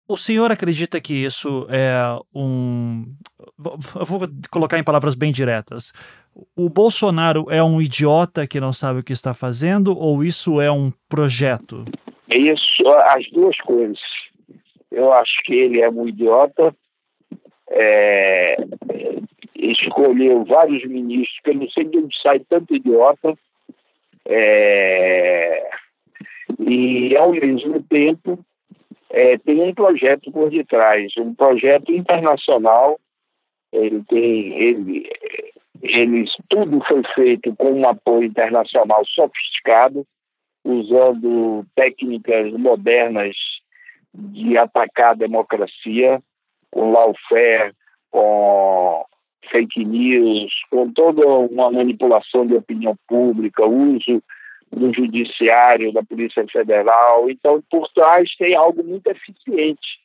O 0.06 0.18
senhor 0.18 0.52
acredita 0.52 1.00
que 1.00 1.14
isso 1.24 1.66
é 1.70 1.94
um. 2.34 3.04
Eu 3.98 4.04
vou 4.04 4.20
colocar 4.50 4.78
em 4.78 4.84
palavras 4.84 5.14
bem 5.14 5.32
diretas. 5.32 5.92
O 6.54 6.68
Bolsonaro 6.68 7.46
é 7.48 7.62
um 7.62 7.80
idiota 7.80 8.46
que 8.46 8.60
não 8.60 8.72
sabe 8.72 9.00
o 9.00 9.02
que 9.02 9.14
está 9.14 9.32
fazendo 9.32 9.96
ou 9.96 10.22
isso 10.22 10.60
é 10.60 10.70
um 10.70 10.92
projeto? 11.08 11.86
Isso, 12.28 12.86
as 13.06 13.30
duas 13.30 13.56
coisas. 13.58 13.98
Eu 14.90 15.10
acho 15.12 15.42
que 15.44 15.54
ele 15.54 15.80
é 15.80 15.88
um 15.88 16.06
idiota. 16.06 16.74
É, 17.70 18.56
escolheu 19.54 20.44
vários 20.44 20.84
ministros, 20.84 21.40
que 21.42 21.50
eu 21.50 21.54
não 21.54 21.70
sei 21.70 21.84
de 21.84 21.96
onde 21.96 22.20
sai 22.20 22.40
tanto 22.40 22.74
idiota. 22.74 23.34
É, 24.26 25.68
e, 26.58 27.16
ao 27.16 27.32
mesmo 27.32 27.82
tempo, 27.82 28.44
é, 29.10 29.38
tem 29.38 29.60
um 29.62 29.74
projeto 29.74 30.30
por 30.32 30.50
detrás, 30.50 31.12
um 31.18 31.34
projeto 31.34 31.92
internacional. 31.92 32.98
Ele 33.72 34.02
tem, 34.08 34.62
ele, 34.62 35.10
eles, 35.82 36.30
tudo 36.48 36.82
foi 36.86 37.02
feito 37.14 37.54
com 37.56 37.72
um 37.72 37.88
apoio 37.88 38.24
internacional 38.24 39.04
sofisticado, 39.06 40.06
usando 40.64 41.66
técnicas 41.74 42.52
modernas 42.52 43.36
de 44.14 44.56
atacar 44.56 45.10
a 45.10 45.14
democracia, 45.14 46.22
com 46.70 46.92
lawfare, 46.92 47.74
com 48.10 49.04
fake 49.50 49.84
news, 49.84 50.52
com 50.70 50.90
toda 50.92 51.26
uma 51.26 51.70
manipulação 51.70 52.46
de 52.46 52.54
opinião 52.54 52.96
pública, 53.08 53.64
uso 53.66 54.22
do 54.72 54.92
Judiciário, 54.92 55.92
da 55.92 56.02
Polícia 56.02 56.44
Federal. 56.50 57.30
Então, 57.30 57.62
por 57.70 57.88
trás 57.94 58.28
tem 58.36 58.54
algo 58.54 58.82
muito 58.82 59.06
eficiente. 59.08 60.02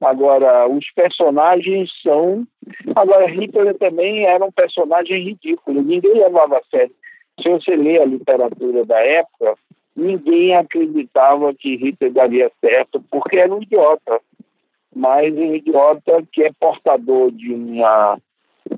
Agora, 0.00 0.68
os 0.68 0.84
personagens 0.92 1.90
são. 2.02 2.46
Agora, 2.94 3.26
Hitler 3.28 3.76
também 3.78 4.26
era 4.26 4.44
um 4.44 4.52
personagem 4.52 5.22
ridículo, 5.24 5.82
ninguém 5.82 6.14
levava 6.14 6.58
a 6.58 6.62
sério. 6.70 6.94
Se 7.42 7.48
você 7.48 7.76
lê 7.76 8.00
a 8.00 8.04
literatura 8.04 8.84
da 8.84 8.98
época, 9.00 9.54
ninguém 9.96 10.54
acreditava 10.54 11.52
que 11.54 11.76
Hitler 11.76 12.12
daria 12.12 12.50
certo, 12.60 13.02
porque 13.10 13.38
era 13.38 13.52
um 13.52 13.62
idiota. 13.62 14.20
mas 14.94 15.32
um 15.36 15.54
idiota 15.54 16.22
que 16.32 16.44
é 16.44 16.50
portador 16.58 17.30
de 17.30 17.52
uma, 17.52 18.18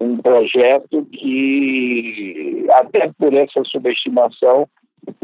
um 0.01 0.17
projeto 0.19 1.07
que, 1.13 2.67
até 2.73 3.11
por 3.19 3.33
essa 3.35 3.63
subestimação, 3.65 4.69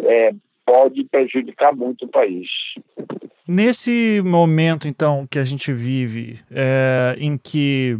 é, 0.02 0.32
pode 0.64 1.04
prejudicar 1.04 1.74
muito 1.74 2.04
o 2.04 2.09
país. 2.09 2.48
Nesse 3.46 4.20
momento, 4.24 4.88
então, 4.88 5.26
que 5.30 5.38
a 5.38 5.44
gente 5.44 5.72
vive, 5.72 6.40
é, 6.50 7.16
em 7.18 7.38
que 7.38 7.96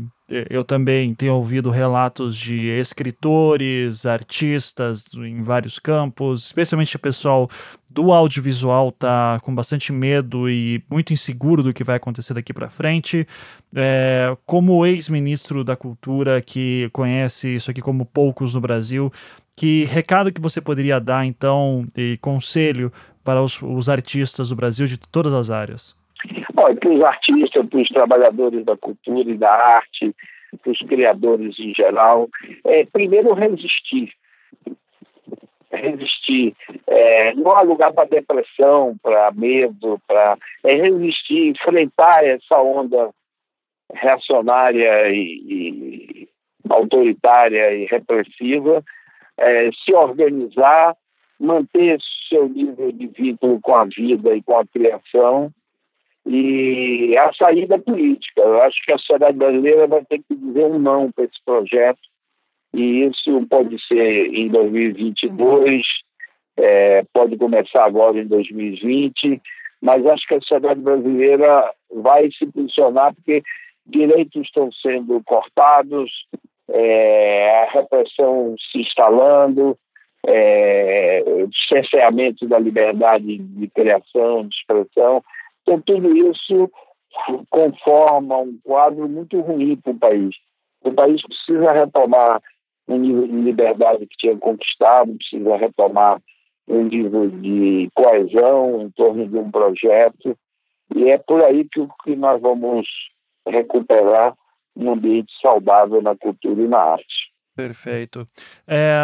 eu 0.51 0.64
também 0.64 1.14
tenho 1.14 1.35
ouvido 1.35 1.70
relatos 1.70 2.37
de 2.37 2.68
escritores, 2.68 4.05
artistas 4.07 5.05
em 5.14 5.43
vários 5.43 5.79
campos, 5.79 6.47
especialmente 6.47 6.97
o 6.97 6.99
pessoal 6.99 7.49
do 7.89 8.12
audiovisual 8.12 8.93
tá 8.93 9.39
com 9.43 9.55
bastante 9.55 9.93
medo 9.93 10.51
e 10.51 10.83
muito 10.91 11.12
inseguro 11.12 11.62
do 11.62 11.72
que 11.72 11.85
vai 11.85 11.97
acontecer 11.97 12.35
daqui 12.35 12.53
para 12.53 12.68
frente. 12.68 13.27
É, 13.74 14.37
como 14.45 14.85
ex-ministro 14.85 15.64
da 15.64 15.77
Cultura 15.77 16.43
que 16.43 16.91
conhece 16.93 17.55
isso 17.55 17.70
aqui 17.70 17.81
como 17.81 18.05
poucos 18.05 18.53
no 18.55 18.61
Brasil, 18.61 19.12
que 19.57 19.85
recado 19.85 20.33
que 20.33 20.41
você 20.41 20.61
poderia 20.61 21.01
dar 21.01 21.24
então 21.24 21.87
e 21.97 22.18
conselho 22.18 22.93
para 23.24 23.43
os, 23.43 23.61
os 23.62 23.89
artistas 23.89 24.51
do 24.51 24.57
Brasil 24.57 24.87
de 24.87 24.99
todas 24.99 25.33
as 25.33 25.51
áreas? 25.51 25.95
Olha, 26.59 26.74
para 26.74 26.90
os 26.90 27.02
artistas, 27.02 27.68
para 27.68 27.80
os 27.80 27.88
trabalhadores 27.88 28.64
da 28.64 28.76
cultura 28.76 29.30
e 29.30 29.36
da 29.36 29.52
arte, 29.52 30.14
para 30.62 30.72
os 30.72 30.78
criadores 30.78 31.59
em 31.59 31.74
geral, 31.74 32.28
é, 32.64 32.84
primeiro 32.86 33.34
resistir. 33.34 34.11
Resistir. 35.70 36.57
É, 36.86 37.34
não 37.34 37.50
há 37.50 37.61
lugar 37.61 37.92
para 37.92 38.09
depressão, 38.09 38.96
para 39.02 39.30
medo, 39.32 40.00
para 40.07 40.38
é 40.64 40.74
resistir, 40.76 41.50
enfrentar 41.50 42.24
essa 42.24 42.59
onda 42.62 43.11
reacionária 43.92 45.11
e, 45.11 45.42
e 45.46 46.28
autoritária 46.70 47.74
e 47.74 47.84
repressiva, 47.84 48.82
é, 49.36 49.70
se 49.72 49.94
organizar, 49.94 50.96
manter 51.38 51.98
seu 52.28 52.48
nível 52.48 52.90
de 52.92 53.09
vínculo 53.09 53.61
com 53.61 53.74
a 53.74 53.84
vida 53.84 54.34
e 54.34 54.42
com 54.42 54.57
a 54.57 54.66
criação 54.66 55.52
e 56.27 57.16
a 57.16 57.33
saída 57.33 57.79
política. 57.79 58.43
Eu 58.43 58.61
acho 58.62 58.77
que 58.85 58.93
a 58.93 58.99
sociedade 58.99 59.39
brasileira 59.39 59.87
vai 59.87 60.05
ter 60.05 60.18
que 60.18 60.35
dizer 60.35 60.64
um 60.66 60.79
não 60.79 61.11
para 61.12 61.24
esse 61.24 61.39
projeto 61.45 62.01
e 62.77 63.05
isso 63.05 63.47
pode 63.49 63.79
ser 63.87 64.27
em 64.35 64.49
2022, 64.49 65.83
é, 66.59 67.03
pode 67.12 67.37
começar 67.39 67.85
agora 67.85 68.18
em 68.18 68.27
2020, 68.27 69.41
mas 69.81 70.05
acho 70.07 70.27
que 70.27 70.35
a 70.35 70.41
sociedade 70.41 70.81
brasileira 70.81 71.70
vai 71.91 72.31
se 72.33 72.45
posicionar 72.47 73.14
porque 73.14 73.43
direitos 73.87 74.43
estão 74.43 74.70
sendo 74.72 75.22
cortados, 75.24 76.11
é, 76.70 77.62
a 77.62 77.70
repressão 77.72 78.55
se 78.70 78.81
instalando, 78.81 79.79
é, 80.27 81.24
cerceamento 81.72 82.47
da 82.47 82.59
liberdade 82.59 83.39
de 83.39 83.68
criação, 83.68 84.47
de 84.47 84.55
expressão. 84.55 85.22
Então, 85.67 85.81
tudo 85.81 86.17
isso 86.17 86.71
conforma 87.51 88.39
um 88.39 88.57
quadro 88.62 89.09
muito 89.09 89.41
ruim 89.41 89.77
para 89.77 89.93
o 89.93 89.99
país. 89.99 90.37
O 90.85 90.93
país 90.93 91.21
precisa 91.23 91.73
retomar 91.73 92.41
um 92.87 92.99
nível 92.99 93.27
de 93.27 93.35
liberdade 93.35 94.07
que 94.07 94.17
tinha 94.17 94.37
conquistado, 94.37 95.12
precisa 95.17 95.57
retomar 95.57 96.23
um 96.69 96.85
nível 96.85 97.29
de 97.29 97.89
coesão 97.95 98.83
em 98.83 98.91
torno 98.91 99.27
de 99.27 99.37
um 99.37 99.51
projeto, 99.51 100.39
e 100.95 101.11
é 101.11 101.19
por 101.19 101.43
aí 101.43 101.64
que, 101.64 101.85
que 102.05 102.14
nós 102.14 102.41
vamos 102.41 102.87
recuperar 103.47 104.37
um 104.77 104.93
ambiente 104.93 105.33
saudável 105.41 106.01
na 106.01 106.14
cultura 106.17 106.62
e 106.62 106.69
na 106.69 106.79
arte. 106.79 107.26
Perfeito. 107.57 108.28
É, 108.68 108.94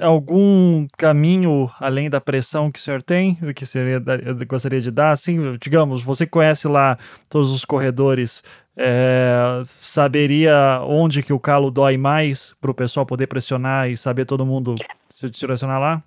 algum 0.00 0.84
caminho 0.98 1.70
além 1.78 2.10
da 2.10 2.20
pressão 2.20 2.72
que 2.72 2.80
o 2.80 2.82
senhor 2.82 3.00
tem, 3.00 3.38
que 3.54 3.64
seria, 3.64 4.02
gostaria 4.48 4.80
de 4.80 4.90
dar? 4.90 5.12
Assim, 5.12 5.56
digamos, 5.60 6.02
você 6.02 6.26
conhece 6.26 6.66
lá 6.66 6.98
todos 7.30 7.52
os 7.52 7.64
corredores, 7.64 8.42
é, 8.76 9.62
saberia 9.64 10.80
onde 10.82 11.22
que 11.22 11.32
o 11.32 11.38
calo 11.38 11.70
dói 11.70 11.96
mais 11.96 12.52
para 12.60 12.72
o 12.72 12.74
pessoal 12.74 13.06
poder 13.06 13.28
pressionar 13.28 13.88
e 13.88 13.96
saber 13.96 14.26
todo 14.26 14.44
mundo 14.44 14.74
se 15.08 15.30
direcionar 15.30 15.78
lá? 15.78 16.02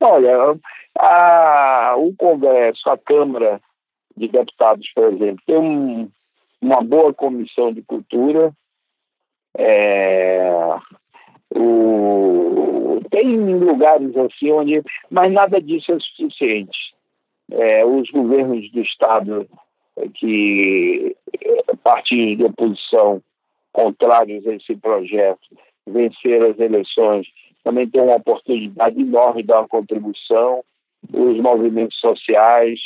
Olha, 0.00 0.36
a, 0.98 1.94
o 1.96 2.14
Congresso, 2.14 2.90
a 2.90 2.98
Câmara 2.98 3.58
de 4.14 4.28
Deputados, 4.28 4.86
por 4.94 5.14
exemplo, 5.14 5.42
tem 5.46 5.56
um, 5.56 6.10
uma 6.60 6.82
boa 6.82 7.14
comissão 7.14 7.72
de 7.72 7.80
cultura, 7.80 8.52
é, 9.56 10.50
o, 11.54 13.01
tem 13.12 13.36
lugares 13.36 14.16
assim 14.16 14.50
onde. 14.50 14.82
Mas 15.08 15.32
nada 15.32 15.60
disso 15.60 15.92
é 15.92 15.98
suficiente. 16.00 16.94
É, 17.50 17.84
os 17.84 18.10
governos 18.10 18.68
do 18.72 18.80
Estado 18.80 19.46
é, 19.96 20.08
que 20.08 21.14
é, 21.40 21.76
partidos 21.84 22.38
de 22.38 22.44
oposição 22.44 23.22
contrários 23.72 24.46
a 24.46 24.54
esse 24.54 24.74
projeto 24.76 25.48
venceram 25.86 26.50
as 26.50 26.58
eleições 26.58 27.26
também 27.62 27.88
tem 27.88 28.02
uma 28.02 28.16
oportunidade 28.16 29.00
enorme 29.00 29.42
de 29.42 29.48
dar 29.48 29.60
uma 29.60 29.68
contribuição, 29.68 30.64
os 31.12 31.36
movimentos 31.38 31.98
sociais. 31.98 32.80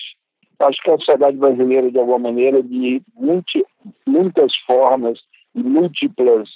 Acho 0.59 0.83
que 0.83 0.91
a 0.91 0.99
sociedade 0.99 1.37
brasileira, 1.37 1.91
de 1.91 1.99
alguma 1.99 2.18
maneira, 2.18 2.62
de 2.62 3.03
muitas 4.07 4.55
formas 4.66 5.18
múltiplas 5.55 6.49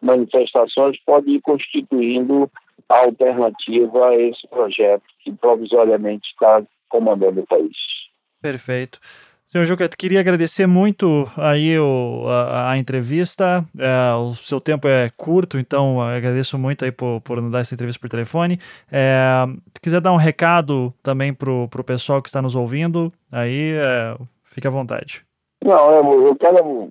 manifestações 0.00 0.98
pode 1.04 1.30
ir 1.30 1.40
constituindo 1.40 2.50
alternativa 2.88 4.08
a 4.08 4.16
esse 4.16 4.46
projeto 4.48 5.04
que 5.20 5.32
provisoriamente 5.32 6.28
está 6.28 6.62
comandando 6.88 7.40
o 7.40 7.46
país. 7.46 7.76
Perfeito. 8.40 8.98
Senhor 9.52 9.66
Juca, 9.66 9.86
queria 9.86 10.20
agradecer 10.20 10.66
muito 10.66 11.30
aí 11.36 11.78
o, 11.78 12.26
a, 12.26 12.70
a 12.70 12.78
entrevista. 12.78 13.62
É, 13.78 14.14
o 14.14 14.34
seu 14.34 14.58
tempo 14.58 14.88
é 14.88 15.10
curto, 15.14 15.58
então 15.58 16.00
agradeço 16.00 16.58
muito 16.58 16.86
aí 16.86 16.90
por, 16.90 17.20
por 17.20 17.38
nos 17.38 17.52
dar 17.52 17.60
essa 17.60 17.74
entrevista 17.74 18.00
por 18.00 18.08
telefone. 18.08 18.58
É, 18.90 19.44
se 19.74 19.80
quiser 19.82 20.00
dar 20.00 20.10
um 20.10 20.16
recado 20.16 20.90
também 21.02 21.34
para 21.34 21.50
o 21.50 21.84
pessoal 21.84 22.22
que 22.22 22.30
está 22.30 22.40
nos 22.40 22.56
ouvindo, 22.56 23.12
aí 23.30 23.74
é, 23.74 24.16
fique 24.46 24.66
à 24.66 24.70
vontade. 24.70 25.22
Não, 25.62 25.92
eu, 25.96 26.28
eu 26.28 26.36
quero 26.36 26.90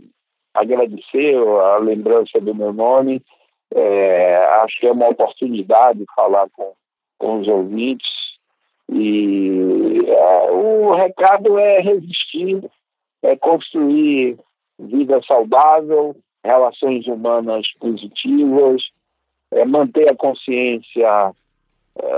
agradecer 0.53 1.35
a 1.35 1.77
lembrança 1.77 2.39
do 2.39 2.53
meu 2.53 2.72
nome. 2.72 3.23
É, 3.73 4.45
acho 4.64 4.80
que 4.80 4.88
é 4.88 4.91
uma 4.91 5.10
oportunidade 5.10 6.03
falar 6.15 6.48
com, 6.49 6.73
com 7.18 7.39
os 7.39 7.48
ouvintes. 7.48 8.10
E 8.91 9.99
é, 10.07 10.52
o 10.52 10.93
recado 10.93 11.57
é 11.57 11.80
resistir, 11.80 12.61
é 13.23 13.35
construir 13.38 14.38
vida 14.77 15.22
saudável, 15.23 16.15
relações 16.43 17.07
humanas 17.07 17.65
positivas, 17.80 18.81
é 19.52 19.64
manter 19.64 20.11
a 20.11 20.15
consciência 20.15 21.31
é, 22.02 22.14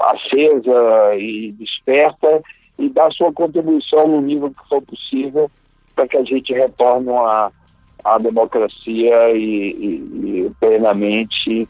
acesa 0.00 1.14
e 1.16 1.52
desperta 1.52 2.42
e 2.78 2.88
dar 2.88 3.12
sua 3.12 3.32
contribuição 3.32 4.08
no 4.08 4.20
nível 4.20 4.50
que 4.50 4.68
for 4.68 4.82
possível 4.82 5.50
para 5.94 6.08
que 6.08 6.16
a 6.16 6.24
gente 6.24 6.52
retorne 6.52 7.10
à, 7.10 7.52
à 8.02 8.18
democracia 8.18 9.30
e, 9.30 9.70
e, 9.72 10.46
e, 10.46 10.52
plenamente 10.58 11.68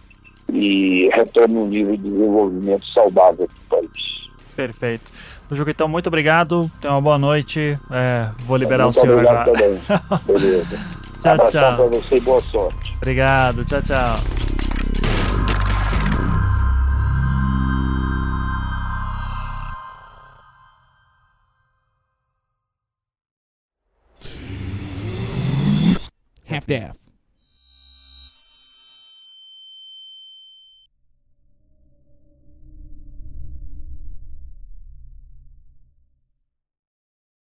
e 0.53 1.09
retorne 1.13 1.57
um 1.57 1.67
nível 1.67 1.97
de 1.97 2.03
desenvolvimento 2.03 2.87
saudável 2.87 3.49
para 3.69 3.79
o 3.79 3.83
país. 3.83 4.31
Perfeito. 4.55 5.11
Juca, 5.51 5.71
então, 5.71 5.89
muito 5.89 6.07
obrigado. 6.07 6.71
Tenha 6.81 6.95
uma 6.95 7.01
boa 7.01 7.19
noite. 7.19 7.79
É, 7.91 8.29
vou 8.47 8.57
liberar 8.57 8.85
muito 8.85 8.99
o 8.99 9.01
senhor 9.01 9.21
agora. 9.21 9.45
Também. 9.45 9.81
Beleza. 10.27 10.81
tchau, 11.23 11.51
tchau. 11.51 11.77
para 11.77 11.87
você 11.87 12.17
e 12.17 12.21
boa 12.21 12.41
sorte. 12.43 12.95
Obrigado. 12.97 13.65
Tchau, 13.65 13.83
tchau. 13.83 14.54
half 26.55 26.67
daff. 26.67 27.04